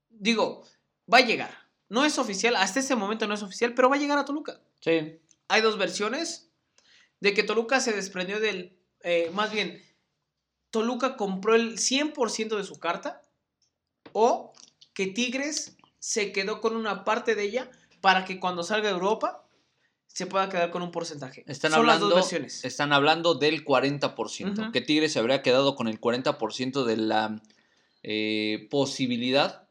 Digo, 0.08 0.66
va 1.12 1.18
a 1.18 1.26
llegar. 1.26 1.63
No 1.94 2.04
es 2.04 2.18
oficial, 2.18 2.56
hasta 2.56 2.80
este 2.80 2.96
momento 2.96 3.26
no 3.26 3.34
es 3.34 3.42
oficial, 3.42 3.72
pero 3.74 3.88
va 3.88 3.96
a 3.96 3.98
llegar 3.98 4.18
a 4.18 4.24
Toluca 4.24 4.60
Sí. 4.80 5.18
hay 5.48 5.60
dos 5.62 5.78
versiones 5.78 6.50
de 7.20 7.32
que 7.34 7.42
Toluca 7.42 7.80
se 7.80 7.92
desprendió 7.92 8.40
del, 8.40 8.76
eh, 9.02 9.30
más 9.32 9.50
bien, 9.52 9.80
Toluca 10.70 11.16
compró 11.16 11.54
el 11.54 11.78
100% 11.78 12.56
de 12.56 12.64
su 12.64 12.78
carta 12.80 13.22
o 14.12 14.52
que 14.92 15.06
Tigres 15.06 15.76
se 16.00 16.32
quedó 16.32 16.60
con 16.60 16.76
una 16.76 17.04
parte 17.04 17.34
de 17.34 17.44
ella 17.44 17.70
para 18.00 18.24
que 18.24 18.38
cuando 18.40 18.62
salga 18.64 18.88
a 18.88 18.92
Europa 18.92 19.46
se 20.06 20.26
pueda 20.26 20.48
quedar 20.48 20.70
con 20.70 20.82
un 20.82 20.90
porcentaje. 20.90 21.44
Están 21.46 21.70
Son 21.72 21.80
hablando, 21.80 22.06
las 22.06 22.14
dos 22.14 22.24
versiones. 22.30 22.64
están 22.64 22.92
hablando 22.92 23.34
del 23.34 23.64
40%, 23.64 24.62
Ujú. 24.62 24.72
que 24.72 24.80
Tigres 24.80 25.12
se 25.12 25.18
habría 25.18 25.42
quedado 25.42 25.74
con 25.76 25.88
el 25.88 26.00
40% 26.00 26.84
de 26.84 26.96
la 26.96 27.40
eh, 28.02 28.68
posibilidad 28.70 29.63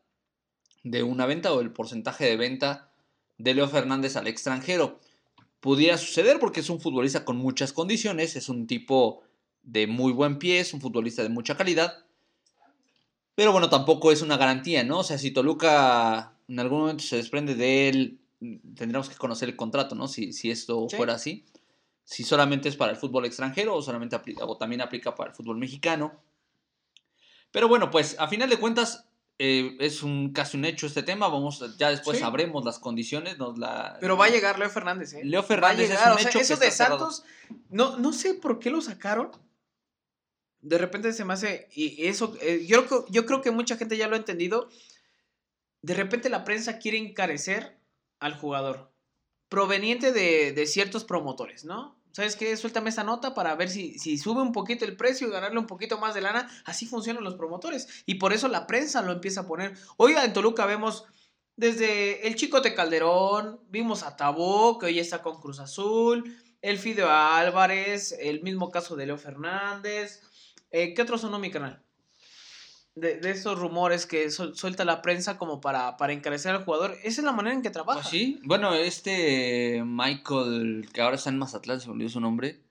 de 0.84 1.04
una 1.04 1.26
venta 1.26 1.54
o 1.54 1.62
el 1.62 1.72
porcentaje 1.72 2.26
de 2.26 2.38
venta 2.38 2.92
de 3.38 3.54
Leo 3.54 3.68
Fernández 3.68 4.16
al 4.16 4.28
extranjero. 4.28 5.00
Pudiera 5.60 5.98
suceder 5.98 6.40
porque 6.40 6.60
es 6.60 6.70
un 6.70 6.80
futbolista 6.82 7.24
con 7.26 7.38
muchas 7.38 7.74
condiciones, 7.74 8.36
es 8.36 8.50
un 8.50 8.68
tipo 8.68 9.24
de 9.64 9.88
muy 9.88 10.12
buen 10.12 10.40
pie, 10.40 10.60
es 10.60 10.74
un 10.74 10.82
futbolista 10.82 11.24
de 11.24 11.30
mucha 11.30 11.56
calidad, 11.56 12.06
pero 13.36 13.52
bueno, 13.52 13.70
tampoco 13.70 14.12
es 14.12 14.22
una 14.22 14.38
garantía, 14.38 14.84
¿no? 14.84 15.00
O 15.00 15.04
sea, 15.04 15.18
si 15.18 15.32
Toluca 15.32 16.34
en 16.48 16.60
algún 16.60 16.82
momento 16.82 17.04
se 17.04 17.16
desprende 17.16 17.56
de 17.56 17.90
él, 17.90 18.20
tendríamos 18.76 19.10
que 19.10 19.16
conocer 19.16 19.50
el 19.50 19.56
contrato, 19.56 19.96
¿no? 19.96 20.08
Si, 20.08 20.34
si 20.34 20.52
esto 20.52 20.88
Sí. 20.90 20.98
fuera 20.98 21.14
así. 21.16 21.46
Si 22.04 22.24
solamente 22.24 22.68
es 22.68 22.76
para 22.76 22.92
el 22.92 22.98
fútbol 22.98 23.26
extranjero 23.26 23.76
o 23.76 23.82
solamente 23.82 24.16
aplica, 24.18 24.44
o 24.46 24.58
también 24.58 24.82
aplica 24.82 25.16
para 25.16 25.30
el 25.30 25.36
fútbol 25.36 25.58
mexicano. 25.58 26.22
Pero 27.52 27.68
bueno, 27.70 27.90
pues 27.90 28.18
a 28.20 28.28
final 28.28 28.50
de 28.50 28.58
cuentas 28.58 29.08
eh, 29.40 29.76
es 29.80 30.04
un 30.04 30.32
casi 30.32 30.58
un 30.58 30.66
hecho 30.66 30.88
este 30.88 31.04
tema. 31.04 31.28
Vamos, 31.28 31.78
ya 31.78 31.90
después 31.90 32.18
Sí. 32.18 32.24
sabremos 32.24 32.64
las 32.66 32.80
condiciones. 32.80 33.38
Nos 33.38 33.58
la, 33.58 33.98
Pero 34.00 34.16
va 34.18 34.26
a 34.26 34.30
llegar 34.30 34.60
Leo 34.60 34.70
Fernández, 34.70 35.14
¿eh? 35.14 35.22
Leo 35.24 35.42
Va 35.42 35.46
a 35.46 35.48
Fernández 35.48 35.90
es 35.90 36.00
un 36.06 36.12
o 36.14 36.18
sea, 36.18 36.30
hecho 36.30 36.40
que 36.40 36.44
eso 36.44 36.58
de 36.58 36.68
está 36.68 36.86
cerrado. 36.86 37.12
Santos, 37.12 37.26
no, 37.70 37.98
no 37.98 38.14
sé 38.14 38.36
por 38.36 38.60
qué 38.60 38.70
lo 38.70 38.82
sacaron. 38.82 39.32
De 40.62 40.78
repente 40.78 41.12
se 41.12 41.26
me 41.26 41.34
hace, 41.34 41.68
y 41.74 42.06
eso, 42.08 42.38
eh, 42.42 42.66
yo, 42.66 42.86
creo- 42.86 43.06
yo 43.10 43.26
creo 43.26 43.42
que 43.42 43.52
mucha 43.52 43.76
gente 43.76 43.98
ya 43.98 44.08
lo 44.08 44.16
ha 44.16 44.20
entendido. 44.20 44.70
De 45.82 45.94
repente 45.94 46.30
la 46.30 46.46
prensa 46.46 46.80
quiere 46.80 46.98
encarecer 46.98 47.78
al 48.22 48.38
jugador, 48.38 48.94
proveniente 49.50 50.14
de, 50.14 50.54
de 50.54 50.66
ciertos 50.66 51.04
promotores, 51.04 51.66
¿no? 51.66 52.02
¿Sabes 52.14 52.36
qué? 52.36 52.56
Suéltame 52.56 52.92
esa 52.92 53.04
nota 53.04 53.34
para 53.34 53.56
ver 53.56 53.70
si, 53.70 53.98
si 53.98 54.20
sube 54.20 54.42
un 54.42 54.52
poquito 54.52 54.86
el 54.86 54.96
precio 54.96 55.28
y 55.28 55.32
ganarle 55.32 55.58
un 55.58 55.66
poquito 55.66 55.98
más 55.98 56.14
de 56.14 56.22
lana. 56.22 56.48
Así 56.64 56.86
funcionan 56.86 57.24
los 57.24 57.34
promotores. 57.34 58.04
Y 58.06 58.16
por 58.16 58.34
eso 58.34 58.48
la 58.48 58.68
prensa 58.68 59.02
lo 59.02 59.12
empieza 59.12 59.42
a 59.42 59.48
poner. 59.48 59.74
Oiga, 59.98 60.24
en 60.24 60.32
Toluca 60.32 60.68
vemos 60.68 61.06
desde 61.56 62.28
el 62.28 62.36
Chicote 62.36 62.76
Calderón, 62.76 63.60
vimos 63.70 64.04
a 64.04 64.16
Tabó, 64.16 64.78
que 64.78 64.86
hoy 64.88 65.00
está 65.00 65.24
con 65.24 65.42
Cruz 65.42 65.60
Azul, 65.60 66.38
el 66.62 66.78
Fideo 66.78 67.10
Álvarez, 67.10 68.16
el 68.20 68.44
mismo 68.44 68.70
caso 68.70 68.96
de 68.96 69.08
Leo 69.08 69.18
Fernández. 69.18 70.22
Eh, 70.70 70.94
¿Qué 70.94 71.02
otro 71.02 71.18
sonó 71.18 71.40
mi 71.40 71.50
canal? 71.50 71.84
De, 72.96 73.20
de 73.20 73.32
esos 73.32 73.58
rumores 73.60 74.06
que 74.06 74.28
suel- 74.28 74.54
suelta 74.56 74.86
la 74.86 75.02
prensa 75.02 75.38
como 75.38 75.62
para, 75.62 75.98
para 75.98 76.14
encarecer 76.14 76.54
al 76.56 76.64
jugador. 76.64 76.96
Esa 77.04 77.22
es 77.22 77.26
la 77.26 77.32
manera 77.32 77.56
en 77.56 77.62
que 77.62 77.70
trabaja. 77.72 78.02
Pues 78.02 78.10
sí, 78.12 78.40
bueno, 78.46 78.74
este 78.76 79.82
Michael, 79.86 80.88
que 80.94 81.02
ahora 81.02 81.16
está 81.16 81.30
en 81.30 81.40
Mazatlán, 81.40 81.80
se 81.82 81.88
me 81.88 81.94
olvidó 81.94 82.10
su 82.10 82.20
nombre. 82.20 82.62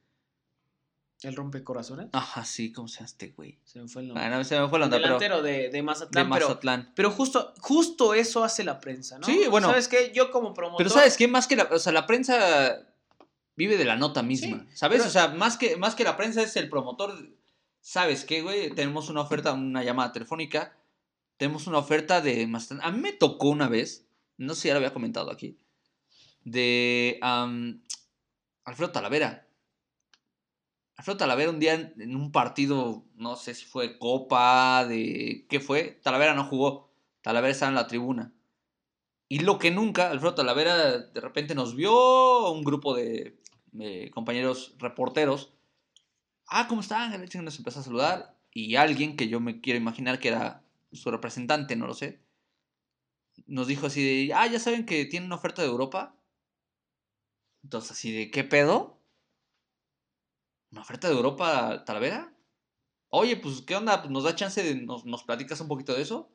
El 1.23 1.37
rompecorazones. 1.37 2.09
Ajá, 2.13 2.45
sí, 2.45 2.73
¿cómo 2.73 2.89
se 2.89 2.97
llama 2.97 3.07
este 3.07 3.29
güey? 3.29 3.57
Se 3.65 3.81
me 3.81 3.87
fue 3.87 4.03
el 4.03 4.09
nombre. 4.09 4.45
Se 4.45 4.59
me 4.59 4.69
fue 4.69 4.79
El 4.83 4.91
pero 4.91 5.03
delantero 5.03 5.43
de, 5.43 5.53
de 5.53 5.69
de 5.71 5.83
Mazatlán, 5.83 6.29
pero, 6.31 6.49
Mazatlán. 6.49 6.93
pero 6.97 7.11
justo, 7.13 7.55
justo 7.61 8.15
eso 8.15 8.43
hace 8.43 8.65
la 8.65 8.81
prensa, 8.81 9.19
¿no? 9.19 9.27
Sí, 9.27 9.43
bueno. 9.49 9.69
¿Sabes 9.69 9.87
qué? 9.87 10.11
Yo 10.13 10.33
como 10.33 10.53
promotor... 10.53 10.79
Pero 10.79 10.91
¿sabes 10.91 11.17
qué? 11.17 11.29
Más 11.29 11.47
que 11.47 11.55
la, 11.55 11.69
o 11.71 11.79
sea, 11.79 11.93
la 11.93 12.09
prensa 12.09 12.89
vive 13.55 13.77
de 13.77 13.85
la 13.85 13.95
nota 13.97 14.23
misma, 14.25 14.67
Sí, 14.71 14.77
¿sabes? 14.77 14.99
pero- 14.99 15.09
O 15.09 15.13
sea, 15.13 15.29
más 15.29 15.57
que, 15.57 15.77
más 15.77 15.95
que 15.95 16.03
la 16.03 16.17
prensa 16.17 16.43
es 16.43 16.57
el 16.57 16.69
promotor. 16.69 17.17
¿Sabes 17.83 18.25
qué, 18.25 18.43
güey? 18.43 18.71
Tenemos 18.71 19.11
una 19.11 19.23
oferta, 19.23 19.53
una 19.53 19.83
llamada 19.83 20.13
telefónica. 20.13 20.79
Tenemos 21.37 21.67
una 21.67 21.79
oferta 21.79 22.21
de. 22.21 22.49
A 22.81 22.91
mí 22.93 23.01
me 23.01 23.13
tocó 23.13 23.49
una 23.49 23.69
vez, 23.69 24.07
no 24.37 24.55
sé 24.55 24.63
si 24.63 24.69
ya 24.69 24.75
lo 24.75 24.79
había 24.79 24.95
comentado 24.95 25.33
aquí, 25.33 25.59
de 26.45 27.19
Alfredo 28.65 28.93
Talavera. 28.93 29.49
Alfredo 30.95 31.17
Talavera 31.19 31.51
un 31.51 31.59
día 31.59 31.75
en, 31.75 32.15
un 32.15 32.31
partido, 32.31 33.05
no 33.17 33.35
sé 33.35 33.53
si 33.55 33.65
fue 33.65 33.99
Copa, 33.99 34.87
de... 34.87 35.47
¿Qué 35.49 35.59
fue? 35.59 35.99
Talavera 36.05 36.35
no 36.35 36.45
jugó. 36.45 36.93
Talavera 37.21 37.51
estaba 37.51 37.71
en 37.71 37.77
la 37.77 37.89
tribuna. 37.89 38.33
Y 39.29 39.41
lo 39.41 39.59
que 39.59 39.73
nunca, 39.73 40.09
Alfredo 40.09 40.37
Talavera 40.37 40.99
de 40.99 41.21
repente 41.21 41.57
nos 41.57 41.75
vio 41.75 42.53
un 42.53 42.63
grupo 42.63 42.95
de 42.95 43.41
compañeros 44.15 44.77
reporteros. 44.79 45.53
Ah, 46.49 46.67
¿cómo 46.69 46.81
están? 46.81 47.11
Nos 47.45 47.59
empezó 47.59 47.81
a 47.81 47.83
saludar. 47.83 48.37
Y 48.53 48.77
alguien 48.77 49.17
que 49.17 49.29
yo 49.29 49.41
me 49.41 49.61
quiero 49.61 49.79
imaginar 49.79 50.19
que 50.19 50.29
era 50.29 50.63
su 50.93 51.11
representante, 51.11 51.75
no 51.75 51.87
lo 51.87 51.95
sé, 51.95 52.21
nos 53.47 53.67
dijo 53.67 53.87
así 53.87 54.03
de, 54.03 54.35
ah, 54.35 54.47
ya 54.47 54.59
saben 54.59 54.87
que 54.87 55.05
tienen 55.07 55.27
una 55.27 55.37
oferta 55.37 55.63
de 55.63 55.69
Europa. 55.69 56.17
Entonces, 57.63 57.93
así 57.93 58.13
de, 58.13 58.31
¿qué 58.31 58.45
pedo? 58.45 59.01
¿Una 60.71 60.83
oferta 60.83 61.09
de 61.09 61.15
Europa, 61.15 61.85
Talavera? 61.85 62.35
Oye, 63.09 63.37
pues, 63.37 63.63
¿qué 63.63 63.77
onda? 63.77 64.01
Pues, 64.01 64.11
¿Nos 64.11 64.25
da 64.25 64.35
chance 64.35 64.63
de, 64.63 64.75
nos, 64.75 65.05
nos 65.05 65.25
platicas 65.25 65.61
un 65.61 65.69
poquito 65.69 65.95
de 65.95 66.03
eso? 66.03 66.31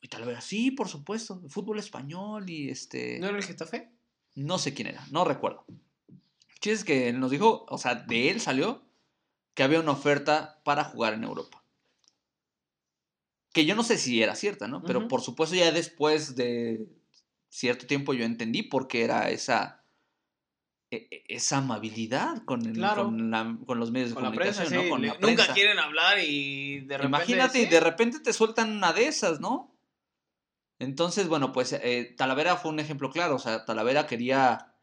Y 0.00 0.08
Talavera, 0.08 0.40
sí, 0.40 0.70
por 0.70 0.88
supuesto, 0.88 1.40
fútbol 1.48 1.78
español 1.78 2.48
y 2.50 2.68
este... 2.70 3.18
¿No 3.20 3.28
era 3.28 3.36
el 3.36 3.44
Getafe? 3.44 3.90
No 4.34 4.58
sé 4.58 4.74
quién 4.74 4.88
era, 4.88 5.06
no 5.10 5.24
recuerdo. 5.24 5.64
El 6.08 6.54
chiste 6.60 6.72
es 6.72 6.84
que 6.84 7.12
nos 7.12 7.30
dijo, 7.30 7.66
o 7.68 7.78
sea, 7.78 7.94
de 7.94 8.30
él 8.30 8.40
salió 8.40 8.82
que 9.54 9.62
había 9.62 9.80
una 9.80 9.92
oferta 9.92 10.60
para 10.64 10.84
jugar 10.84 11.14
en 11.14 11.24
Europa. 11.24 11.62
Que 13.52 13.66
yo 13.66 13.74
no 13.74 13.82
sé 13.84 13.98
si 13.98 14.22
era 14.22 14.34
cierta, 14.34 14.66
¿no? 14.66 14.82
Pero 14.82 15.08
por 15.08 15.20
supuesto 15.20 15.54
ya 15.54 15.70
después 15.72 16.36
de 16.36 16.86
cierto 17.50 17.86
tiempo 17.86 18.14
yo 18.14 18.24
entendí 18.24 18.62
por 18.62 18.88
qué 18.88 19.04
era 19.04 19.28
esa, 19.28 19.84
e- 20.90 21.06
e- 21.10 21.24
esa 21.28 21.58
amabilidad 21.58 22.44
con, 22.46 22.64
el- 22.64 22.72
Claro. 22.72 23.04
con, 23.04 23.30
la- 23.30 23.58
con 23.66 23.78
los 23.78 23.90
medios 23.90 24.10
de 24.10 24.14
prensa, 24.14 24.64
comunicación, 24.64 24.68
sí. 24.68 24.74
¿no? 24.74 24.88
Con 24.90 25.02
le- 25.02 25.08
la 25.08 25.14
Nunca 25.14 25.26
prensa. 25.34 25.52
quieren 25.54 25.78
hablar 25.78 26.18
y 26.20 26.80
de 26.80 26.96
repente... 26.96 27.06
Imagínate, 27.06 27.58
sí. 27.60 27.64
y 27.66 27.68
de 27.68 27.80
repente 27.80 28.20
te 28.20 28.32
sueltan 28.32 28.70
una 28.74 28.94
de 28.94 29.06
esas, 29.06 29.38
¿no? 29.40 29.76
Entonces, 30.78 31.28
bueno, 31.28 31.52
pues 31.52 31.74
eh, 31.74 32.14
Talavera 32.16 32.56
fue 32.56 32.70
un 32.70 32.80
ejemplo 32.80 33.10
claro. 33.10 33.36
O 33.36 33.38
sea, 33.38 33.66
Talavera 33.66 34.06
quería 34.06 34.74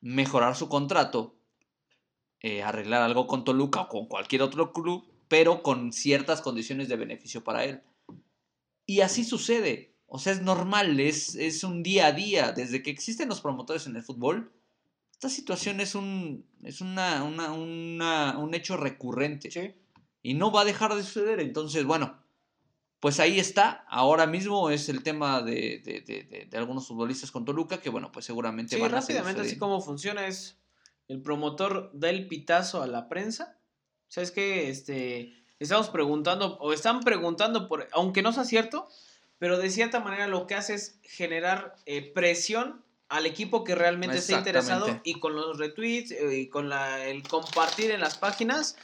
mejorar 0.00 0.56
su 0.56 0.68
contrato, 0.68 1.35
eh, 2.40 2.62
arreglar 2.62 3.02
algo 3.02 3.26
con 3.26 3.44
Toluca 3.44 3.82
o 3.82 3.88
con 3.88 4.06
cualquier 4.06 4.42
otro 4.42 4.72
club, 4.72 5.06
pero 5.28 5.62
con 5.62 5.92
ciertas 5.92 6.40
condiciones 6.40 6.88
de 6.88 6.96
beneficio 6.96 7.42
para 7.44 7.64
él. 7.64 7.82
Y 8.86 9.00
así 9.00 9.24
sucede. 9.24 9.94
O 10.06 10.18
sea, 10.18 10.32
es 10.32 10.42
normal, 10.42 11.00
es, 11.00 11.34
es 11.34 11.64
un 11.64 11.82
día 11.82 12.06
a 12.06 12.12
día. 12.12 12.52
Desde 12.52 12.82
que 12.82 12.90
existen 12.90 13.28
los 13.28 13.40
promotores 13.40 13.86
en 13.86 13.96
el 13.96 14.02
fútbol, 14.04 14.52
esta 15.10 15.28
situación 15.28 15.80
es 15.80 15.94
un, 15.96 16.46
es 16.62 16.80
una, 16.80 17.24
una- 17.24 17.52
una- 17.52 18.38
un 18.38 18.54
hecho 18.54 18.76
recurrente 18.76 19.50
Sí. 19.50 19.74
y 20.22 20.34
no 20.34 20.52
va 20.52 20.60
a 20.60 20.64
dejar 20.64 20.94
de 20.94 21.02
suceder. 21.02 21.40
Entonces, 21.40 21.84
bueno, 21.84 22.22
pues 23.00 23.18
ahí 23.18 23.40
está. 23.40 23.84
Ahora 23.88 24.26
mismo 24.26 24.70
es 24.70 24.88
el 24.88 25.02
tema 25.02 25.42
de, 25.42 25.80
de- 25.84 26.00
de- 26.02 26.46
de- 26.48 26.56
algunos 26.58 26.86
futbolistas 26.86 27.32
con 27.32 27.44
Toluca 27.44 27.80
que, 27.80 27.90
bueno, 27.90 28.12
pues 28.12 28.24
seguramente 28.26 28.76
Sí, 28.76 28.80
van 28.82 28.94
a 28.94 29.00
rápidamente, 29.00 29.40
así 29.42 29.58
como 29.58 29.80
funciona 29.80 30.26
es 30.28 30.56
el 31.08 31.22
promotor 31.22 31.90
da 31.92 32.10
el 32.10 32.26
pitazo 32.26 32.82
a 32.82 32.86
la 32.86 33.08
prensa. 33.08 33.56
¿Sabes 34.08 34.30
qué? 34.30 34.68
Este, 34.70 35.32
estamos 35.58 35.88
preguntando, 35.90 36.56
o 36.58 36.72
están 36.72 37.00
preguntando, 37.00 37.68
por, 37.68 37.88
aunque 37.92 38.22
no 38.22 38.32
sea 38.32 38.44
cierto, 38.44 38.88
pero 39.38 39.58
de 39.58 39.70
cierta 39.70 40.00
manera 40.00 40.26
lo 40.26 40.46
que 40.46 40.54
hace 40.54 40.74
es 40.74 40.98
generar 41.02 41.74
eh, 41.86 42.02
presión 42.12 42.82
al 43.08 43.26
equipo 43.26 43.62
que 43.62 43.74
realmente 43.74 44.16
está 44.18 44.32
interesado 44.38 44.86
y 45.04 45.20
con 45.20 45.36
los 45.36 45.58
retweets 45.58 46.10
eh, 46.10 46.38
y 46.40 46.48
con 46.48 46.68
la- 46.68 47.04
el 47.06 47.22
compartir 47.22 47.90
en 47.92 48.00
las 48.00 48.16
páginas, 48.18 48.76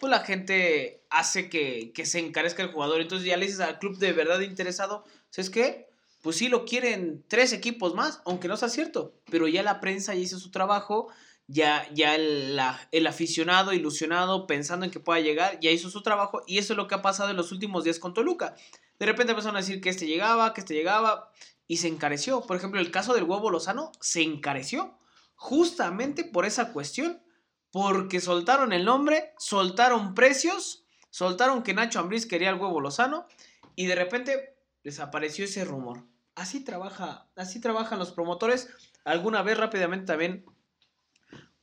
pues 0.00 0.10
la 0.10 0.20
gente 0.20 1.02
hace 1.10 1.48
que, 1.48 1.92
que 1.92 2.06
se 2.06 2.18
encarezca 2.20 2.62
el 2.62 2.72
jugador. 2.72 3.00
Entonces 3.00 3.26
ya 3.26 3.36
le 3.36 3.46
dices 3.46 3.60
al 3.60 3.78
club 3.78 3.98
de 3.98 4.12
verdad 4.12 4.40
interesado, 4.40 5.04
¿sabes 5.30 5.50
qué? 5.50 5.88
Pues 6.22 6.36
sí 6.36 6.48
lo 6.48 6.64
quieren 6.64 7.24
tres 7.28 7.52
equipos 7.52 7.94
más, 7.94 8.20
aunque 8.24 8.48
no 8.48 8.56
sea 8.56 8.68
cierto, 8.68 9.14
pero 9.30 9.46
ya 9.46 9.62
la 9.62 9.80
prensa 9.80 10.14
ya 10.14 10.20
hizo 10.20 10.38
su 10.40 10.50
trabajo, 10.50 11.08
ya, 11.48 11.88
ya 11.94 12.14
el, 12.14 13.06
aficionado 13.06 13.72
ilusionado 13.72 14.46
pensando 14.46 14.84
en 14.84 14.92
que 14.92 15.00
pueda 15.00 15.18
llegar, 15.20 15.58
ya 15.60 15.70
hizo 15.70 15.90
su 15.90 16.02
trabajo 16.02 16.42
y 16.46 16.58
eso 16.58 16.74
es 16.74 16.76
lo 16.76 16.86
que 16.86 16.94
ha 16.94 17.02
pasado 17.02 17.30
en 17.30 17.36
los 17.36 17.50
últimos 17.52 17.84
días 17.84 17.98
con 17.98 18.14
Toluca. 18.14 18.54
De 18.98 19.06
repente 19.06 19.32
empezaron 19.32 19.56
a 19.56 19.60
decir 19.60 19.80
que 19.80 19.88
este 19.88 20.06
llegaba, 20.06 20.52
que 20.52 20.60
este 20.60 20.74
llegaba 20.74 21.32
y 21.66 21.78
se 21.78 21.88
encareció. 21.88 22.42
Por 22.42 22.56
ejemplo, 22.56 22.80
el 22.80 22.90
caso 22.90 23.14
del 23.14 23.24
huevo 23.24 23.50
Lozano 23.50 23.92
se 24.00 24.22
encareció 24.22 24.98
justamente 25.34 26.24
por 26.24 26.44
esa 26.44 26.72
cuestión, 26.72 27.22
porque 27.70 28.20
soltaron 28.20 28.72
el 28.72 28.84
nombre, 28.84 29.32
soltaron 29.38 30.14
precios, 30.14 30.84
soltaron 31.10 31.62
que 31.62 31.74
Nacho 31.74 32.00
Ambriz 32.00 32.26
quería 32.26 32.50
el 32.50 32.60
huevo 32.60 32.80
Lozano 32.80 33.26
y 33.74 33.86
de 33.86 33.94
repente 33.94 34.56
desapareció 34.84 35.46
ese 35.46 35.64
rumor. 35.64 36.04
Así 36.34 36.62
trabaja, 36.62 37.28
así 37.36 37.60
trabajan 37.60 37.98
los 37.98 38.12
promotores. 38.12 38.68
Alguna 39.04 39.42
vez 39.42 39.56
rápidamente 39.56 40.06
también 40.06 40.44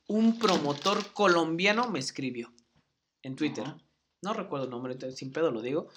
un 0.08 0.38
promotor 0.38 1.12
colombiano 1.12 1.90
me 1.90 1.98
escribió 1.98 2.52
en 3.22 3.36
Twitter. 3.36 3.64
No 4.22 4.32
recuerdo 4.32 4.64
el 4.66 4.70
nombre, 4.70 4.92
entonces, 4.92 5.18
sin 5.18 5.32
pedo 5.32 5.50
lo 5.50 5.62
digo. 5.62 5.88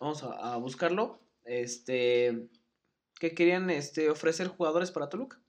Vamos 0.00 0.22
a, 0.22 0.54
a 0.54 0.56
buscarlo. 0.56 1.20
Este 1.44 2.48
que 3.18 3.34
querían 3.34 3.68
este, 3.70 4.08
ofrecer 4.08 4.48
jugadores 4.48 4.90
para 4.90 5.08
Toluca. 5.08 5.42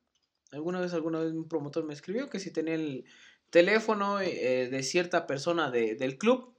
Alguna 0.51 0.81
vez, 0.81 0.93
alguna 0.93 1.19
vez 1.19 1.31
un 1.31 1.47
promotor 1.47 1.85
me 1.85 1.93
escribió 1.93 2.29
que 2.29 2.39
si 2.39 2.51
tenía 2.51 2.75
el 2.75 3.05
teléfono 3.49 4.19
eh, 4.19 4.67
de 4.69 4.83
cierta 4.83 5.25
persona 5.25 5.71
de- 5.71 5.95
del 5.95 6.17
club, 6.17 6.53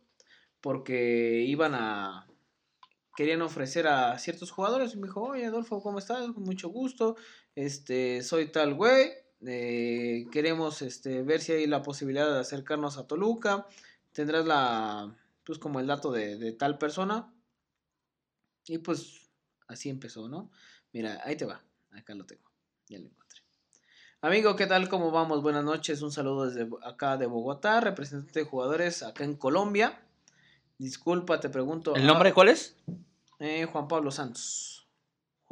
porque 0.63 1.45
iban 1.47 1.75
a, 1.75 2.27
querían 3.15 3.43
ofrecer 3.43 3.87
a 3.89 4.19
ciertos 4.19 4.51
jugadores. 4.51 4.95
Y 4.95 4.97
me 4.99 5.07
dijo, 5.09 5.21
oye 5.23 5.45
Adolfo, 5.45 5.83
¿cómo 5.83 5.99
estás? 5.99 6.25
Con 6.33 6.45
mucho 6.45 6.69
gusto. 6.71 7.17
Este, 7.55 8.23
soy 8.23 8.51
tal 8.51 8.73
güey. 8.75 9.11
Eh, 9.47 10.27
queremos 10.31 10.83
este, 10.83 11.23
ver 11.23 11.41
si 11.41 11.53
hay 11.53 11.67
la 11.67 11.83
posibilidad 11.83 12.33
de 12.33 12.41
acercarnos 12.41 12.99
a 12.99 13.07
Toluca. 13.07 13.67
Tendrás 14.13 14.47
la, 14.47 15.15
pues 15.45 15.59
como 15.59 15.81
el 15.81 15.87
dato 15.87 16.13
de, 16.13 16.37
de 16.37 16.53
tal 16.53 16.79
persona. 16.79 17.33
Y 18.67 18.79
pues 18.79 19.29
así 19.69 19.89
empezó, 19.91 20.29
¿no? 20.29 20.51
Mira, 20.93 21.21
ahí 21.25 21.37
te 21.37 21.45
va. 21.45 21.63
Acá 21.93 22.15
lo 22.15 22.25
tengo. 22.25 22.51
Ya 22.89 22.99
lo 22.99 23.07
encontré. 23.07 23.41
Amigo, 24.21 24.55
¿qué 24.55 24.67
tal? 24.67 24.89
¿Cómo 24.89 25.11
vamos? 25.11 25.43
Buenas 25.43 25.65
noches. 25.65 26.01
Un 26.03 26.13
saludo 26.13 26.47
desde 26.49 26.69
acá 26.85 27.17
de 27.17 27.27
Bogotá, 27.27 27.81
representante 27.81 28.41
de 28.41 28.47
jugadores 28.47 29.03
acá 29.03 29.25
en 29.25 29.35
Colombia. 29.35 30.01
Disculpa, 30.79 31.41
te 31.41 31.49
pregunto. 31.49 31.97
¿El 31.97 32.07
nombre 32.07 32.33
cuál 32.33 32.49
es? 32.49 32.77
eh, 33.41 33.67
Juan 33.67 33.89
Pablo 33.89 34.11
Santos. 34.13 34.72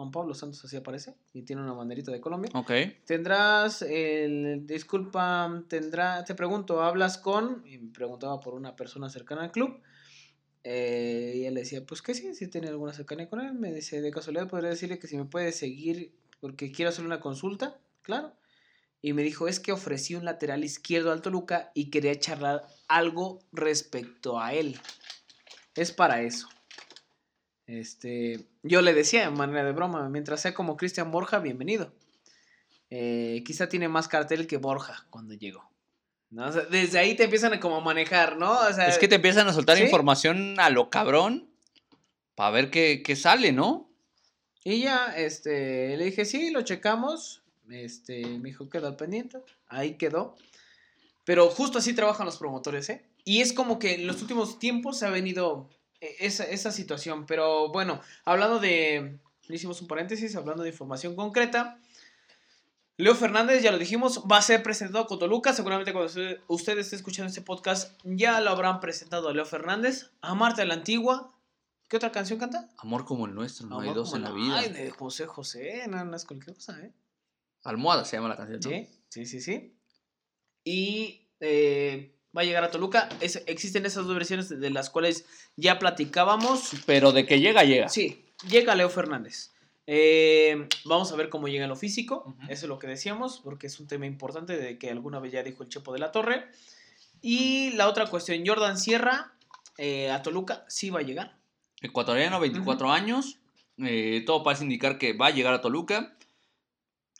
Juan 0.01 0.13
Pablo 0.13 0.33
Santos 0.33 0.65
así 0.65 0.79
aparece 0.79 1.15
y 1.35 1.43
tiene 1.43 1.61
una 1.61 1.75
banderita 1.75 2.11
de 2.11 2.23
Colombia. 2.23 2.51
Ok. 2.55 2.71
Tendrás 3.05 3.83
el 3.83 4.67
disculpa, 4.67 5.63
tendrá, 5.69 6.25
te 6.25 6.35
pregunto, 6.35 6.83
hablas 6.83 7.19
con 7.19 7.63
y 7.67 7.77
me 7.77 7.93
preguntaba 7.93 8.41
por 8.41 8.55
una 8.55 8.77
persona 8.77 9.11
cercana 9.11 9.43
al 9.43 9.53
club. 9.53 9.79
Eh, 10.65 11.35
y 11.37 11.45
él 11.45 11.55
decía, 11.55 11.85
pues 11.85 12.01
que 12.01 12.15
sí, 12.15 12.35
si 12.35 12.49
tiene 12.49 12.69
alguna 12.69 12.95
cercanía 12.95 13.29
con 13.29 13.43
él. 13.43 13.53
Me 13.53 13.75
dice, 13.75 14.01
de 14.01 14.11
casualidad 14.11 14.49
podría 14.49 14.71
decirle 14.71 14.99
que 14.99 15.07
si 15.07 15.19
me 15.19 15.27
puede 15.27 15.53
seguir 15.53 16.15
porque 16.41 16.73
quiero 16.73 16.89
hacerle 16.89 17.09
una 17.09 17.21
consulta, 17.21 17.79
claro. 18.01 18.35
Y 19.03 19.13
me 19.13 19.23
dijo, 19.23 19.49
es 19.49 19.61
que 19.61 19.73
ofrecí 19.73 20.15
un 20.15 20.25
lateral 20.25 20.65
izquierdo 20.65 21.13
al 21.13 21.21
Toluca 21.21 21.73
y 21.75 21.91
quería 21.91 22.19
charlar 22.19 22.67
algo 22.89 23.41
respecto 23.53 24.41
a 24.41 24.55
él. 24.55 24.81
Es 25.75 25.93
para 25.93 26.23
eso. 26.23 26.49
Este, 27.71 28.49
yo 28.65 28.83
le 28.83 28.95
decía 28.95 29.23
en 29.23 29.35
manera 29.35 29.63
de 29.63 29.71
broma, 29.71 30.09
mientras 30.09 30.41
sea 30.41 30.55
como 30.55 30.77
Cristian 30.77 31.13
Borja, 31.13 31.39
bienvenido. 31.39 31.93
Eh, 32.91 33.45
quizá 33.47 33.69
tiene 33.69 33.89
más 33.89 34.09
cartel 34.09 34.49
que 34.49 34.57
Borja 34.57 35.07
cuando 35.09 35.35
llegó. 35.35 35.71
¿no? 36.31 36.49
O 36.49 36.53
sea, 36.53 36.63
desde 36.63 36.99
ahí 36.99 37.15
te 37.15 37.25
empiezan 37.25 37.53
a 37.53 37.61
como 37.61 37.81
manejar, 37.81 38.37
¿no? 38.39 38.59
O 38.59 38.73
sea, 38.73 38.89
Es 38.89 38.99
que 38.99 39.07
te 39.07 39.15
empiezan 39.15 39.47
a 39.47 39.53
soltar 39.53 39.77
¿sí? 39.77 39.85
información 39.85 40.59
a 40.59 40.69
lo 40.69 40.91
cabrón 40.91 41.49
para 42.35 42.51
ver 42.51 42.71
qué, 42.73 43.05
qué 43.05 43.15
sale, 43.15 43.53
¿no? 43.53 43.89
Y 44.65 44.81
ya, 44.81 45.15
este, 45.17 45.97
le 45.97 46.07
dije, 46.07 46.25
sí, 46.25 46.51
lo 46.51 46.63
checamos. 46.63 47.45
Este, 47.71 48.27
me 48.41 48.49
dijo, 48.49 48.69
quedó 48.69 48.89
al 48.89 48.97
pendiente. 48.97 49.39
Ahí 49.69 49.95
quedó. 49.95 50.35
Pero 51.25 51.49
justo 51.51 51.79
así 51.79 51.93
trabajan 51.93 52.27
los 52.27 52.37
promotores, 52.37 52.91
¿eh? 52.91 53.05
Y 53.25 53.43
es 53.43 53.53
como 53.53 53.79
que 53.79 53.95
en 53.95 54.09
los 54.09 54.21
últimos 54.23 54.59
tiempos 54.59 54.99
se 54.99 55.07
ha 55.07 55.11
venido 55.11 55.71
esa, 56.01 56.45
esa 56.45 56.71
situación. 56.73 57.27
Pero 57.27 57.69
bueno, 57.71 58.01
hablando 58.25 58.59
de. 58.59 59.19
Le 59.49 59.57
hicimos 59.57 59.81
un 59.83 59.89
paréntesis, 59.89 60.37
hablando 60.37 60.63
de 60.63 60.69
información 60.71 61.17
concreta. 61.17 61.79
Leo 62.97 63.15
Fernández, 63.15 63.63
ya 63.63 63.73
lo 63.73 63.79
dijimos, 63.79 64.25
va 64.31 64.37
a 64.37 64.43
ser 64.43 64.63
presentado 64.63 65.07
con 65.07 65.19
Toluca. 65.19 65.53
Seguramente 65.55 65.93
cuando 65.93 66.07
usted, 66.09 66.39
usted 66.49 66.79
esté 66.79 66.97
escuchando 66.97 67.29
este 67.29 67.41
podcast 67.41 67.99
ya 68.05 68.41
lo 68.43 68.51
habrán 68.51 68.79
presentado 68.81 69.29
a 69.29 69.33
Leo 69.33 69.47
Fernández. 69.47 70.11
A 70.21 70.35
Marta 70.35 70.65
la 70.67 70.75
Antigua. 70.75 71.33
¿Qué 71.89 71.97
otra 71.97 72.13
canción 72.13 72.39
canta? 72.39 72.69
Amor 72.79 73.05
como 73.05 73.27
el 73.27 73.35
nuestro, 73.35 73.67
no 73.67 73.81
hay 73.81 73.93
dos 73.93 74.15
en 74.15 74.23
la 74.23 74.29
la- 74.29 74.35
vida. 74.37 74.59
Ay, 74.59 74.69
de 74.69 74.91
José 74.91 75.27
José, 75.27 75.87
no, 75.89 76.05
no 76.05 76.15
es 76.15 76.25
cualquier 76.25 76.55
cosa, 76.55 76.79
¿eh? 76.81 76.93
Almohada 77.65 78.05
se 78.05 78.17
llama 78.17 78.29
la 78.29 78.37
canción. 78.37 78.61
¿no? 78.63 78.69
Sí, 78.71 78.87
sí, 79.09 79.27
sí, 79.27 79.41
sí. 79.41 79.75
Y 80.63 81.27
eh, 81.41 82.15
va 82.37 82.43
a 82.43 82.45
llegar 82.45 82.65
a 82.65 82.71
Toluca. 82.71 83.09
Es- 83.21 83.43
existen 83.47 83.87
esas 83.87 84.07
dos 84.07 84.15
versiones 84.15 84.49
de- 84.49 84.71
las 84.71 84.91
cuales 84.91 85.25
ya 85.57 85.79
platicábamos. 85.79 86.71
Pero 86.87 87.13
de 87.13 87.27
que 87.27 87.41
llega, 87.41 87.65
llega. 87.65 87.89
Sí, 87.89 88.25
llega 88.49 88.75
Leo 88.75 88.89
Fernández. 88.91 89.53
Eh, 89.87 90.69
vamos 90.85 91.11
a 91.11 91.17
ver 91.17 91.29
cómo 91.31 91.49
llega 91.49 91.67
lo 91.67 91.75
físico. 91.77 92.37
Eso 92.49 92.67
es 92.67 92.69
lo 92.69 92.79
que 92.79 92.87
decíamos, 92.87 93.41
porque 93.43 93.67
es 93.67 93.81
un 93.81 93.89
tema 93.89 94.07
importante 94.07 94.57
de 94.57 94.79
que 94.79 94.91
alguna 94.91 95.19
vez 95.19 95.33
ya 95.33 95.43
dijo 95.43 95.63
el 95.65 95.69
Chepo 95.69 95.93
de 95.93 95.99
la 95.99 96.13
Torre. 96.13 96.47
Y 97.23 97.71
la 97.73 97.89
otra 97.89 98.07
cuestión, 98.07 98.43
Jordan 98.47 98.79
Sierra 98.79 99.33
eh, 99.79 100.11
a 100.11 100.23
Toluca 100.23 100.65
sí 100.69 100.91
va 100.91 101.01
a 101.01 101.03
llegar. 101.03 101.37
Ecuatoriano, 101.81 102.39
24 102.39 102.93
años. 102.93 103.39
eh, 103.83 104.23
todo 104.27 104.43
parece 104.43 104.63
indicar 104.65 104.99
que 104.99 105.15
va 105.15 105.29
a 105.29 105.31
llegar 105.31 105.55
a 105.55 105.61
Toluca. 105.63 106.15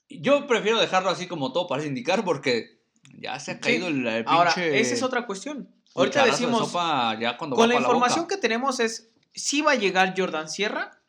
Yo 0.09 0.47
prefiero 0.47 0.79
dejarlo 0.81 1.09
así 1.11 1.27
como 1.27 1.53
todo 1.53 1.67
parece 1.67 1.89
indicar 1.89 2.25
porque 2.25 2.80
ya 3.19 3.39
se 3.41 3.53
ha 3.53 3.55
Sí. 3.55 3.61
caído 3.61 3.89
el, 3.89 4.07
el 4.07 4.25
Ahora, 4.27 4.53
pinche 4.55 4.81
esa 4.81 4.95
es 4.95 5.03
otra 5.03 5.27
cuestión. 5.27 5.69
Ahorita 5.95 6.25
de 6.25 6.31
decimos, 6.31 6.69
sopa 6.71 7.19
ya 7.19 7.37
cuando 7.37 7.57
con 7.57 7.69
la 7.69 7.75
información 7.75 8.27
que 8.29 8.37
tenemos 8.37 8.79
es, 8.81 9.11
sí 9.35 9.61
va 9.63 9.73
a 9.73 9.77
llegar 9.77 10.15
Jordan 10.17 10.49
Sierra, 10.49 11.03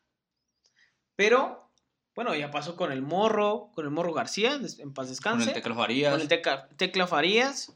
pero, 1.15 1.71
bueno, 2.15 2.33
ya 2.35 2.49
pasó 2.51 2.75
con 2.75 2.91
el 2.91 3.01
Morro, 3.01 3.71
con 3.75 3.85
el 3.85 3.91
Morro 3.91 4.13
García, 4.13 4.53
en 4.55 4.93
paz 4.93 5.05
Con 5.05 5.07
descanse. 5.07 5.47
el 5.49 5.53
Tecla 5.53 5.75
Farías. 5.75 6.11
con 6.13 6.21
el 6.21 6.27
Tecla 6.77 7.07
Farías. 7.07 7.73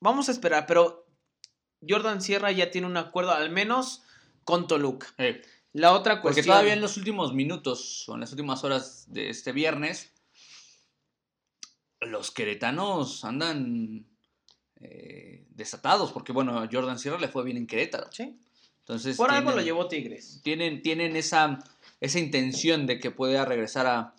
Vamos 0.00 0.28
a 0.28 0.32
esperar, 0.32 0.66
pero 0.66 1.06
Jordan 1.88 2.20
Sierra 2.22 2.50
ya 2.50 2.70
tiene 2.70 2.86
un 2.86 2.96
acuerdo 2.96 3.32
al 3.32 3.50
menos 3.50 4.02
con 4.44 4.66
Toluca. 4.66 5.06
La 5.72 5.92
otra 5.92 6.14
porque 6.22 6.36
cuestión... 6.36 6.46
todavía 6.54 6.72
en 6.72 6.80
los 6.80 6.96
últimos 6.96 7.34
minutos 7.34 8.08
o 8.08 8.14
en 8.14 8.20
las 8.20 8.30
últimas 8.32 8.64
horas 8.64 9.04
de 9.12 9.28
este 9.30 9.52
viernes, 9.52 10.12
los 12.00 12.30
queretanos 12.30 13.24
andan 13.24 14.06
eh, 14.80 15.44
desatados. 15.50 16.12
Porque, 16.12 16.32
bueno, 16.32 16.66
Jordan 16.70 16.98
Sierra 16.98 17.18
le 17.18 17.28
fue 17.28 17.44
bien 17.44 17.56
en 17.56 17.66
Querétaro. 17.66 18.08
Sí, 18.12 18.38
Entonces, 18.80 19.16
por 19.16 19.30
algo 19.30 19.52
lo 19.52 19.62
llevó 19.62 19.88
Tigres. 19.88 20.40
tienen, 20.42 20.82
tienen 20.82 21.16
esa, 21.16 21.58
esa 22.00 22.18
intención 22.18 22.86
de 22.86 22.98
que 23.00 23.10
pueda 23.10 23.44
regresar 23.44 23.86
a, 23.86 24.14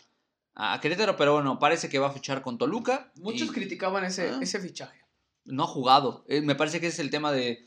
a 0.56 0.80
Querétaro, 0.82 1.16
pero 1.16 1.34
bueno, 1.34 1.60
parece 1.60 1.90
que 1.90 2.00
va 2.00 2.08
a 2.08 2.12
fichar 2.14 2.42
con 2.42 2.58
Toluca. 2.58 3.12
Muchos 3.22 3.50
y 3.50 3.52
criticaban 3.52 4.04
ese, 4.04 4.30
Ah. 4.30 4.40
ese 4.42 4.60
fichaje. 4.60 5.00
No 5.46 5.64
ha 5.64 5.68
jugado. 5.68 6.26
Eh, 6.28 6.42
me 6.42 6.56
parece 6.56 6.80
que 6.80 6.88
es 6.88 7.00
el 7.00 7.10
tema 7.10 7.32
de, 7.32 7.66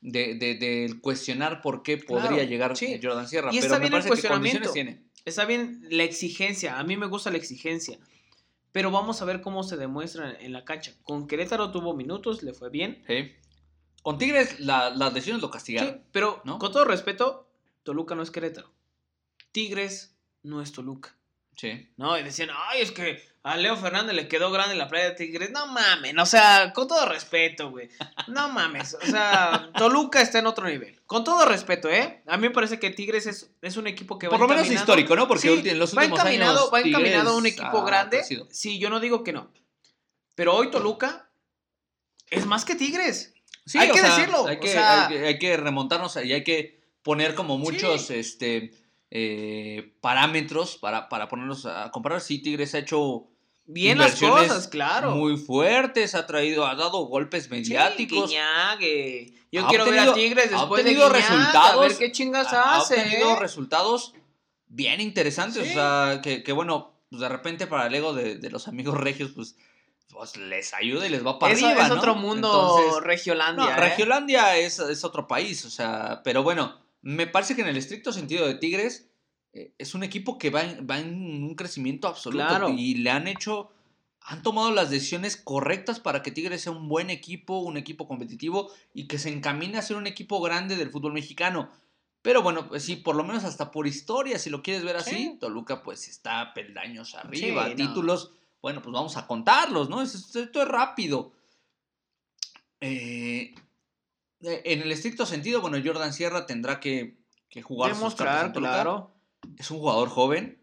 de, 0.00 0.34
de- 0.36 0.54
de 0.54 0.94
cuestionar 1.00 1.60
por 1.60 1.82
qué 1.82 1.96
podría 1.96 2.28
Claro, 2.28 2.44
llegar 2.44 2.76
sí. 2.76 3.00
Jordan 3.02 3.26
Sierra. 3.26 3.48
Y 3.52 3.56
pero 3.60 3.64
está 3.64 3.76
me 3.78 3.88
bien 3.88 3.94
el 3.94 4.02
parece 4.04 4.22
que 4.22 4.28
condiciones 4.28 4.68
cuestionamiento. 4.68 4.72
tiene. 4.72 5.06
Está 5.24 5.44
bien 5.44 5.80
la 5.90 6.04
exigencia, 6.04 6.78
a 6.78 6.84
mí 6.84 6.96
me 6.96 7.06
gusta 7.06 7.30
la 7.32 7.38
exigencia. 7.38 7.98
Pero 8.76 8.90
vamos 8.90 9.22
a 9.22 9.24
ver 9.24 9.40
cómo 9.40 9.62
se 9.62 9.78
demuestra 9.78 10.36
en 10.38 10.52
la 10.52 10.66
cancha. 10.66 10.92
Con 11.02 11.26
Querétaro 11.26 11.70
tuvo 11.70 11.94
minutos, 11.94 12.42
le 12.42 12.52
fue 12.52 12.68
bien. 12.68 13.02
Sí. 13.06 13.32
Con 14.02 14.18
Tigres 14.18 14.60
la- 14.60 14.90
las 14.90 15.14
lesiones 15.14 15.40
lo 15.40 15.48
Sí, 15.48 15.52
castigaron. 15.54 16.02
pero 16.12 16.42
¿no? 16.44 16.58
con 16.58 16.72
todo 16.72 16.84
respeto, 16.84 17.48
Toluca 17.84 18.14
no 18.14 18.22
es 18.22 18.30
Querétaro. 18.30 18.70
Tigres 19.50 20.14
no 20.42 20.60
es 20.60 20.72
Toluca. 20.72 21.16
Sí. 21.56 21.88
No, 21.96 22.18
y 22.18 22.22
decían, 22.22 22.50
ay, 22.54 22.82
es 22.82 22.90
que 22.92 23.26
a 23.44 23.56
Leo 23.56 23.76
Fernández 23.78 24.14
le 24.14 24.28
quedó 24.28 24.50
grande 24.50 24.74
la 24.74 24.88
playa 24.88 25.06
de 25.06 25.14
Tigres. 25.14 25.50
No 25.52 25.66
mames, 25.68 26.14
o 26.18 26.26
sea, 26.26 26.74
con 26.74 26.86
todo 26.86 27.08
respeto, 27.08 27.70
güey. 27.70 27.88
No 28.26 28.50
mames, 28.50 28.92
o 28.92 29.06
sea, 29.06 29.70
Toluca 29.78 30.20
está 30.20 30.38
en 30.40 30.48
otro 30.48 30.68
nivel. 30.68 30.95
Con 31.06 31.22
todo 31.22 31.44
respeto, 31.44 31.88
¿eh? 31.88 32.22
A 32.26 32.36
mí 32.36 32.42
me 32.48 32.50
parece 32.50 32.80
que 32.80 32.90
Tigres 32.90 33.26
es, 33.26 33.50
es 33.62 33.76
un 33.76 33.86
equipo 33.86 34.18
que 34.18 34.26
va 34.26 34.32
Por 34.32 34.40
lo 34.40 34.48
menos 34.48 34.64
encaminado- 34.64 34.82
histórico, 34.82 35.14
¿no? 35.16 35.28
Porque 35.28 35.42
Sí, 35.48 35.68
en 35.68 35.78
los 35.78 35.94
va 35.96 36.00
últimos 36.02 36.18
encaminado, 36.20 36.58
años 36.58 36.70
va 36.74 36.80
encaminado 36.80 37.30
a 37.30 37.36
un 37.36 37.46
equipo 37.46 37.84
grande. 37.84 38.18
crecido. 38.18 38.48
Sí, 38.50 38.78
yo 38.80 38.90
no 38.90 38.98
digo 38.98 39.22
que 39.22 39.32
no. 39.32 39.52
Pero 40.34 40.54
hoy 40.56 40.70
Toluca 40.70 41.30
es 42.30 42.44
más 42.46 42.64
que 42.64 42.74
Tigres. 42.74 43.34
Sí, 43.64 43.78
Hay 43.78 43.90
que 43.90 43.98
sea, 44.00 44.16
decirlo, 44.16 44.46
Hay 44.46 44.56
o 44.56 44.60
que, 44.60 44.68
sea- 44.68 45.06
hay 45.06 45.14
que- 45.16 45.26
hay 45.26 45.38
que 45.38 45.56
remontarnos 45.56 46.16
y 46.24 46.32
hay 46.32 46.42
que 46.44 46.80
poner 47.02 47.34
como 47.36 47.56
muchos 47.56 48.06
Sí. 48.08 48.14
este, 48.14 48.72
eh, 49.10 49.94
parámetros 50.00 50.76
para, 50.76 51.08
para 51.08 51.28
ponernos 51.28 51.66
a 51.66 51.90
comparar. 51.92 52.20
Sí, 52.20 52.40
Tigres 52.42 52.74
ha 52.74 52.78
hecho 52.78 53.28
Bien 53.68 53.98
las 53.98 54.18
cosas, 54.20 54.68
claro. 54.68 55.12
muy 55.16 55.36
fuertes, 55.36 56.14
ha 56.14 56.26
traído, 56.26 56.66
ha 56.66 56.74
dado 56.76 57.06
golpes 57.06 57.44
Sí, 57.44 57.50
mediáticos. 57.50 58.30
Guiñac, 58.30 58.78
eh. 58.80 59.34
Yo 59.50 59.64
Ha 59.64 59.68
quiero 59.68 59.84
ver 59.86 59.98
a 59.98 60.02
obtenido- 60.10 60.14
Tigres 60.14 60.46
ha 60.52 60.58
después 60.60 60.84
de 60.84 60.90
obtenido 60.90 61.08
Guiñac, 61.08 61.28
resultados, 61.30 61.84
a 61.84 61.88
ver 61.88 61.96
qué 61.98 62.12
chingas 62.12 62.52
ha, 62.52 62.62
ha 62.62 62.76
hace. 62.78 62.94
obtenido 63.00 63.32
¿eh? 63.32 63.38
resultados 63.40 64.14
bien 64.68 65.00
interesantes. 65.00 65.64
Sí. 65.64 65.70
O 65.70 65.72
sea, 65.74 66.20
que, 66.22 66.42
que 66.42 66.52
bueno, 66.52 66.92
pues 67.10 67.20
de 67.20 67.28
repente 67.28 67.66
para 67.66 67.86
el 67.86 67.94
ego 67.94 68.12
de, 68.14 68.36
de 68.36 68.50
los 68.50 68.68
amigos 68.68 68.96
regios, 68.96 69.32
pues, 69.34 69.56
pues 70.10 70.36
les 70.36 70.72
ayuda 70.74 71.06
y 71.06 71.10
les 71.10 71.26
va 71.26 71.38
para 71.38 71.52
Eso 71.54 71.66
arriba. 71.66 71.82
es 71.84 71.88
¿no? 71.88 71.96
otro 71.96 72.14
mundo, 72.14 72.76
Entonces, 72.78 73.02
Regiolandia. 73.04 73.64
no, 73.64 73.70
¿eh? 73.70 73.76
Regiolandia 73.76 74.56
es, 74.56 74.78
es 74.78 75.02
otro 75.04 75.26
país, 75.26 75.64
o 75.64 75.70
sea, 75.70 76.20
pero 76.24 76.42
bueno, 76.42 76.80
me 77.02 77.26
parece 77.26 77.54
que 77.56 77.62
en 77.62 77.68
el 77.68 77.76
estricto 77.76 78.12
sentido 78.12 78.46
de 78.46 78.54
Tigres 78.54 79.08
es 79.78 79.94
un 79.94 80.02
equipo 80.02 80.38
que 80.38 80.50
va 80.50 80.62
en, 80.62 80.86
va 80.88 80.98
en 80.98 81.42
un 81.44 81.54
crecimiento 81.54 82.08
absoluto 82.08 82.46
Claro. 82.46 82.68
y 82.70 82.94
le 82.96 83.10
han 83.10 83.26
hecho, 83.28 83.70
han 84.20 84.42
tomado 84.42 84.70
las 84.72 84.90
decisiones 84.90 85.36
correctas 85.36 86.00
para 86.00 86.22
que 86.22 86.30
Tigres 86.32 86.62
sea 86.62 86.72
un 86.72 86.88
buen 86.88 87.10
equipo, 87.10 87.58
un 87.60 87.76
equipo 87.76 88.06
competitivo 88.08 88.70
y 88.92 89.06
que 89.06 89.18
se 89.18 89.30
encamine 89.30 89.78
a 89.78 89.82
ser 89.82 89.96
un 89.96 90.06
equipo 90.06 90.40
grande 90.40 90.76
del 90.76 90.90
fútbol 90.90 91.12
mexicano. 91.12 91.68
Pero 92.22 92.42
bueno, 92.42 92.66
pues 92.68 92.82
sí, 92.84 92.96
por 92.96 93.14
lo 93.14 93.22
menos 93.22 93.44
hasta 93.44 93.70
por 93.70 93.86
historia, 93.86 94.38
si 94.38 94.50
lo 94.50 94.62
quieres 94.62 94.82
ver 94.84 94.96
así, 94.96 95.14
Sí. 95.14 95.36
Toluca 95.40 95.82
pues 95.82 96.08
está 96.08 96.52
peldaños 96.54 97.14
arriba, 97.14 97.64
Sí, 97.66 97.70
no. 97.70 97.76
títulos, 97.76 98.32
bueno, 98.60 98.82
pues 98.82 98.92
vamos 98.92 99.16
a 99.16 99.26
contarlos, 99.28 99.88
¿no? 99.88 100.02
Esto, 100.02 100.40
esto 100.40 100.62
es 100.62 100.66
rápido. 100.68 101.32
Eh, 102.80 103.54
eh, 104.42 104.62
en 104.64 104.82
el 104.82 104.92
estricto 104.92 105.24
sentido, 105.24 105.60
bueno, 105.60 105.78
Jordan 105.84 106.12
Sierra 106.12 106.46
tendrá 106.46 106.80
que, 106.80 107.16
que 107.48 107.62
jugar 107.62 107.90
sus 107.94 108.14
cartas 108.14 108.16
Demostrar, 108.18 108.46
en 108.46 108.52
Toluca. 108.52 108.72
claro. 108.72 109.15
Es 109.58 109.70
un 109.70 109.78
jugador 109.78 110.08
joven. 110.08 110.62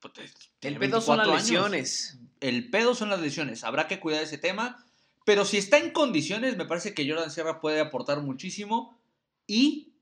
pues, 0.00 0.34
El 0.60 0.78
pedo 0.78 1.00
son 1.00 1.18
las 1.18 1.26
24 1.26 1.32
años. 1.32 1.42
lesiones. 1.42 2.18
El 2.40 2.70
pedo 2.70 2.94
son 2.94 3.10
las 3.10 3.20
lesiones. 3.20 3.64
Habrá 3.64 3.88
que 3.88 4.00
cuidar 4.00 4.22
ese 4.22 4.38
tema. 4.38 4.84
Pero 5.24 5.44
si 5.44 5.58
está 5.58 5.78
en 5.78 5.90
condiciones, 5.90 6.56
me 6.56 6.64
parece 6.64 6.94
que 6.94 7.08
Jordan 7.08 7.30
Sierra 7.30 7.60
puede 7.60 7.80
aportar 7.80 8.22
muchísimo. 8.22 8.98
Y 9.46 9.92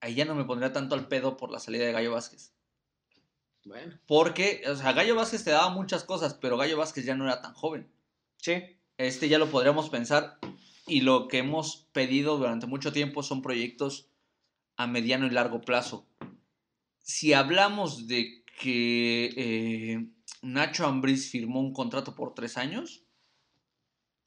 ahí 0.00 0.14
ya 0.14 0.24
no 0.24 0.34
me 0.34 0.44
pondría 0.44 0.72
tanto 0.72 0.94
al 0.94 1.08
pedo 1.08 1.36
por 1.36 1.50
la 1.50 1.58
salida 1.60 1.84
de 1.86 1.92
Gallo 1.92 2.12
Vázquez. 2.12 2.52
Bueno, 3.64 3.98
Porque, 4.06 4.62
o 4.66 4.76
sea, 4.76 4.92
Gallo 4.92 5.14
Vázquez 5.14 5.44
te 5.44 5.50
daba 5.50 5.68
muchas 5.70 6.04
cosas, 6.04 6.34
pero 6.34 6.56
Gallo 6.56 6.78
Vázquez 6.78 7.04
ya 7.04 7.14
no 7.14 7.24
era 7.24 7.40
tan 7.42 7.54
joven. 7.54 7.90
sí. 8.36 8.74
Este 8.96 9.28
ya 9.28 9.38
lo 9.38 9.48
podríamos 9.48 9.90
pensar. 9.90 10.38
Y 10.88 11.02
lo 11.02 11.28
que 11.28 11.38
hemos 11.38 11.86
pedido 11.92 12.36
durante 12.36 12.66
mucho 12.66 12.92
tiempo 12.92 13.22
son 13.22 13.42
proyectos 13.42 14.08
a 14.76 14.88
mediano 14.88 15.26
y 15.26 15.30
largo 15.30 15.60
plazo. 15.60 16.04
Si 17.08 17.32
hablamos 17.32 18.06
de 18.06 18.44
que 18.60 19.30
eh, 19.34 20.10
Nacho 20.42 20.86
Ambriz 20.86 21.30
firmó 21.30 21.58
un 21.58 21.72
contrato 21.72 22.14
por 22.14 22.34
tres 22.34 22.58
años, 22.58 23.02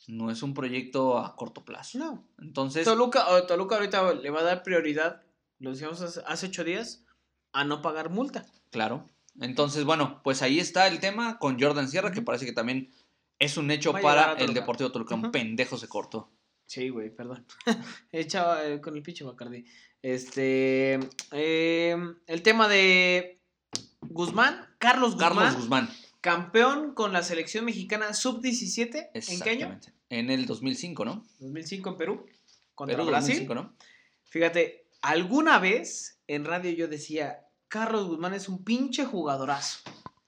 no 0.08 0.32
es 0.32 0.42
un 0.42 0.56
proyecto 0.56 1.20
a 1.20 1.36
corto 1.36 1.64
plazo. 1.64 2.00
No. 2.00 2.28
Entonces, 2.40 2.84
Toluca, 2.84 3.46
Toluca 3.46 3.76
ahorita 3.76 4.16
le 4.16 4.32
va 4.32 4.40
a 4.40 4.46
dar 4.46 4.64
prioridad, 4.64 5.22
lo 5.60 5.70
decíamos 5.70 6.02
hace, 6.02 6.24
hace 6.26 6.48
ocho 6.48 6.64
días, 6.64 7.06
a 7.54 7.64
no 7.66 7.84
pagar 7.84 8.10
multa. 8.10 8.48
claro. 8.72 9.06
Entonces, 9.40 9.86
bueno, 9.86 10.20
pues 10.24 10.42
ahí 10.42 10.60
está 10.60 10.88
el 10.88 11.00
tema 11.00 11.38
con 11.38 11.58
Jordan 11.60 11.88
Sierra, 11.88 12.12
que 12.12 12.22
parece 12.22 12.46
que 12.46 12.52
también 12.52 12.92
es 13.40 13.58
un 13.58 13.72
hecho 13.72 13.94
para 13.94 14.34
el. 14.34 14.54
Deportivo 14.54 14.92
Toluca. 14.92 15.16
Un 15.16 15.32
pendejo 15.32 15.78
se 15.78 15.88
cortó. 15.88 16.30
Sí, 16.72 16.88
güey, 16.88 17.14
perdón. 17.14 17.46
Echaba 18.14 18.66
eh, 18.66 18.80
con 18.80 18.96
el 18.96 19.04
pinche 19.04 19.26
Bacardi. 19.26 19.66
Este. 20.02 21.02
eh, 21.34 21.98
el 22.28 22.42
tema 22.44 22.70
de 22.70 23.42
Guzmán, 24.00 24.70
Carlos 24.78 25.16
Guzmán, 25.16 25.34
Carlos 25.34 25.56
Guzmán. 25.58 25.90
campeón 26.22 26.94
con 26.94 27.12
la 27.12 27.24
selección 27.24 27.66
mexicana 27.66 28.14
sub-17. 28.14 29.10
¿En 29.14 29.42
qué 29.42 29.50
año? 29.50 29.66
Exactamente. 29.66 29.94
En 30.08 30.30
el 30.30 30.46
2005, 30.46 31.04
¿no? 31.04 31.26
2005 31.40 31.90
en 31.90 31.98
Perú. 31.98 32.26
Contra 32.74 32.96
Perú 32.96 33.10
Brasil. 33.10 33.46
2005, 33.46 33.54
¿no? 33.54 33.76
Fíjate, 34.24 34.88
alguna 35.02 35.60
vez 35.60 36.22
en 36.28 36.46
radio 36.46 36.72
yo 36.72 36.88
decía, 36.88 37.48
Carlos 37.68 38.08
Guzmán 38.08 38.34
es 38.34 38.48
un 38.48 38.64
pinche 38.64 39.04
jugadorazo. 39.04 39.80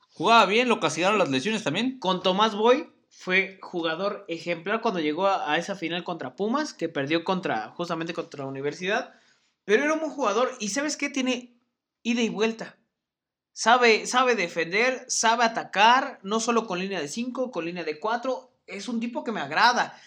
Jugaba 0.10 0.46
bien, 0.46 0.68
lo 0.68 0.82
castigaron 0.82 1.20
las 1.20 1.30
lesiones 1.30 1.64
también. 1.64 2.00
Con 2.00 2.22
Tomás 2.22 2.54
Boy 2.54 2.93
fue 3.16 3.60
jugador 3.62 4.26
ejemplar 4.28 4.82
cuando 4.82 5.00
llegó 5.00 5.28
a, 5.28 5.52
a 5.52 5.58
esa 5.58 5.76
final 5.76 6.04
contra 6.04 6.36
Pumas, 6.36 6.74
que 6.74 6.90
perdió 6.90 7.24
contra, 7.24 7.70
justamente 7.70 8.14
contra 8.14 8.44
la 8.44 8.50
Universidad. 8.50 9.14
Pero 9.66 9.84
era 9.84 9.94
un 9.94 10.00
buen 10.00 10.12
jugador 10.12 10.52
y 10.60 10.70
¿sabes 10.70 10.98
qué? 10.98 11.10
Tiene 11.10 11.56
ida 12.02 12.22
y 12.22 12.30
vuelta. 12.30 12.78
Sabe, 13.54 14.08
sabe 14.08 14.36
defender, 14.36 15.06
sabe 15.08 15.44
atacar, 15.44 16.20
no 16.24 16.40
solo 16.40 16.66
con 16.66 16.80
línea 16.80 17.00
de 17.00 17.08
5, 17.08 17.52
con 17.52 17.66
línea 17.66 17.84
de 17.84 18.00
4. 18.00 18.52
Es 18.66 18.88
un 18.88 19.00
tipo 19.00 19.24
que 19.24 19.32
me 19.32 19.42
agrada. 19.42 19.98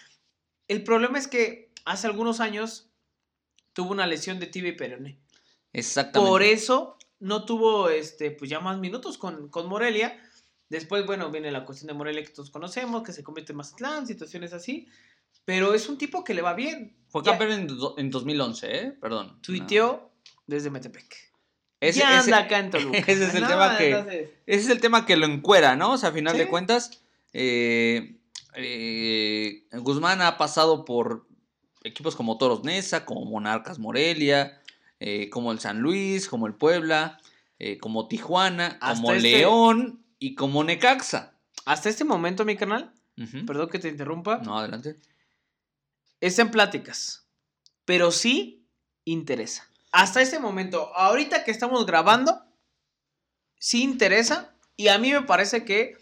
El 0.66 0.82
problema 0.82 1.16
es 1.16 1.28
que 1.28 1.70
hace 1.84 2.08
algunos 2.08 2.40
años 2.40 2.90
tuvo 3.72 3.92
una 3.92 4.06
lesión 4.06 4.40
de 4.40 4.46
tibia 4.46 4.70
y 4.70 4.76
peroné. 4.76 5.20
Exactamente. 5.72 6.28
Por 6.28 6.42
eso 6.42 6.98
no 7.20 7.44
tuvo 7.44 7.88
este, 7.88 8.32
pues 8.32 8.50
ya 8.50 8.58
más 8.58 8.78
minutos 8.78 9.16
con, 9.16 9.48
con 9.48 9.68
Morelia. 9.68 10.20
Después, 10.68 11.06
bueno, 11.06 11.30
viene 11.30 11.50
la 11.52 11.64
cuestión 11.64 11.88
de 11.88 11.94
Morelia 11.94 12.22
que 12.24 12.30
todos 12.32 12.50
conocemos, 12.50 13.02
que 13.02 13.12
se 13.12 13.22
convierte 13.22 13.52
en 13.52 13.58
Mazatlán, 13.58 14.06
situaciones 14.06 14.52
así. 14.52 14.88
Pero 15.44 15.74
es 15.74 15.88
un 15.88 15.96
tipo 15.96 16.24
que 16.24 16.34
le 16.34 16.42
va 16.42 16.54
bien. 16.54 16.96
Fue 17.08 17.22
Ya 17.22 17.32
campeón 17.38 17.52
en, 17.52 17.68
en 17.98 18.10
2011, 18.10 18.76
¿eh? 18.76 18.92
Perdón. 19.00 19.38
Tuiteó 19.42 20.10
desde 20.46 20.70
Metepec. 20.70 21.14
Ese, 21.78 22.00
ya 22.00 22.18
ese- 22.18 22.32
anda 22.34 22.46
acá 22.46 22.58
en 22.58 22.70
Toluca. 22.70 22.98
ese 23.06 23.26
es 23.26 23.34
el 23.34 23.42
No, 23.42 23.48
tema 23.48 23.78
que- 23.78 23.90
entonces, 23.90 24.30
ese 24.46 24.60
es 24.64 24.68
el 24.70 24.80
tema 24.80 25.06
que 25.06 25.16
lo 25.16 25.26
encuera, 25.26 25.76
¿no? 25.76 25.92
O 25.92 25.98
sea, 25.98 26.08
a 26.08 26.12
final 26.12 26.32
Sí. 26.32 26.38
de 26.40 26.48
cuentas, 26.48 27.02
eh, 27.32 28.16
eh, 28.56 29.64
Guzmán 29.72 30.20
ha 30.22 30.36
pasado 30.36 30.84
por 30.84 31.26
equipos 31.84 32.16
como 32.16 32.38
Toros 32.38 32.64
Neza, 32.64 33.04
como 33.04 33.24
Monarcas 33.26 33.78
Morelia, 33.78 34.60
eh, 34.98 35.28
como 35.30 35.52
el 35.52 35.60
San 35.60 35.80
Luis, 35.80 36.28
como 36.28 36.46
el 36.48 36.54
Puebla, 36.54 37.20
como 37.80 38.06
Tijuana, 38.08 38.78
Hasta 38.80 38.96
como 38.96 39.12
este- 39.12 39.30
León 39.30 40.02
y 40.18 40.34
como 40.34 40.64
Necaxa. 40.64 41.32
Hasta 41.64 41.88
este 41.88 42.04
momento, 42.04 42.44
mi 42.44 42.56
canal, 42.56 42.92
Ujú. 43.18 43.44
perdón 43.46 43.68
que 43.70 43.78
te 43.78 43.88
interrumpa, 43.88 44.38
No, 44.38 44.58
adelante. 44.58 44.96
está 46.20 46.42
en 46.42 46.50
pláticas. 46.50 47.26
Pero 47.84 48.10
sí 48.12 48.66
interesa. 49.04 49.68
Hasta 49.92 50.20
este 50.20 50.38
momento, 50.38 50.94
ahorita 50.96 51.44
que 51.44 51.50
estamos 51.50 51.86
grabando, 51.86 52.42
sí 53.58 53.82
interesa. 53.82 54.52
Y 54.76 54.88
a 54.88 54.98
mí 54.98 55.10
me 55.12 55.22
parece 55.22 55.64
que 55.64 55.96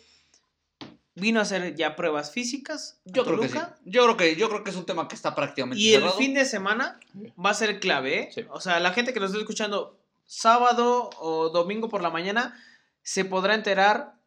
vino 1.15 1.39
a 1.39 1.43
hacer 1.45 1.77
ya 1.77 1.95
pruebas 1.95 2.33
físicas. 2.33 3.01
Yo 3.05 3.25
creo 3.25 3.39
que 3.39 3.49
sí. 3.49 3.59
Yo 3.85 4.05
creo 4.05 4.17
que, 4.17 4.37
yo 4.37 4.49
creo 4.49 4.65
que 4.65 4.71
es 4.71 4.77
un 4.77 4.85
tema 4.87 5.07
que 5.07 5.15
está 5.15 5.35
prácticamente 5.35 5.81
Y 5.81 5.95
el 5.95 6.09
fin 6.11 6.35
de 6.35 6.45
semana 6.45 6.99
va 7.43 7.51
a 7.51 7.55
ser 7.55 7.79
clave, 7.79 8.19
¿eh? 8.23 8.31
Sí. 8.35 8.45
O 8.51 8.61
sea, 8.61 8.81
la 8.81 8.93
gente 8.93 9.13
que 9.13 9.21
nos 9.21 9.31
está 9.31 9.41
escuchando 9.41 10.01
sábado 10.27 11.11
o 11.21 11.51
domingo 11.51 11.89
por 11.89 12.03
la 12.03 12.11
mañana 12.11 12.61
se 13.05 13.25
podrá 13.25 13.55
enterar 13.55 14.19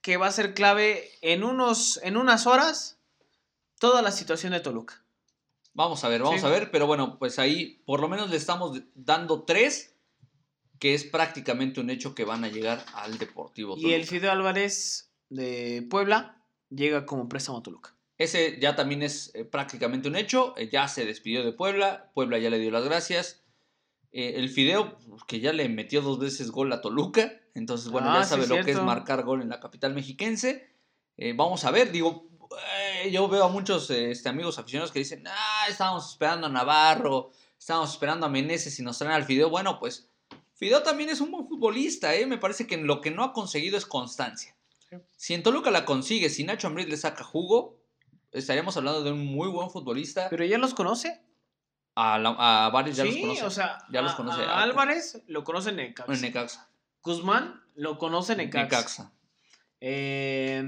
que 0.00 0.16
va 0.16 0.28
a 0.28 0.32
ser 0.32 0.54
clave 0.54 1.10
en, 1.20 1.44
unos, 1.44 2.00
en 2.02 2.16
unas 2.16 2.46
horas 2.46 2.98
toda 3.78 4.00
la 4.00 4.12
situación 4.12 4.52
de 4.52 4.60
Toluca. 4.60 5.04
Vamos 5.74 6.04
a 6.04 6.08
ver, 6.08 6.22
vamos 6.22 6.40
Sí. 6.40 6.46
a 6.46 6.50
ver, 6.50 6.70
pero 6.70 6.86
bueno, 6.86 7.18
pues 7.18 7.38
ahí 7.38 7.82
por 7.84 8.00
lo 8.00 8.08
menos 8.08 8.30
le 8.30 8.36
estamos 8.36 8.80
dando 8.94 9.42
tres, 9.42 9.94
que 10.78 10.94
es 10.94 11.04
prácticamente 11.04 11.80
un 11.80 11.90
hecho 11.90 12.14
que 12.14 12.24
van 12.24 12.44
a 12.44 12.48
llegar 12.48 12.84
al 12.94 13.18
Deportivo. 13.18 13.76
Y 13.76 13.92
el 13.92 14.02
Toluca. 14.02 14.10
Fideo 14.10 14.32
Álvarez 14.32 15.10
de 15.30 15.86
Puebla 15.90 16.40
llega 16.70 17.04
como 17.06 17.28
préstamo 17.28 17.58
a 17.58 17.62
Toluca. 17.62 17.96
Ese 18.16 18.60
ya 18.60 18.76
también 18.76 19.02
es 19.02 19.32
eh, 19.34 19.44
prácticamente 19.44 20.06
un 20.08 20.14
hecho, 20.14 20.54
eh, 20.56 20.68
ya 20.70 20.86
se 20.86 21.04
despidió 21.04 21.44
de 21.44 21.52
Puebla, 21.52 22.12
Puebla 22.14 22.38
ya 22.38 22.50
le 22.50 22.58
dio 22.60 22.70
las 22.70 22.84
gracias. 22.84 23.42
Eh, 24.16 24.38
el 24.38 24.48
Fideo, 24.48 24.96
pues, 25.08 25.24
que 25.24 25.40
ya 25.40 25.52
le 25.52 25.68
metió 25.68 26.00
dos 26.00 26.20
veces 26.20 26.52
gol 26.52 26.72
a 26.72 26.80
Toluca, 26.80 27.32
entonces 27.52 27.90
bueno, 27.90 28.12
Ah, 28.12 28.18
ya 28.20 28.24
sí, 28.24 28.30
sabe 28.30 28.46
lo 28.46 28.64
que 28.64 28.70
es 28.70 28.80
marcar 28.80 29.24
gol 29.24 29.42
en 29.42 29.48
la 29.48 29.58
capital 29.58 29.92
mexiquense. 29.92 30.70
Eh, 31.16 31.32
vamos 31.36 31.64
a 31.64 31.72
ver, 31.72 31.90
digo, 31.90 32.28
eh, 32.76 33.10
yo 33.10 33.26
veo 33.26 33.42
a 33.42 33.48
muchos 33.48 33.90
este, 33.90 34.28
amigos 34.28 34.56
aficionados 34.56 34.92
que 34.92 35.00
dicen, 35.00 35.24
ah, 35.26 35.66
estábamos 35.68 36.08
esperando 36.08 36.46
a 36.46 36.50
Navarro, 36.50 37.32
estábamos 37.58 37.90
esperando 37.90 38.24
a 38.26 38.28
Meneses 38.28 38.78
y 38.78 38.84
nos 38.84 38.98
traen 38.98 39.14
al 39.14 39.24
Fideo. 39.24 39.50
Bueno, 39.50 39.80
pues 39.80 40.08
Fideo 40.54 40.84
también 40.84 41.10
es 41.10 41.20
un 41.20 41.32
buen 41.32 41.48
futbolista, 41.48 42.14
¿eh? 42.14 42.24
me 42.24 42.38
parece 42.38 42.68
que 42.68 42.76
lo 42.76 43.00
que 43.00 43.10
no 43.10 43.24
ha 43.24 43.32
conseguido 43.32 43.76
es 43.76 43.84
constancia. 43.84 44.54
Sí. 44.88 44.96
Si 45.16 45.34
en 45.34 45.42
Toluca 45.42 45.72
la 45.72 45.84
consigue, 45.84 46.30
si 46.30 46.44
Nacho 46.44 46.68
Ambriz 46.68 46.88
le 46.88 46.96
saca 46.96 47.24
jugo, 47.24 47.80
estaríamos 48.30 48.76
hablando 48.76 49.02
de 49.02 49.10
un 49.10 49.26
muy 49.26 49.48
buen 49.48 49.70
futbolista. 49.70 50.28
Pero 50.30 50.44
ya 50.44 50.58
los 50.58 50.72
conoce. 50.72 51.20
A, 51.96 52.18
la- 52.18 52.36
a 52.66 52.70
varios 52.70 52.96
ya 52.96 53.04
los 53.04 53.14
sí, 53.14 53.20
conoce. 53.22 53.44
o 53.44 53.50
sea, 53.50 53.78
Ya 53.90 54.02
los 54.02 54.14
conoce. 54.14 54.42
a 54.42 54.58
Ah, 54.58 54.62
Álvarez 54.62 55.22
lo 55.28 55.44
conoce 55.44 55.72
Necaxa. 55.72 56.12
en 56.12 56.20
Necaxa. 56.20 56.68
Guzmán 57.02 57.62
lo 57.76 57.98
conoce 57.98 58.34
Necaxa. 58.36 58.64
Necaxa. 58.76 59.12
Eh, 59.80 60.64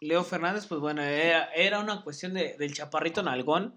Leo 0.00 0.22
Fernández, 0.24 0.66
pues 0.66 0.80
bueno, 0.80 1.02
era, 1.02 1.46
era 1.54 1.80
una 1.80 2.02
cuestión 2.02 2.34
de- 2.34 2.56
del 2.58 2.74
chaparrito 2.74 3.22
nalgón. 3.22 3.74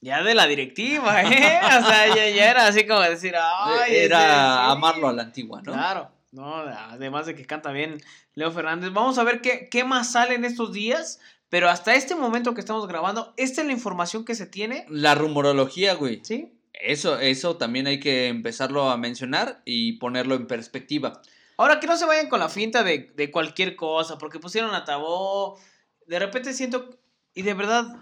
Ya 0.00 0.22
de 0.22 0.34
la 0.34 0.46
directiva, 0.46 1.22
¿eh? 1.22 1.60
O 1.62 1.86
sea, 1.86 2.08
ya, 2.14 2.28
ya 2.30 2.50
era 2.50 2.66
así 2.66 2.86
como 2.86 3.00
decir, 3.00 3.34
ay, 3.36 3.94
Era 3.96 4.18
ese 4.24 4.32
sí". 4.32 4.72
amarlo 4.72 5.08
a 5.08 5.12
la 5.12 5.22
antigua, 5.22 5.62
¿no? 5.62 5.72
Claro, 5.72 6.10
no, 6.32 6.56
además 6.56 7.26
de 7.26 7.36
que 7.36 7.46
canta 7.46 7.70
bien 7.70 8.00
Leo 8.34 8.50
Fernández. 8.50 8.92
Vamos 8.92 9.18
a 9.18 9.24
ver 9.24 9.40
qué, 9.40 9.68
qué 9.70 9.84
más 9.84 10.10
sale 10.12 10.34
en 10.34 10.44
estos 10.44 10.72
días. 10.72 11.20
Pero 11.52 11.68
hasta 11.68 11.94
este 11.94 12.14
momento 12.14 12.54
que 12.54 12.60
estamos 12.60 12.88
grabando, 12.88 13.34
esta 13.36 13.60
es 13.60 13.66
la 13.66 13.74
información 13.74 14.24
que 14.24 14.34
se 14.34 14.46
tiene. 14.46 14.86
La 14.88 15.14
rumorología, 15.14 15.92
güey. 15.92 16.24
¿Sí? 16.24 16.50
Eso, 16.72 17.18
eso 17.18 17.58
también 17.58 17.86
hay 17.86 18.00
que 18.00 18.28
empezarlo 18.28 18.88
a 18.88 18.96
mencionar 18.96 19.60
y 19.66 19.98
ponerlo 19.98 20.34
en 20.34 20.46
perspectiva. 20.46 21.20
Ahora 21.58 21.78
que 21.78 21.86
no 21.86 21.98
se 21.98 22.06
vayan 22.06 22.30
con 22.30 22.40
la 22.40 22.48
finta 22.48 22.82
de, 22.82 23.12
de 23.14 23.30
cualquier 23.30 23.76
cosa, 23.76 24.16
porque 24.16 24.38
pusieron 24.38 24.74
a 24.74 24.86
Tabó. 24.86 25.58
De 26.06 26.18
repente 26.18 26.54
siento, 26.54 26.98
y 27.34 27.42
de 27.42 27.52
verdad, 27.52 27.98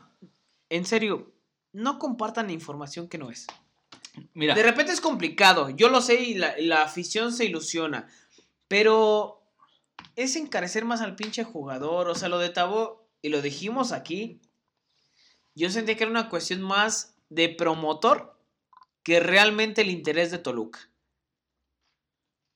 en 0.68 0.86
serio, 0.86 1.32
no 1.72 1.98
compartan 1.98 2.50
información 2.50 3.08
que 3.08 3.18
no 3.18 3.32
es. 3.32 3.48
Mira, 4.32 4.54
De 4.54 4.62
repente 4.62 4.92
es 4.92 5.00
complicado, 5.00 5.70
yo 5.70 5.88
lo 5.88 6.00
sé 6.00 6.22
y 6.22 6.34
la, 6.34 6.54
la 6.58 6.82
afición 6.82 7.32
se 7.32 7.46
ilusiona, 7.46 8.06
pero 8.68 9.42
es 10.14 10.36
encarecer 10.36 10.84
más 10.84 11.00
al 11.00 11.16
pinche 11.16 11.42
jugador. 11.42 12.08
O 12.08 12.14
sea, 12.14 12.28
lo 12.28 12.38
de 12.38 12.50
Tabó, 12.50 12.99
y 13.22 13.28
lo 13.28 13.42
dijimos 13.42 13.92
aquí, 13.92 14.40
yo 15.54 15.70
sentía 15.70 15.96
que 15.96 16.04
era 16.04 16.10
una 16.10 16.28
cuestión 16.28 16.62
más 16.62 17.16
de 17.28 17.48
promotor 17.48 18.36
que 19.02 19.20
realmente 19.20 19.82
el 19.82 19.90
interés 19.90 20.30
de 20.30 20.38
Toluca. 20.38 20.80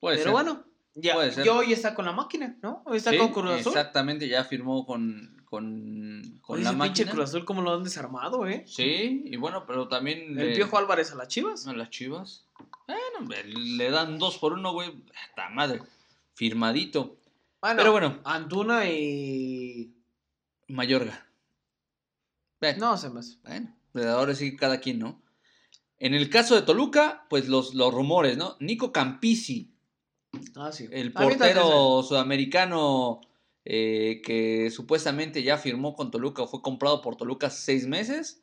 puede 0.00 0.16
pero 0.18 0.24
ser. 0.24 0.32
bueno, 0.32 0.64
ya, 0.94 1.14
Puede 1.14 1.32
ser. 1.32 1.48
hoy 1.48 1.72
está 1.72 1.94
con 1.94 2.04
la 2.04 2.12
máquina, 2.12 2.56
¿no? 2.62 2.82
Hoy 2.86 2.98
está 2.98 3.10
Sí, 3.10 3.18
con 3.18 3.32
Cruz 3.32 3.50
Azul. 3.52 3.72
Exactamente, 3.72 4.28
ya 4.28 4.44
firmó 4.44 4.84
con, 4.86 5.42
con, 5.46 6.38
con 6.40 6.56
Oye, 6.56 6.64
la 6.64 6.70
ese 6.70 6.78
pinche 6.78 7.04
máquina. 7.04 7.10
Cruz 7.12 7.24
Azul, 7.30 7.44
¿cómo 7.44 7.62
lo 7.62 7.72
han 7.74 7.82
desarmado, 7.84 8.46
eh? 8.46 8.64
Sí, 8.66 9.22
y 9.26 9.36
bueno, 9.36 9.64
pero 9.66 9.88
también... 9.88 10.38
El 10.38 10.50
le- 10.50 10.54
Piojo 10.56 10.78
Álvarez 10.78 11.10
a 11.12 11.16
las 11.16 11.28
Chivas. 11.28 11.66
A 11.66 11.72
las 11.72 11.90
chivas. 11.90 12.46
Bueno, 12.86 13.28
le 13.46 13.90
dan 13.90 14.18
dos 14.18 14.38
por 14.38 14.52
uno, 14.52 14.72
güey. 14.72 14.92
¡Ta 15.34 15.48
madre! 15.48 15.80
Firmadito. 16.34 17.16
Bueno, 17.60 17.76
Pero 17.78 17.92
bueno. 17.92 18.20
Antuna 18.24 18.84
y. 18.90 19.93
Mayorga. 20.68 21.26
No, 22.78 22.96
se 22.96 23.10
me 23.10 23.20
hace. 23.20 23.36
bueno, 23.44 23.74
pues 23.92 24.06
ahora 24.06 24.34
sí 24.34 24.56
cada 24.56 24.80
quien, 24.80 24.98
¿no? 24.98 25.22
En 25.98 26.14
el 26.14 26.30
caso 26.30 26.54
de 26.54 26.62
Toluca, 26.62 27.26
pues 27.28 27.48
los, 27.48 27.74
los 27.74 27.92
rumores, 27.92 28.36
¿no? 28.36 28.56
Nico 28.60 28.90
Campisi, 28.92 29.70
Ah, 30.56 30.72
sí. 30.72 30.88
el 30.90 31.12
portero 31.12 32.02
sudamericano 32.02 33.20
eh, 33.64 34.20
que 34.24 34.70
supuestamente 34.70 35.42
ya 35.42 35.58
firmó 35.58 35.94
con 35.94 36.10
Toluca 36.10 36.42
o 36.42 36.48
fue 36.48 36.60
comprado 36.62 37.00
por 37.02 37.16
Toluca 37.16 37.46
hace 37.48 37.62
seis 37.62 37.86
meses, 37.86 38.42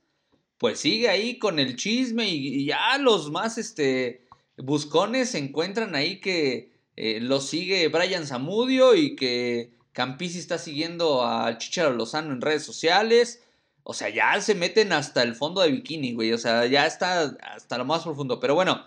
pues 0.57 0.79
sigue 0.79 1.09
ahí 1.09 1.37
con 1.39 1.59
el 1.59 1.75
chisme 1.75 2.29
y, 2.29 2.61
y 2.61 2.65
ya 2.65 2.97
los 2.99 3.31
más 3.31 3.57
este, 3.57 4.25
buscones 4.57 5.31
se 5.31 5.39
encuentran 5.39 5.95
ahí 5.95 6.21
que 6.21 6.71
eh, 6.95 7.19
lo 7.19 7.41
sigue 7.41 7.87
Brian 7.89 8.25
Zamudio 8.27 8.95
y 8.95 9.15
que 9.15 9.73
Campisi 9.93 10.39
está 10.39 10.57
siguiendo 10.57 11.25
al 11.25 11.57
Chicharo 11.57 11.91
Lozano 11.91 12.31
en 12.33 12.41
redes 12.41 12.63
sociales. 12.63 13.41
O 13.83 13.93
sea, 13.93 14.09
ya 14.09 14.39
se 14.41 14.55
meten 14.55 14.93
hasta 14.93 15.23
el 15.23 15.35
fondo 15.35 15.61
de 15.61 15.71
bikini, 15.71 16.13
güey. 16.13 16.31
O 16.33 16.37
sea, 16.37 16.65
ya 16.67 16.85
está 16.85 17.35
hasta 17.55 17.77
lo 17.77 17.85
más 17.85 18.03
profundo. 18.03 18.39
Pero 18.39 18.55
bueno, 18.55 18.85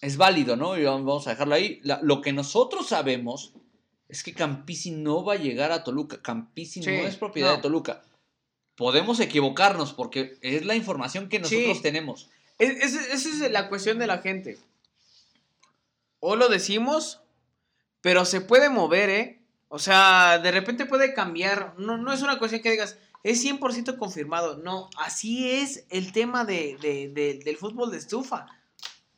es 0.00 0.16
válido, 0.16 0.56
¿no? 0.56 0.76
Y 0.78 0.84
vamos 0.84 1.26
a 1.26 1.30
dejarlo 1.30 1.54
ahí. 1.54 1.80
La- 1.84 2.00
lo 2.02 2.22
que 2.22 2.32
nosotros 2.32 2.88
sabemos 2.88 3.52
es 4.08 4.22
que 4.22 4.32
Campisi 4.34 4.90
no 4.90 5.24
va 5.24 5.34
a 5.34 5.36
llegar 5.36 5.70
a 5.72 5.84
Toluca. 5.84 6.20
Campisi 6.22 6.82
Sí, 6.82 6.90
no 6.90 7.06
es 7.06 7.16
propiedad 7.16 7.50
no. 7.50 7.56
de 7.56 7.62
Toluca. 7.62 8.02
Podemos 8.74 9.20
equivocarnos 9.20 9.92
porque 9.92 10.38
es 10.42 10.64
la 10.64 10.74
información 10.74 11.28
que 11.28 11.38
nosotros 11.38 11.76
Sí. 11.78 11.82
tenemos. 11.82 12.28
Es- 12.58 12.82
es- 12.82 12.94
Esa 13.26 13.44
es 13.46 13.50
la 13.52 13.68
cuestión 13.68 13.98
de 13.98 14.06
la 14.06 14.18
gente. 14.18 14.58
O 16.20 16.36
lo 16.36 16.48
decimos, 16.48 17.20
pero 18.00 18.24
se 18.24 18.40
puede 18.40 18.70
mover, 18.70 19.10
¿eh? 19.10 19.35
O 19.68 19.78
sea, 19.78 20.38
de 20.38 20.50
repente 20.52 20.86
puede 20.86 21.14
cambiar. 21.14 21.74
No, 21.78 21.96
no 21.96 22.12
es 22.12 22.22
una 22.22 22.38
cuestión 22.38 22.62
que 22.62 22.70
digas, 22.70 22.98
es 23.22 23.44
100% 23.44 23.98
confirmado. 23.98 24.58
No, 24.58 24.88
así 24.98 25.50
es 25.50 25.86
el 25.90 26.12
tema 26.12 26.44
de, 26.44 27.40
del 27.44 27.56
fútbol 27.56 27.90
de 27.90 27.98
estufa. 27.98 28.46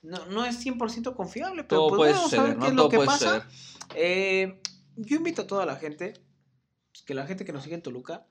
No, 0.02 0.24
no 0.26 0.44
es 0.44 0.64
100% 0.64 1.14
confiable, 1.14 1.64
pero 1.64 1.88
pues 1.88 2.14
vamos 2.14 2.32
a 2.32 2.42
ver 2.42 2.58
qué 2.58 2.66
es 2.68 2.74
lo 2.74 2.88
que 2.88 2.98
pasa. 3.00 3.46
Eh, 3.94 4.60
yo 4.96 5.16
invito 5.16 5.42
a 5.42 5.46
toda 5.46 5.66
la 5.66 5.76
gente, 5.76 6.14
pues, 6.92 7.02
que 7.04 7.14
la 7.14 7.26
gente 7.26 7.44
que 7.44 7.52
nos 7.52 7.64
sigue 7.64 7.74
en 7.74 7.82
Toluca, 7.82 8.26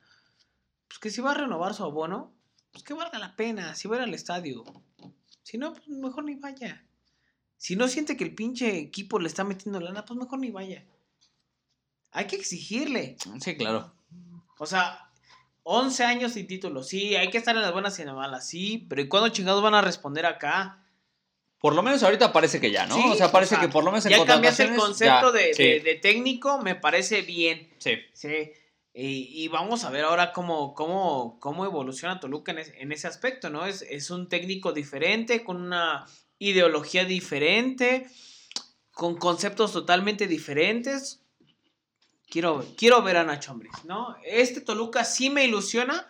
pues 0.87 0.99
que 0.99 1.09
si 1.09 1.21
va 1.21 1.31
a 1.31 1.35
renovar 1.35 1.73
su 1.73 1.83
abono, 1.83 2.33
pues 2.71 2.83
que 2.83 2.93
valga 2.93 3.19
la 3.19 3.35
pena, 3.35 3.75
si 3.75 3.87
va 3.87 4.01
al 4.01 4.13
estadio. 4.13 4.63
Si 5.43 5.57
no, 5.57 5.73
pues 5.73 5.87
mejor 5.87 6.23
ni 6.23 6.35
vaya. 6.35 6.85
Si 7.57 7.75
no 7.75 7.87
siente 7.87 8.17
que 8.17 8.23
el 8.23 8.35
pinche 8.35 8.77
equipo 8.77 9.19
le 9.19 9.27
está 9.27 9.43
metiendo 9.43 9.79
lana, 9.79 10.05
pues 10.05 10.19
mejor 10.19 10.39
ni 10.39 10.51
vaya. 10.51 10.85
Hay 12.11 12.25
que 12.25 12.35
exigirle. 12.35 13.17
Sí, 13.39 13.55
claro. 13.55 13.93
O 14.57 14.65
sea, 14.65 15.07
11 15.63 16.03
años 16.05 16.33
sin 16.33 16.47
título, 16.47 16.81
sí, 16.81 17.15
hay 17.15 17.29
que 17.29 17.37
estar 17.37 17.55
en 17.55 17.61
las 17.61 17.73
buenas 17.73 17.99
y 17.99 18.01
en 18.01 18.07
las 18.07 18.15
malas, 18.15 18.47
sí, 18.47 18.85
pero 18.89 19.01
¿y 19.01 19.09
cuándo 19.09 19.29
chingados 19.29 19.61
van 19.61 19.75
a 19.75 19.81
responder 19.81 20.25
acá? 20.25 20.81
Por 21.59 21.75
lo 21.75 21.83
menos 21.83 22.03
ahorita 22.03 22.31
parece 22.31 22.61
que 22.61 22.71
ya, 22.71 22.85
¿no? 22.85 23.11
o 23.11 23.15
sea, 23.15 23.31
parece 23.31 23.57
que 23.57 23.67
por 23.67 23.83
lo 23.83 23.91
menos 23.91 24.05
en 24.05 24.11
Ya 24.11 24.25
cambiaste 24.25 24.63
el 24.63 24.75
concepto 24.75 25.31
de, 25.31 25.99
técnico, 26.01 26.59
me 26.59 26.75
parece 26.75 27.21
bien. 27.21 27.69
Sí. 27.79 27.97
Sí. 28.13 28.51
Y, 28.93 29.47
vamos 29.49 29.83
a 29.83 29.91
ver 29.91 30.05
ahora 30.05 30.31
cómo, 30.31 30.73
cómo, 30.73 31.37
cómo 31.39 31.65
evoluciona 31.65 32.19
Toluca 32.19 32.51
en, 32.51 32.91
ese 32.91 33.07
aspecto, 33.07 33.49
¿no? 33.49 33.65
Es, 33.65 33.83
es 33.83 34.09
un 34.09 34.29
técnico 34.29 34.71
diferente, 34.71 35.43
con 35.43 35.61
una 35.61 36.05
ideología 36.39 37.05
diferente, 37.05 38.07
con 38.91 39.17
conceptos 39.17 39.73
totalmente 39.73 40.27
diferentes. 40.27 41.21
Quiero, 42.29 42.65
quiero 42.77 43.01
ver 43.03 43.17
a 43.17 43.23
Nacho 43.23 43.51
Ambriz, 43.51 43.85
¿no? 43.85 44.15
Este 44.23 44.59
Toluca 44.59 45.05
sí 45.05 45.29
me 45.29 45.45
ilusiona, 45.45 46.05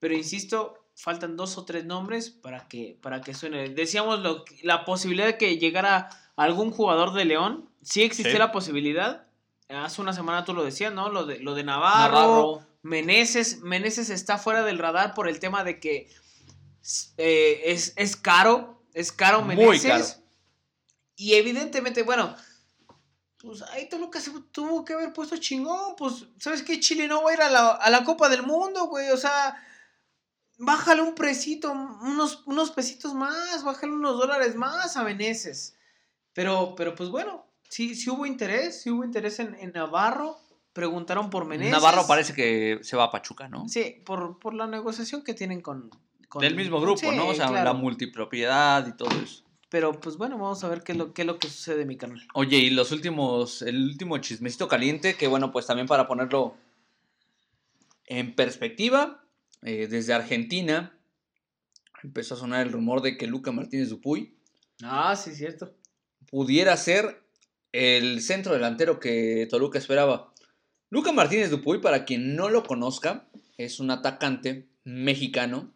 pero 0.00 0.14
insisto, 0.14 0.82
faltan 0.94 1.36
dos 1.36 1.56
o 1.56 1.64
tres 1.64 1.84
nombres 1.84 2.30
para 2.30 2.66
que, 2.68 2.98
para 3.00 3.20
que 3.20 3.34
suene. 3.34 3.68
Decíamos 3.68 4.20
lo, 4.20 4.44
la 4.62 4.84
posibilidad 4.84 5.26
de 5.26 5.38
que 5.38 5.58
llegara 5.58 6.08
algún 6.36 6.70
jugador 6.70 7.12
de 7.14 7.24
León. 7.24 7.68
Sí 7.82 8.02
existe 8.02 8.38
la 8.38 8.52
posibilidad. 8.52 9.26
Hace 9.68 10.00
una 10.02 10.12
semana 10.12 10.44
tú 10.44 10.52
lo 10.52 10.64
decías, 10.64 10.92
¿no? 10.92 11.08
Lo 11.08 11.24
de, 11.24 11.38
lo 11.38 11.54
de 11.54 11.64
Navarro, 11.64 12.66
Meneses. 12.82 13.60
Meneses 13.60 14.10
está 14.10 14.38
fuera 14.38 14.64
del 14.64 14.78
radar 14.78 15.14
por 15.14 15.28
el 15.28 15.38
tema 15.38 15.64
de 15.64 15.80
que 15.80 16.10
eh, 17.16 17.62
es, 17.66 17.94
es, 17.96 18.16
caro. 18.16 18.82
Es 18.92 19.12
caro 19.12 19.42
Meneses. 19.42 19.66
Muy 19.66 19.78
caro. 19.80 20.04
Y 21.16 21.34
evidentemente, 21.34 22.02
bueno, 22.02 22.34
pues 23.42 23.62
ahí 23.62 23.88
Toluca 23.88 24.20
se 24.20 24.30
tuvo 24.52 24.84
que 24.84 24.94
haber 24.94 25.12
puesto 25.12 25.36
chingón. 25.36 25.96
Pues, 25.96 26.26
¿sabes 26.38 26.62
qué? 26.62 26.80
Chile 26.80 27.08
no 27.08 27.22
va 27.22 27.30
a 27.30 27.34
ir 27.34 27.42
a 27.42 27.50
la, 27.50 27.68
a 27.70 27.90
la 27.90 28.04
Copa 28.04 28.28
del 28.28 28.44
Mundo, 28.44 28.86
güey. 28.86 29.10
O 29.10 29.16
sea 29.16 29.56
bájale 30.62 31.02
un 31.02 31.14
presito, 31.14 31.72
unos, 31.72 32.42
unos 32.46 32.70
pesitos 32.70 33.14
más, 33.14 33.64
bájale 33.64 33.92
unos 33.92 34.16
dólares 34.16 34.54
más 34.54 34.96
a 34.96 35.02
Veneces. 35.02 35.76
Pero, 36.32 36.74
pero 36.76 36.94
pues 36.94 37.10
bueno, 37.10 37.44
sí, 37.68 37.94
sí 37.94 38.08
hubo 38.10 38.24
interés, 38.26 38.82
sí 38.82 38.90
hubo 38.90 39.04
interés 39.04 39.38
en, 39.40 39.72
Navarro. 39.74 40.38
Preguntaron 40.72 41.28
por 41.28 41.44
Meneses. 41.44 41.72
Navarro 41.72 42.06
parece 42.06 42.32
que 42.32 42.78
se 42.82 42.96
va 42.96 43.04
a 43.04 43.10
Pachuca, 43.10 43.48
¿no? 43.48 43.68
Sí, 43.68 44.02
por, 44.06 44.38
por 44.38 44.54
la 44.54 44.66
negociación 44.66 45.22
que 45.22 45.34
tienen 45.34 45.60
con... 45.60 45.90
Del 46.40 46.54
mismo 46.54 46.80
grupo, 46.80 47.12
¿no? 47.12 47.28
O 47.28 47.34
sea, 47.34 47.50
la 47.50 47.74
multipropiedad 47.74 48.86
y 48.86 48.96
todo 48.96 49.10
eso. 49.22 49.44
Pero 49.72 49.98
pues 49.98 50.18
bueno, 50.18 50.36
vamos 50.36 50.62
a 50.64 50.68
ver 50.68 50.82
qué 50.82 50.92
es 50.92 50.98
lo, 50.98 51.14
qué 51.14 51.22
es 51.22 51.26
lo 51.26 51.38
que 51.38 51.48
sucede 51.48 51.80
en 51.80 51.88
mi 51.88 51.96
canal. 51.96 52.20
Oye, 52.34 52.58
y 52.58 52.68
los 52.68 52.92
últimos, 52.92 53.62
el 53.62 53.82
último 53.82 54.18
chismecito 54.18 54.68
caliente, 54.68 55.14
que 55.14 55.28
bueno, 55.28 55.50
pues 55.50 55.66
también 55.66 55.88
para 55.88 56.06
ponerlo 56.06 56.58
en 58.04 58.34
perspectiva, 58.34 59.24
eh, 59.62 59.86
desde 59.86 60.12
Argentina 60.12 60.94
empezó 62.02 62.34
a 62.34 62.36
sonar 62.36 62.66
el 62.66 62.70
rumor 62.70 63.00
de 63.00 63.16
que 63.16 63.26
Luca 63.26 63.50
Martínez 63.50 63.88
Dupuy. 63.88 64.36
Ah, 64.82 65.16
sí, 65.16 65.34
cierto. 65.34 65.74
Pudiera 66.28 66.76
ser 66.76 67.22
el 67.72 68.20
centro 68.20 68.52
delantero 68.52 69.00
que 69.00 69.48
Toluca 69.48 69.78
esperaba. 69.78 70.34
Luca 70.90 71.12
Martínez 71.12 71.48
Dupuy, 71.48 71.78
para 71.78 72.04
quien 72.04 72.36
no 72.36 72.50
lo 72.50 72.62
conozca, 72.62 73.26
es 73.56 73.80
un 73.80 73.90
atacante 73.90 74.68
mexicano, 74.84 75.72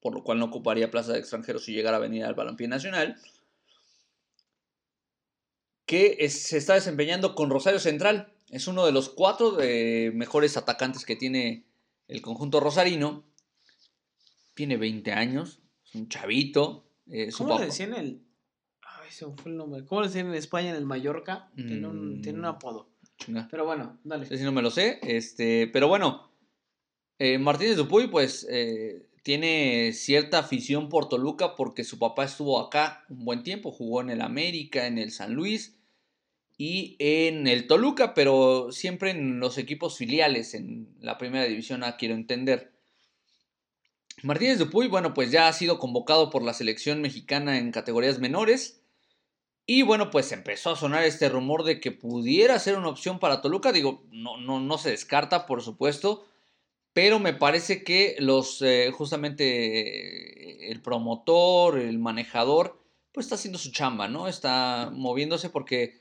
por 0.00 0.14
lo 0.14 0.22
cual 0.24 0.38
no 0.38 0.46
ocuparía 0.46 0.90
plaza 0.90 1.12
de 1.12 1.18
extranjero 1.18 1.58
si 1.58 1.72
llegara 1.72 1.98
a 1.98 2.00
venir 2.00 2.24
al 2.24 2.34
Balompié 2.34 2.68
Nacional, 2.68 3.16
que 5.86 6.28
se 6.28 6.56
está 6.56 6.74
desempeñando 6.74 7.34
con 7.34 7.50
Rosario 7.50 7.80
Central. 7.80 8.32
Es 8.48 8.66
uno 8.66 8.86
de 8.86 8.92
los 8.92 9.08
cuatro 9.08 9.52
de 9.52 10.12
mejores 10.14 10.56
atacantes 10.56 11.04
que 11.04 11.16
tiene 11.16 11.66
el 12.08 12.22
conjunto 12.22 12.60
rosarino 12.60 13.30
tiene 14.54 14.76
20 14.76 15.12
años, 15.12 15.62
es 15.86 15.94
un 15.94 16.08
chavito. 16.08 16.84
Eh, 17.06 17.30
¿Cómo 17.36 17.58
le 17.58 17.66
decían 17.66 17.94
el.? 17.94 18.22
Ay, 18.82 19.10
se 19.10 19.24
fue 19.24 19.52
el 19.52 19.56
nombre. 19.56 19.86
¿Cómo 19.86 20.02
le 20.02 20.08
decían 20.08 20.26
en 20.26 20.34
España, 20.34 20.68
en 20.68 20.76
el 20.76 20.84
Mallorca? 20.84 21.50
Tiene, 21.54 21.86
un, 21.86 22.20
tiene 22.20 22.38
un 22.38 22.44
mm, 22.44 22.48
apodo. 22.48 22.90
Pero 23.50 23.64
bueno, 23.64 23.98
dale. 24.04 24.26
si 24.26 24.44
no 24.44 24.52
me 24.52 24.60
lo 24.60 24.70
sé. 24.70 24.98
Este, 25.02 25.66
pero 25.68 25.88
bueno, 25.88 26.30
eh, 27.18 27.38
Martínez 27.38 27.76
Dupuy, 27.76 28.08
pues. 28.08 28.46
Eh, 28.50 29.08
tiene 29.22 29.92
cierta 29.92 30.38
afición 30.38 30.88
por 30.88 31.08
Toluca 31.08 31.54
porque 31.56 31.84
su 31.84 31.98
papá 31.98 32.24
estuvo 32.24 32.58
acá 32.58 33.04
un 33.08 33.24
buen 33.24 33.42
tiempo, 33.42 33.70
jugó 33.70 34.00
en 34.00 34.10
el 34.10 34.22
América, 34.22 34.86
en 34.86 34.98
el 34.98 35.12
San 35.12 35.34
Luis 35.34 35.76
y 36.56 36.96
en 36.98 37.46
el 37.46 37.66
Toluca, 37.66 38.14
pero 38.14 38.72
siempre 38.72 39.10
en 39.10 39.40
los 39.40 39.58
equipos 39.58 39.96
filiales, 39.96 40.54
en 40.54 40.94
la 41.00 41.18
primera 41.18 41.44
división 41.44 41.84
A, 41.84 41.96
quiero 41.96 42.14
entender. 42.14 42.72
Martínez 44.22 44.58
Dupuy, 44.58 44.88
bueno, 44.88 45.14
pues 45.14 45.30
ya 45.30 45.48
ha 45.48 45.52
sido 45.52 45.78
convocado 45.78 46.28
por 46.28 46.42
la 46.42 46.52
selección 46.52 47.00
mexicana 47.00 47.58
en 47.58 47.72
categorías 47.72 48.18
menores. 48.18 48.82
Y 49.64 49.82
bueno, 49.82 50.10
pues 50.10 50.32
empezó 50.32 50.70
a 50.70 50.76
sonar 50.76 51.04
este 51.04 51.28
rumor 51.28 51.64
de 51.64 51.80
que 51.80 51.92
pudiera 51.92 52.58
ser 52.58 52.76
una 52.76 52.88
opción 52.88 53.18
para 53.18 53.40
Toluca. 53.40 53.72
Digo, 53.72 54.04
no, 54.10 54.36
no, 54.36 54.60
no 54.60 54.78
se 54.78 54.90
descarta, 54.90 55.46
por 55.46 55.62
supuesto. 55.62 56.26
Pero 56.92 57.18
me 57.18 57.34
parece 57.34 57.84
que 57.84 58.16
los, 58.18 58.62
eh, 58.62 58.90
justamente 58.92 60.70
el 60.70 60.82
promotor, 60.82 61.78
el 61.78 61.98
manejador, 61.98 62.82
pues 63.12 63.26
está 63.26 63.36
haciendo 63.36 63.58
su 63.58 63.70
chamba, 63.72 64.08
¿no? 64.08 64.28
Está 64.28 64.90
moviéndose 64.92 65.50
porque 65.50 66.00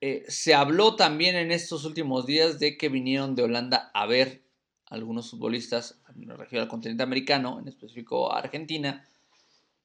eh, 0.00 0.24
se 0.28 0.54
habló 0.54 0.96
también 0.96 1.36
en 1.36 1.52
estos 1.52 1.84
últimos 1.84 2.26
días 2.26 2.58
de 2.58 2.76
que 2.76 2.88
vinieron 2.88 3.34
de 3.34 3.44
Holanda 3.44 3.90
a 3.94 4.06
ver 4.06 4.42
algunos 4.86 5.30
futbolistas 5.30 6.00
en 6.14 6.28
la 6.28 6.36
región 6.36 6.60
del 6.60 6.68
continente 6.68 7.02
americano, 7.02 7.58
en 7.60 7.68
específico 7.68 8.32
a 8.32 8.38
Argentina, 8.38 9.06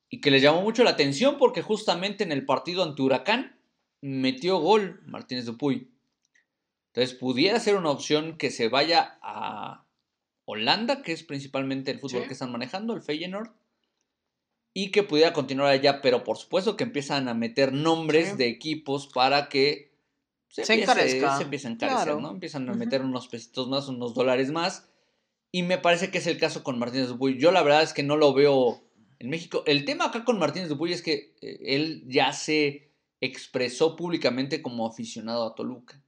y 0.09 0.19
que 0.21 0.31
les 0.31 0.41
llamó 0.41 0.61
mucho 0.61 0.83
la 0.83 0.91
atención 0.91 1.37
porque 1.37 1.61
justamente 1.61 2.23
en 2.23 2.31
el 2.31 2.45
partido 2.45 2.83
ante 2.83 3.01
Huracán 3.01 3.59
metió 4.01 4.57
gol 4.57 5.01
Martínez 5.05 5.45
Dupuy. 5.45 5.91
Entonces 6.87 7.15
pudiera 7.15 7.59
ser 7.59 7.75
una 7.75 7.91
opción 7.91 8.37
que 8.37 8.49
se 8.49 8.69
vaya 8.69 9.17
a 9.21 9.86
Holanda, 10.49 11.01
que 11.01 11.11
es 11.11 11.23
principalmente 11.23 11.91
el 11.91 11.99
fútbol 11.99 12.25
que 12.25 12.31
están 12.31 12.53
manejando, 12.53 12.93
el 12.93 13.01
Feyenoord, 13.01 13.49
y 14.73 14.91
que 14.91 15.03
pudiera 15.03 15.33
continuar 15.33 15.67
allá, 15.69 16.01
pero 16.01 16.23
por 16.23 16.37
supuesto 16.37 16.77
que 16.77 16.85
empiezan 16.85 17.27
a 17.27 17.33
meter 17.33 17.73
nombres 17.73 18.37
de 18.37 18.47
equipos 18.47 19.07
para 19.07 19.49
que 19.49 19.91
se, 20.47 20.63
se, 20.63 20.81
encarezca. 20.81 21.35
se 21.35 21.43
empieza 21.43 21.67
a 21.67 21.71
encarecer, 21.71 22.15
¿no? 22.15 22.31
Empiezan 22.31 22.69
a 22.69 22.73
meter 22.73 23.01
unos 23.01 23.27
pesitos 23.27 23.67
más, 23.67 23.89
unos 23.89 24.13
dólares 24.13 24.49
más. 24.51 24.87
Y 25.51 25.63
me 25.63 25.79
parece 25.79 26.11
que 26.11 26.19
es 26.19 26.27
el 26.27 26.39
caso 26.39 26.63
con 26.63 26.79
Martínez 26.79 27.09
Dupuy. 27.09 27.37
Yo 27.37 27.51
la 27.51 27.61
verdad 27.61 27.83
es 27.83 27.91
que 27.91 28.03
no 28.03 28.15
lo 28.15 28.33
veo 28.33 28.81
en 29.19 29.29
México. 29.29 29.63
El 29.65 29.83
tema 29.83 30.05
acá 30.05 30.23
con 30.23 30.39
Martínez 30.39 30.69
Dupuy 30.69 30.93
es 30.93 31.01
que 31.01 31.35
eh, 31.41 31.59
él 31.61 32.05
ya 32.07 32.31
se 32.31 32.89
expresó 33.19 33.97
públicamente 33.97 34.61
como 34.61 34.87
aficionado 34.87 35.45
a 35.45 35.55
Toluca. 35.55 36.01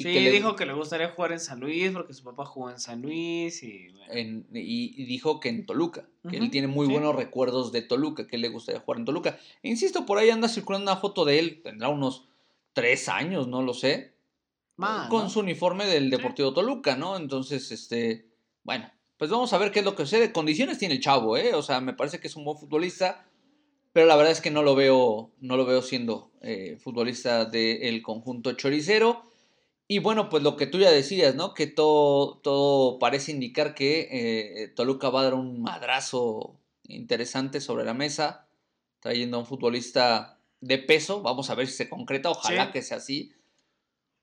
Y 0.00 0.02
sí, 0.04 0.12
que 0.14 0.30
dijo 0.30 0.56
que 0.56 0.64
le 0.64 0.72
gustaría 0.72 1.10
jugar 1.10 1.32
en 1.32 1.40
San 1.40 1.60
Luis 1.60 1.90
porque 1.90 2.14
su 2.14 2.24
papá 2.24 2.46
jugó 2.46 2.70
en 2.70 2.80
San 2.80 3.02
Luis 3.02 3.62
y, 3.62 3.88
y, 4.50 5.04
dijo 5.04 5.40
que 5.40 5.50
en 5.50 5.66
Toluca, 5.66 6.08
que 6.26 6.38
él 6.38 6.50
tiene 6.50 6.68
muy 6.68 6.86
buenos 6.86 7.14
recuerdos 7.14 7.70
de 7.70 7.82
Toluca, 7.82 8.26
que 8.26 8.38
le 8.38 8.48
gustaría 8.48 8.80
jugar 8.80 8.98
en 8.98 9.04
Toluca. 9.04 9.38
E 9.62 9.68
insisto, 9.68 10.06
por 10.06 10.16
ahí 10.16 10.30
anda 10.30 10.48
circulando 10.48 10.90
una 10.90 10.98
foto 10.98 11.26
de 11.26 11.38
él, 11.38 11.60
tendrá 11.62 11.90
unos 11.90 12.24
tres 12.72 13.10
años, 13.10 13.46
no 13.46 13.60
lo 13.60 13.74
sé. 13.74 14.14
con 15.10 15.28
su 15.28 15.40
uniforme 15.40 15.84
del 15.84 16.08
Deportivo 16.08 16.54
Toluca, 16.54 16.96
¿no? 16.96 17.18
Entonces, 17.18 17.70
este, 17.70 18.24
bueno, 18.64 18.90
pues 19.18 19.30
vamos 19.30 19.52
a 19.52 19.58
ver 19.58 19.70
qué 19.70 19.80
es 19.80 19.84
lo 19.84 19.94
que 19.94 20.04
sucede. 20.04 20.32
Condiciones 20.32 20.78
tiene 20.78 20.94
el 20.94 21.00
chavo, 21.00 21.36
¿eh? 21.36 21.52
O 21.52 21.62
sea, 21.62 21.82
me 21.82 21.92
parece 21.92 22.20
que 22.20 22.28
es 22.28 22.36
un 22.36 22.46
buen 22.46 22.56
futbolista, 22.56 23.26
pero 23.92 24.06
la 24.06 24.16
verdad 24.16 24.32
es 24.32 24.40
que 24.40 24.50
no 24.50 24.62
lo 24.62 24.74
veo, 24.74 25.30
no 25.40 25.58
lo 25.58 25.66
veo 25.66 25.82
siendo 25.82 26.30
eh, 26.40 26.78
futbolista 26.80 27.44
del 27.44 28.00
conjunto 28.00 28.52
choricero. 28.52 29.29
Y 29.92 29.98
bueno, 29.98 30.28
pues 30.28 30.44
lo 30.44 30.56
que 30.56 30.68
tú 30.68 30.78
ya 30.78 30.92
decías, 30.92 31.34
¿no? 31.34 31.52
Que 31.52 31.66
todo, 31.66 32.38
todo 32.44 33.00
parece 33.00 33.32
indicar 33.32 33.74
que 33.74 34.06
eh, 34.62 34.68
Toluca 34.68 35.10
va 35.10 35.18
a 35.22 35.24
dar 35.24 35.34
un 35.34 35.62
madrazo 35.62 36.54
interesante 36.86 37.60
sobre 37.60 37.84
la 37.84 37.92
mesa, 37.92 38.46
trayendo 39.00 39.36
a 39.36 39.40
un 39.40 39.46
futbolista 39.46 40.38
de 40.60 40.78
peso. 40.78 41.22
Vamos 41.22 41.50
a 41.50 41.56
ver 41.56 41.66
si 41.66 41.72
se 41.72 41.88
concreta. 41.88 42.30
Ojalá 42.30 42.70
que 42.70 42.82
sea 42.82 42.98
así. 42.98 43.32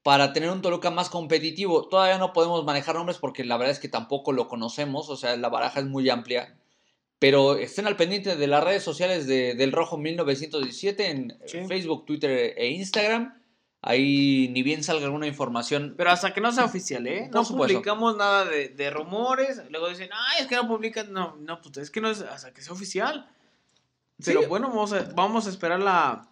para 0.03 0.31
tener 0.31 0.49
un 0.51 0.61
Toluca 0.61 0.89
más 0.89 1.09
competitivo. 1.09 1.89
Todavía 1.89 2.17
no 2.17 2.31
podemos 2.31 2.63
manejar 2.63 2.95
nombres 2.95 3.17
porque 3.17 3.43
la 3.43 3.57
verdad 3.57 3.73
es 3.73 3.79
que 3.79 3.89
tampoco 3.89 4.31
lo 4.31 4.47
conocemos, 4.47 5.09
o 5.09 5.17
sea, 5.17 5.35
la 5.35 5.49
baraja 5.49 5.81
es 5.81 5.85
muy 5.85 6.09
amplia. 6.09 6.55
Pero 7.19 7.57
estén 7.57 7.87
al 7.87 7.97
pendiente 7.97 8.37
de 8.37 8.47
las 8.47 8.63
redes 8.63 8.83
sociales 8.83 9.27
de, 9.27 9.53
del 9.55 9.73
Rojo 9.73 9.97
1917 9.97 11.09
en 11.09 11.37
Sí. 11.45 11.59
Facebook, 11.67 12.05
Twitter 12.05 12.53
e 12.57 12.69
Instagram. 12.69 13.33
Ahí 13.81 14.49
ni 14.49 14.63
bien 14.63 14.83
salga 14.83 15.05
alguna 15.05 15.27
información. 15.27 15.93
Pero 15.97 16.09
hasta 16.09 16.33
que 16.33 16.41
no 16.41 16.51
sea 16.51 16.65
oficial, 16.65 17.05
¿eh? 17.07 17.29
No 17.31 17.45
supuesto. 17.45 17.75
publicamos 17.75 18.17
nada 18.17 18.43
de, 18.45 18.69
de 18.69 18.89
rumores. 18.89 19.61
Luego 19.69 19.87
dicen, 19.89 20.09
ay, 20.11 20.41
es 20.41 20.47
que 20.47 20.55
no 20.55 20.67
publican. 20.67 21.13
No, 21.13 21.35
no, 21.37 21.61
pues 21.61 21.77
es 21.77 21.91
que 21.91 22.01
no 22.01 22.09
es 22.09 22.21
hasta 22.21 22.53
que 22.53 22.61
sea 22.61 22.73
oficial. 22.73 23.29
Pero 24.25 24.41
Sí. 24.41 24.47
bueno, 24.47 24.69
vamos 24.69 24.93
a, 24.93 25.03
vamos 25.15 25.45
a 25.45 25.49
esperar 25.51 25.79
la, 25.79 26.27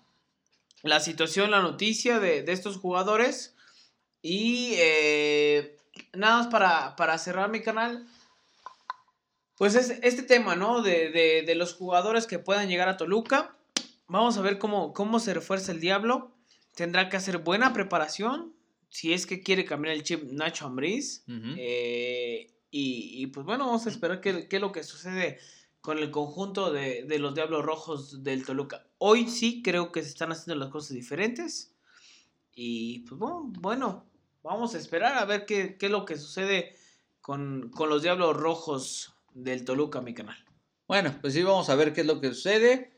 la 0.82 1.00
situación, 1.00 1.52
la 1.52 1.62
noticia 1.62 2.20
de, 2.20 2.42
de 2.42 2.52
estos 2.52 2.78
jugadores. 2.78 3.56
Y 4.24 4.74
eh, 4.78 5.78
nada 6.14 6.38
más 6.40 6.48
para, 6.48 6.96
para 6.96 7.18
cerrar 7.20 7.50
mi 7.50 7.62
canal. 7.62 8.08
Pues 9.56 9.76
es 9.76 9.92
este 10.02 10.24
tema, 10.24 10.56
¿no? 10.56 10.82
De, 10.82 11.12
de, 11.12 11.44
de 11.46 11.56
los 11.56 11.76
jugadores 11.76 12.26
que 12.26 12.40
puedan 12.40 12.68
llegar 12.68 12.90
a 12.90 12.98
Toluca. 12.98 13.56
Vamos 14.08 14.38
a 14.38 14.42
ver 14.42 14.58
cómo, 14.58 14.94
cómo 14.94 15.20
se 15.20 15.34
refuerza 15.34 15.72
el 15.72 15.80
Diablo. 15.80 16.32
Tendrá 16.76 17.10
que 17.10 17.18
hacer 17.18 17.40
buena 17.40 17.74
preparación. 17.74 18.54
Si 18.90 19.14
es 19.14 19.26
que 19.26 19.42
quiere 19.42 19.66
cambiar 19.66 19.96
el 19.96 20.04
chip 20.04 20.24
Nacho 20.32 20.68
Ambriz. 20.68 21.24
Eh, 21.28 22.54
y, 22.70 23.24
y, 23.24 23.28
pues 23.28 23.46
bueno, 23.46 23.66
vamos 23.66 23.86
a 23.86 23.90
esperar 23.90 24.22
qué, 24.22 24.48
qué 24.48 24.58
es 24.58 24.62
lo 24.62 24.72
que 24.72 24.84
sucede 24.84 25.40
con 25.82 25.98
el 25.98 26.12
conjunto 26.12 26.72
de, 26.72 27.04
de 27.04 27.20
los 27.20 27.34
Diablos 27.34 27.64
Rojos 27.64 28.24
del 28.24 28.46
Toluca. 28.46 28.86
Hoy 28.98 29.28
sí 29.28 29.62
creo 29.64 29.92
que 29.92 30.04
se 30.04 30.10
están 30.10 30.32
haciendo 30.32 30.56
las 30.64 30.72
cosas 30.72 30.92
diferentes. 30.92 31.74
Y 32.54 33.00
pues 33.00 33.20
bueno, 33.20 33.52
bueno 33.60 34.06
vamos 34.44 34.76
a 34.76 34.78
esperar 34.78 35.18
a 35.18 35.26
ver 35.26 35.46
qué, 35.46 35.78
qué 35.78 35.88
es 35.88 35.92
lo 35.92 36.06
que 36.06 36.18
sucede 36.18 36.76
con, 37.22 37.70
con 37.70 37.90
los 37.90 38.04
Diablos 38.04 38.36
Rojos 38.38 39.16
del 39.34 39.66
Toluca, 39.66 40.02
mi 40.02 40.14
canal. 40.14 40.38
Bueno, 40.88 41.16
pues 41.22 41.34
sí, 41.34 41.42
vamos 41.42 41.70
a 41.70 41.76
ver 41.76 41.94
qué 41.94 42.02
es 42.02 42.08
lo 42.08 42.22
que 42.22 42.30
sucede. 42.30 42.92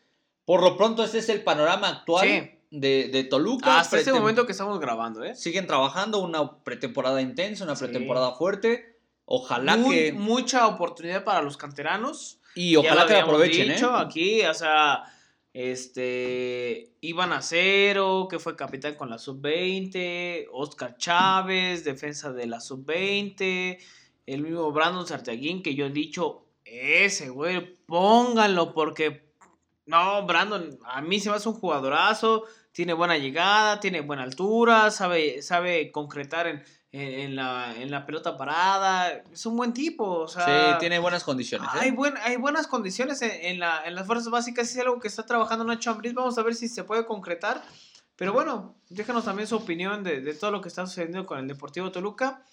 Por 0.45 0.61
lo 0.61 0.78
pronto, 0.78 1.03
este 1.03 1.19
es 1.19 1.30
el 1.30 1.43
panorama 1.43 1.89
actual 1.89 2.28
Sí. 2.28 2.57
De, 2.72 3.07
de 3.09 3.24
Toluca. 3.24 3.80
Hasta 3.80 3.97
este 3.97 4.11
Pretem- 4.11 4.20
momento 4.20 4.45
que 4.45 4.51
estamos 4.51 4.80
grabando, 4.80 5.24
¿eh? 5.24 5.36
Siguen 5.36 5.68
trabajando 5.68 6.20
una 6.20 6.63
pretemporada 6.63 7.22
intensa, 7.22 7.63
una 7.63 7.76
Sí. 7.76 7.86
pretemporada 7.86 8.34
fuerte. 8.36 8.97
Ojalá 9.26 9.78
Muy- 9.78 9.95
que. 9.95 10.13
Mucha 10.13 10.68
oportunidad 10.68 11.24
para 11.24 11.41
los 11.41 11.57
canteranos. 11.57 12.39
Y 12.55 12.76
ojalá 12.76 13.05
que 13.05 13.13
la 13.13 13.24
aprovechen, 13.24 13.70
dicho 13.74 13.89
¿eh? 13.95 13.99
aquí, 14.01 14.41
o 14.45 14.53
sea, 14.53 15.03
este, 15.53 16.93
Iván 17.01 17.32
Acero, 17.34 18.28
que 18.30 18.39
fue 18.39 18.55
capitán 18.55 18.95
con 18.95 19.09
la 19.09 19.18
sub-20, 19.18 20.47
Oscar 20.51 20.97
Chávez, 20.97 21.84
defensa 21.84 22.32
de 22.34 22.47
la 22.47 22.59
sub-20, 22.59 23.78
el 24.26 24.41
mismo 24.41 24.72
Brandon 24.72 25.05
Sarteaguín, 25.05 25.61
que 25.61 25.76
yo 25.76 25.86
he 25.86 25.89
dicho, 25.91 26.45
ese 26.65 27.30
güey, 27.30 27.78
pónganlo, 27.86 28.74
porque, 28.74 29.26
no, 29.88 30.25
Brandon, 30.25 30.77
a 30.85 31.01
mí 31.01 31.19
se 31.19 31.29
me 31.29 31.35
hace 31.35 31.49
un 31.49 31.55
jugadorazo, 31.55 32.43
tiene 32.71 32.93
buena 32.93 33.17
llegada, 33.17 33.79
tiene 33.79 34.01
buena 34.01 34.23
altura, 34.23 34.91
sabe, 34.91 35.41
sabe 35.41 35.91
concretar 35.91 36.47
en, 36.47 36.63
en, 36.91 37.35
la, 37.35 37.75
en 37.75 37.89
la 37.89 38.05
pelota 38.05 38.38
parada, 38.38 39.23
es 39.31 39.45
un 39.45 39.57
buen 39.57 39.73
tipo, 39.73 40.05
o 40.05 40.27
sea... 40.27 40.73
Sí, 40.73 40.79
tiene 40.79 40.99
buenas 40.99 41.23
condiciones. 41.23 41.69
¿eh? 41.75 41.79
Hay, 41.79 41.91
buen, 41.91 42.15
hay 42.17 42.38
buenas 42.38 42.67
condiciones 42.67 43.21
en, 43.21 43.31
en 43.31 43.59
la, 43.59 43.85
en 43.85 43.95
las 43.95 44.05
fuerzas 44.05 44.29
básicas. 44.29 44.69
Es 44.69 44.77
algo 44.79 44.99
que 44.99 45.07
está 45.07 45.25
trabajando 45.25 45.63
Nacho 45.65 45.91
Ambriz. 45.91 46.13
Vamos 46.13 46.38
a 46.38 46.43
ver 46.43 46.55
si 46.55 46.67
se 46.67 46.83
puede 46.83 47.05
concretar. 47.05 47.63
Pero 48.15 48.33
bueno, 48.33 48.75
déjanos 48.89 49.25
también 49.25 49.47
su 49.47 49.55
opinión 49.55 50.03
de, 50.03 50.21
de 50.21 50.33
todo 50.33 50.51
lo 50.51 50.61
que 50.61 50.69
está 50.69 50.85
sucediendo 50.85 51.25
con 51.25 51.39
el 51.39 51.47
Deportivo 51.47 51.91
Toluca. 51.91 52.43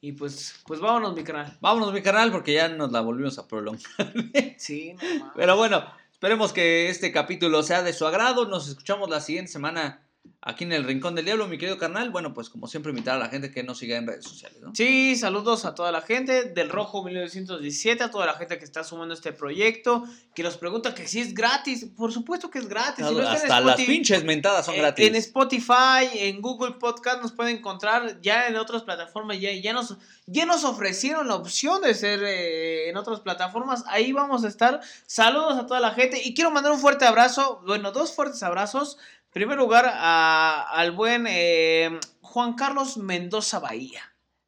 Y 0.00 0.12
pues, 0.12 0.62
pues 0.66 0.80
vámonos, 0.80 1.14
mi 1.16 1.24
canal. 1.24 1.56
Vámonos, 1.62 1.90
mi 1.94 2.02
canal, 2.02 2.30
porque 2.30 2.52
ya 2.52 2.68
nos 2.68 2.92
la 2.92 3.00
volvimos 3.00 3.38
a 3.38 3.48
prolongar. 3.48 4.12
Sí, 4.58 4.92
no. 4.92 5.32
Pero 5.36 5.56
bueno, 5.56 5.82
esperemos 6.24 6.54
que 6.54 6.88
este 6.88 7.12
capítulo 7.12 7.62
sea 7.62 7.82
de 7.82 7.92
su 7.92 8.06
agrado. 8.06 8.46
Nos 8.46 8.66
escuchamos 8.66 9.10
la 9.10 9.20
siguiente 9.20 9.52
semana 9.52 10.03
aquí 10.44 10.64
en 10.64 10.72
el 10.72 10.84
Rincón 10.84 11.14
del 11.14 11.24
Diablo, 11.24 11.48
mi 11.48 11.58
querido 11.58 11.78
carnal. 11.78 12.10
Bueno, 12.10 12.34
pues 12.34 12.50
como 12.50 12.66
siempre, 12.66 12.90
invitar 12.90 13.16
a 13.16 13.18
la 13.18 13.28
gente 13.28 13.50
que 13.50 13.62
nos 13.62 13.78
siga 13.78 13.96
en 13.96 14.06
redes 14.06 14.24
sociales, 14.24 14.60
¿no? 14.60 14.74
Sí, 14.74 15.16
saludos 15.16 15.64
a 15.64 15.74
toda 15.74 15.90
la 15.90 16.02
gente 16.02 16.44
del 16.44 16.68
Rojo 16.68 17.02
1917, 17.02 18.04
a 18.04 18.10
toda 18.10 18.26
la 18.26 18.34
gente 18.34 18.58
que 18.58 18.64
está 18.64 18.84
sumando 18.84 19.14
este 19.14 19.32
proyecto, 19.32 20.04
que 20.34 20.42
nos 20.42 20.56
pregunta 20.58 20.94
que 20.94 21.08
si 21.08 21.20
es 21.20 21.34
gratis. 21.34 21.86
Por 21.96 22.12
supuesto 22.12 22.50
que 22.50 22.58
es 22.58 22.68
gratis. 22.68 23.06
Si 23.06 23.14
no 23.14 23.26
Hasta 23.26 23.60
las 23.60 23.80
pinches 23.80 24.24
mentadas 24.24 24.66
son 24.66 24.74
Eh, 24.74 24.78
gratis. 24.78 25.06
En 25.06 25.16
Spotify, 25.16 26.08
en 26.14 26.42
Google 26.42 26.72
Podcast 26.72 27.22
nos 27.22 27.32
pueden 27.32 27.56
encontrar, 27.56 28.20
ya 28.20 28.48
en 28.48 28.56
otras 28.56 28.82
plataformas, 28.82 29.40
ya, 29.40 29.50
ya, 29.52 29.72
nos, 29.72 29.96
ya 30.26 30.44
nos 30.44 30.64
ofrecieron 30.64 31.26
la 31.26 31.36
opción 31.36 31.80
de 31.80 31.94
ser 31.94 32.20
eh, 32.22 32.88
en 32.88 32.96
otras 32.96 33.20
plataformas, 33.20 33.84
ahí 33.86 34.12
vamos 34.12 34.44
a 34.44 34.48
estar. 34.48 34.80
Saludos 35.06 35.56
a 35.58 35.66
toda 35.66 35.80
la 35.80 35.92
gente 35.92 36.20
y 36.22 36.34
quiero 36.34 36.50
mandar 36.50 36.72
un 36.72 36.78
fuerte 36.80 37.06
abrazo, 37.06 37.62
bueno, 37.66 37.92
dos 37.92 38.12
fuertes 38.12 38.42
abrazos. 38.42 38.98
Primer 39.34 39.58
lugar, 39.58 39.84
a- 39.86 40.62
al 40.70 40.92
buen 40.92 41.26
eh, 41.28 41.90
Juan 42.22 42.54
Carlos 42.54 42.96
Mendoza 42.96 43.58
Bahía. 43.58 44.00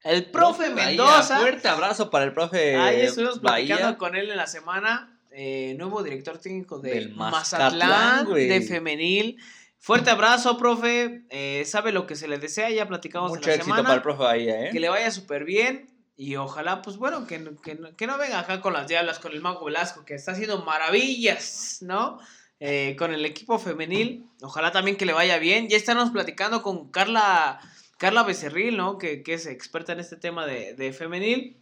El 0.03 0.31
profe 0.31 0.71
Bahía, 0.71 0.87
Mendoza. 0.87 1.41
Fuerte 1.41 1.67
abrazo 1.69 2.09
para 2.09 2.25
el 2.25 2.33
profe 2.33 2.77
Ahí 2.77 3.01
estuvimos 3.01 3.41
platicando 3.41 3.83
Bahía. 3.85 3.99
con 3.99 4.15
él 4.17 4.31
en 4.31 4.37
la 4.37 4.47
semana. 4.47 5.13
eh, 5.39 5.75
nuevo 5.77 6.03
director 6.03 6.39
técnico 6.39 6.79
de 6.79 6.95
Del 6.95 7.15
Mazatlán, 7.15 8.33
de 8.33 8.63
femenil. 8.63 9.37
Fuerte 9.79 10.09
abrazo, 10.11 10.57
profe. 10.57 11.25
eh, 11.29 11.63
sabe 11.67 11.93
lo 11.93 12.07
que 12.07 12.15
se 12.17 12.27
le 12.27 12.39
desea. 12.39 12.71
Ya 12.71 12.89
platicamos 12.89 13.29
Mucho 13.31 13.43
en 13.43 13.49
la 13.49 13.55
éxito 13.57 13.65
semana. 13.67 13.83
para 13.83 13.97
el 13.97 14.03
profe 14.03 14.23
Bahía, 14.23 14.67
¿eh? 14.67 14.71
Que 14.73 14.81
le 14.81 14.89
vaya 14.89 15.11
súper 15.11 15.45
bien. 15.45 15.91
Y 16.17 16.37
ojalá, 16.37 16.81
pues 16.81 16.97
bueno, 16.97 17.27
que, 17.27 17.39
no- 17.39 17.61
que, 17.61 17.75
no- 17.75 17.95
que 17.95 18.07
no 18.07 18.17
venga 18.17 18.39
acá 18.39 18.63
con 18.63 18.73
las 18.73 18.89
diablas, 18.89 19.19
con 19.19 19.33
el 19.33 19.43
Mago 19.43 19.67
Velasco, 19.67 20.07
que 20.07 20.15
está 20.15 20.33
haciendo 20.33 20.63
maravillas, 20.65 21.81
¿no? 21.83 22.19
Eh, 22.59 22.97
con 22.99 23.13
el 23.13 23.25
equipo 23.27 23.59
femenil. 23.59 24.27
Ojalá 24.41 24.73
también 24.73 24.97
que 24.97 25.05
le 25.07 25.13
vaya 25.13 25.39
bien. 25.39 25.69
Ya 25.69 25.77
estamos 25.77 26.11
platicando 26.11 26.63
con 26.63 26.91
Carla, 26.91 27.61
Carla 27.99 28.23
Becerril, 28.23 28.77
¿no? 28.77 28.97
Que, 28.99 29.23
que 29.23 29.35
es 29.35 29.47
experta 29.47 29.93
en 29.93 30.01
este 30.01 30.17
tema 30.17 30.47
de, 30.47 30.75
de 30.75 30.93
femenil. 30.93 31.59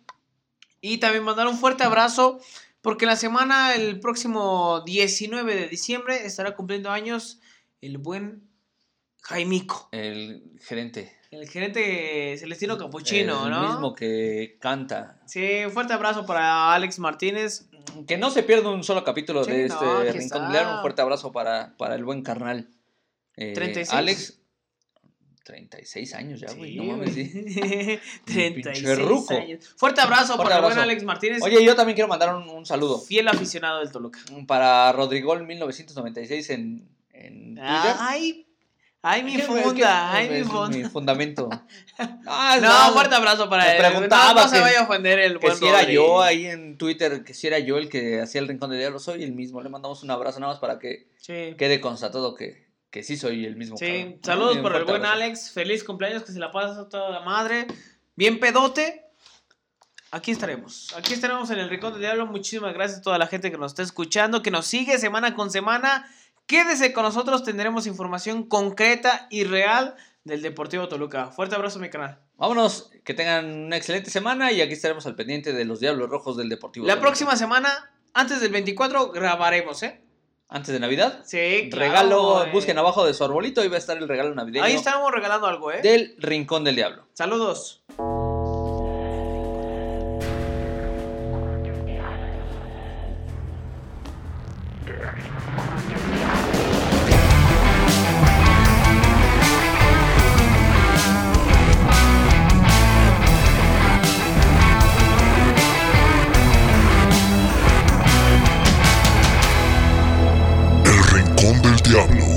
Y 0.81 0.99
también 0.99 1.25
mandar 1.25 1.47
un 1.49 1.57
fuerte 1.59 1.83
abrazo, 1.83 2.39
porque 2.83 3.07
la 3.07 3.17
semana, 3.17 3.75
el 3.75 3.99
próximo 4.01 4.83
19 4.85 5.55
de 5.57 5.69
diciembre, 5.69 6.25
estará 6.27 6.55
cumpliendo 6.55 6.91
años 6.91 7.41
el 7.81 7.99
buen 7.99 8.49
Jaimico, 9.23 9.89
El 9.91 10.53
gerente. 10.61 11.17
el 11.31 11.49
gerente 11.49 12.37
Celestino 12.39 12.77
Capuchino, 12.77 13.47
el 13.47 13.51
¿no? 13.51 13.63
mismo 13.71 13.95
que 13.95 14.59
canta. 14.61 15.19
Sí, 15.27 15.63
un 15.65 15.73
fuerte 15.73 15.95
abrazo 15.95 16.27
para 16.27 16.75
Alex 16.75 16.99
Martínez. 16.99 17.67
Que 18.07 18.17
no 18.19 18.31
se 18.31 18.43
pierda 18.43 18.71
un 18.71 18.83
solo 18.85 19.05
capítulo 19.05 19.45
Sí, 19.45 19.51
de 19.53 19.67
este 19.67 20.13
Rincón 20.13 20.51
Diablo. 20.51 20.75
Un 20.77 20.81
fuerte 20.81 21.03
abrazo 21.03 21.33
para, 21.33 21.77
para 21.77 21.95
el 21.95 22.05
buen 22.05 22.23
carnal. 22.23 22.69
Eh, 23.37 23.53
36. 23.55 23.93
Alex, 23.93 24.39
36 25.45 26.15
años 26.15 26.41
ya, 26.41 26.53
güey. 26.55 26.77
no 26.77 26.85
mames, 26.85 27.13
sí. 27.15 27.31
36 28.25 28.65
Pinche 28.65 28.95
ruco. 28.97 29.35
años. 29.35 29.75
Fuerte 29.77 30.01
abrazo 30.01 30.37
Fuerte 30.37 30.55
para 30.55 30.57
el 30.57 30.63
buen. 30.75 30.79
Alex 30.79 31.05
Martínez. 31.05 31.43
Oye, 31.43 31.63
yo 31.65 31.77
también 31.77 31.95
quiero 31.95 32.09
mandar 32.09 32.35
un, 32.35 32.49
un 32.49 32.65
saludo 32.65 32.99
Fiel 32.99 33.29
aficionado 33.29 33.81
del 33.81 33.91
Toluca. 33.93 34.19
para 34.47 34.91
Rodrigol 34.93 35.47
1996 35.47 36.51
en, 36.51 36.89
en 37.13 37.55
Twitter. 37.57 37.95
Ay, 37.99 38.44
ay, 39.05 39.23
mi 39.23 39.39
funda, 39.39 40.13
ay, 40.13 40.29
mi 40.31 40.43
funda. 40.45 40.89
fundamento. 40.91 41.49
Ah, 42.27 42.59
No, 42.61 42.93
fuerte 42.95 43.15
abrazo 43.15 43.49
para 43.49 43.73
él. 43.73 43.79
preguntaba 43.79 44.35
no, 44.35 44.43
no 44.43 44.49
se 44.49 44.57
que- 44.57 44.61
vaya 44.63 44.81
a 44.81 44.83
ofender 44.85 45.19
el 45.21 45.39
Que 45.39 45.47
buen 45.47 45.59
si 45.59 45.67
era 45.67 45.83
yo 45.85 46.23
ahí 46.23 46.47
en 46.47 46.77
Twitter, 46.79 47.23
que 47.23 47.35
si 47.35 47.47
era 47.47 47.59
yo 47.59 47.79
el 47.79 47.89
que 47.89 48.21
hacía 48.21 48.41
el 48.41 48.49
Rincón 48.49 48.71
del 48.71 48.81
Diablo, 48.81 48.99
soy 48.99 49.23
el 49.23 49.33
mismo. 49.33 49.63
Le 49.63 49.69
mandamos 49.69 50.03
un 50.03 50.11
abrazo 50.11 50.41
nada 50.41 50.53
más 50.53 50.61
para 50.61 50.79
que 50.79 51.09
Sí. 51.19 51.55
quede 51.57 51.81
constatado 51.81 52.35
que, 52.35 52.67
que 52.91 53.03
sí 53.03 53.17
soy 53.17 53.45
el 53.45 53.57
mismo. 53.57 53.77
Sí, 53.77 53.87
cabrón. 53.87 54.21
saludos 54.25 54.59
por 54.59 54.75
el 54.77 54.85
buen 54.85 54.97
abrazo. 55.05 55.15
Alex. 55.15 55.51
Feliz 55.53 55.85
cumpleaños, 55.85 56.23
que 56.25 56.33
se 56.33 56.39
la 56.39 56.51
pasa 56.51 56.89
toda 56.89 57.11
la 57.11 57.21
madre. 57.21 57.67
Bien 58.17 58.39
pedote. 58.41 59.03
Aquí 60.11 60.31
estaremos. 60.31 60.95
Aquí 60.97 61.13
estaremos 61.13 61.51
en 61.51 61.59
el 61.59 61.69
Rincón 61.69 61.93
del 61.93 62.03
Diablo. 62.03 62.27
Muchísimas 62.27 62.73
gracias 62.73 63.01
a 63.01 63.03
toda 63.03 63.19
la 63.19 63.27
gente 63.27 63.51
que 63.51 63.59
nos 63.59 63.73
está 63.73 63.83
escuchando, 63.83 64.43
que 64.43 64.53
nos 64.53 64.65
sigue 64.67 64.97
semana 64.99 65.35
con 65.35 65.51
semana. 65.51 66.09
Quédese 66.47 66.93
con 66.93 67.05
nosotros, 67.05 67.43
tendremos 67.43 67.87
información 67.87 68.43
concreta 68.45 69.27
y 69.31 69.45
real 69.45 69.95
del 70.25 70.43
Deportivo 70.43 70.89
Toluca. 70.89 71.31
Fuerte 71.31 71.55
abrazo 71.55 71.79
a 71.79 71.83
mi 71.83 71.89
canal. 71.91 72.19
Vámonos, 72.37 72.91
que 73.05 73.15
tengan 73.15 73.47
una 73.67 73.77
excelente 73.77 74.11
semana 74.11 74.53
y 74.53 74.61
aquí 74.61 74.73
estaremos 74.75 75.07
al 75.07 75.15
pendiente 75.15 75.53
de 75.53 75.65
los 75.65 75.81
Diablos 75.81 76.11
Rojos 76.11 76.37
del 76.37 76.49
Deportivo. 76.49 76.87
La 76.87 76.95
Toluca. 76.95 77.07
próxima 77.09 77.37
semana, 77.37 77.91
antes 78.13 78.41
del 78.41 78.53
24, 78.53 79.11
grabaremos, 79.11 79.83
¿eh? 79.83 80.01
Antes 80.49 80.75
de 80.75 80.81
Navidad, 80.81 81.21
Sí, 81.25 81.69
claro, 81.71 81.87
regalo, 81.87 82.45
eh. 82.45 82.51
busquen 82.53 82.77
abajo 82.79 83.07
de 83.07 83.15
su 83.15 83.25
arbolito, 83.25 83.63
ahí 83.63 83.69
va 83.69 83.77
a 83.77 83.79
estar 83.79 83.97
el 83.97 84.07
regalo 84.07 84.35
navideño 84.35 84.63
Ahí 84.65 84.75
estábamos 84.75 85.11
regalando 85.11 85.47
algo, 85.47 85.73
¿eh? 85.73 85.81
del 85.83 86.15
Rincón 86.19 86.63
del 86.65 86.77
Diablo. 86.77 87.07
Saludos. 87.15 87.83
Diablo. 111.95 112.34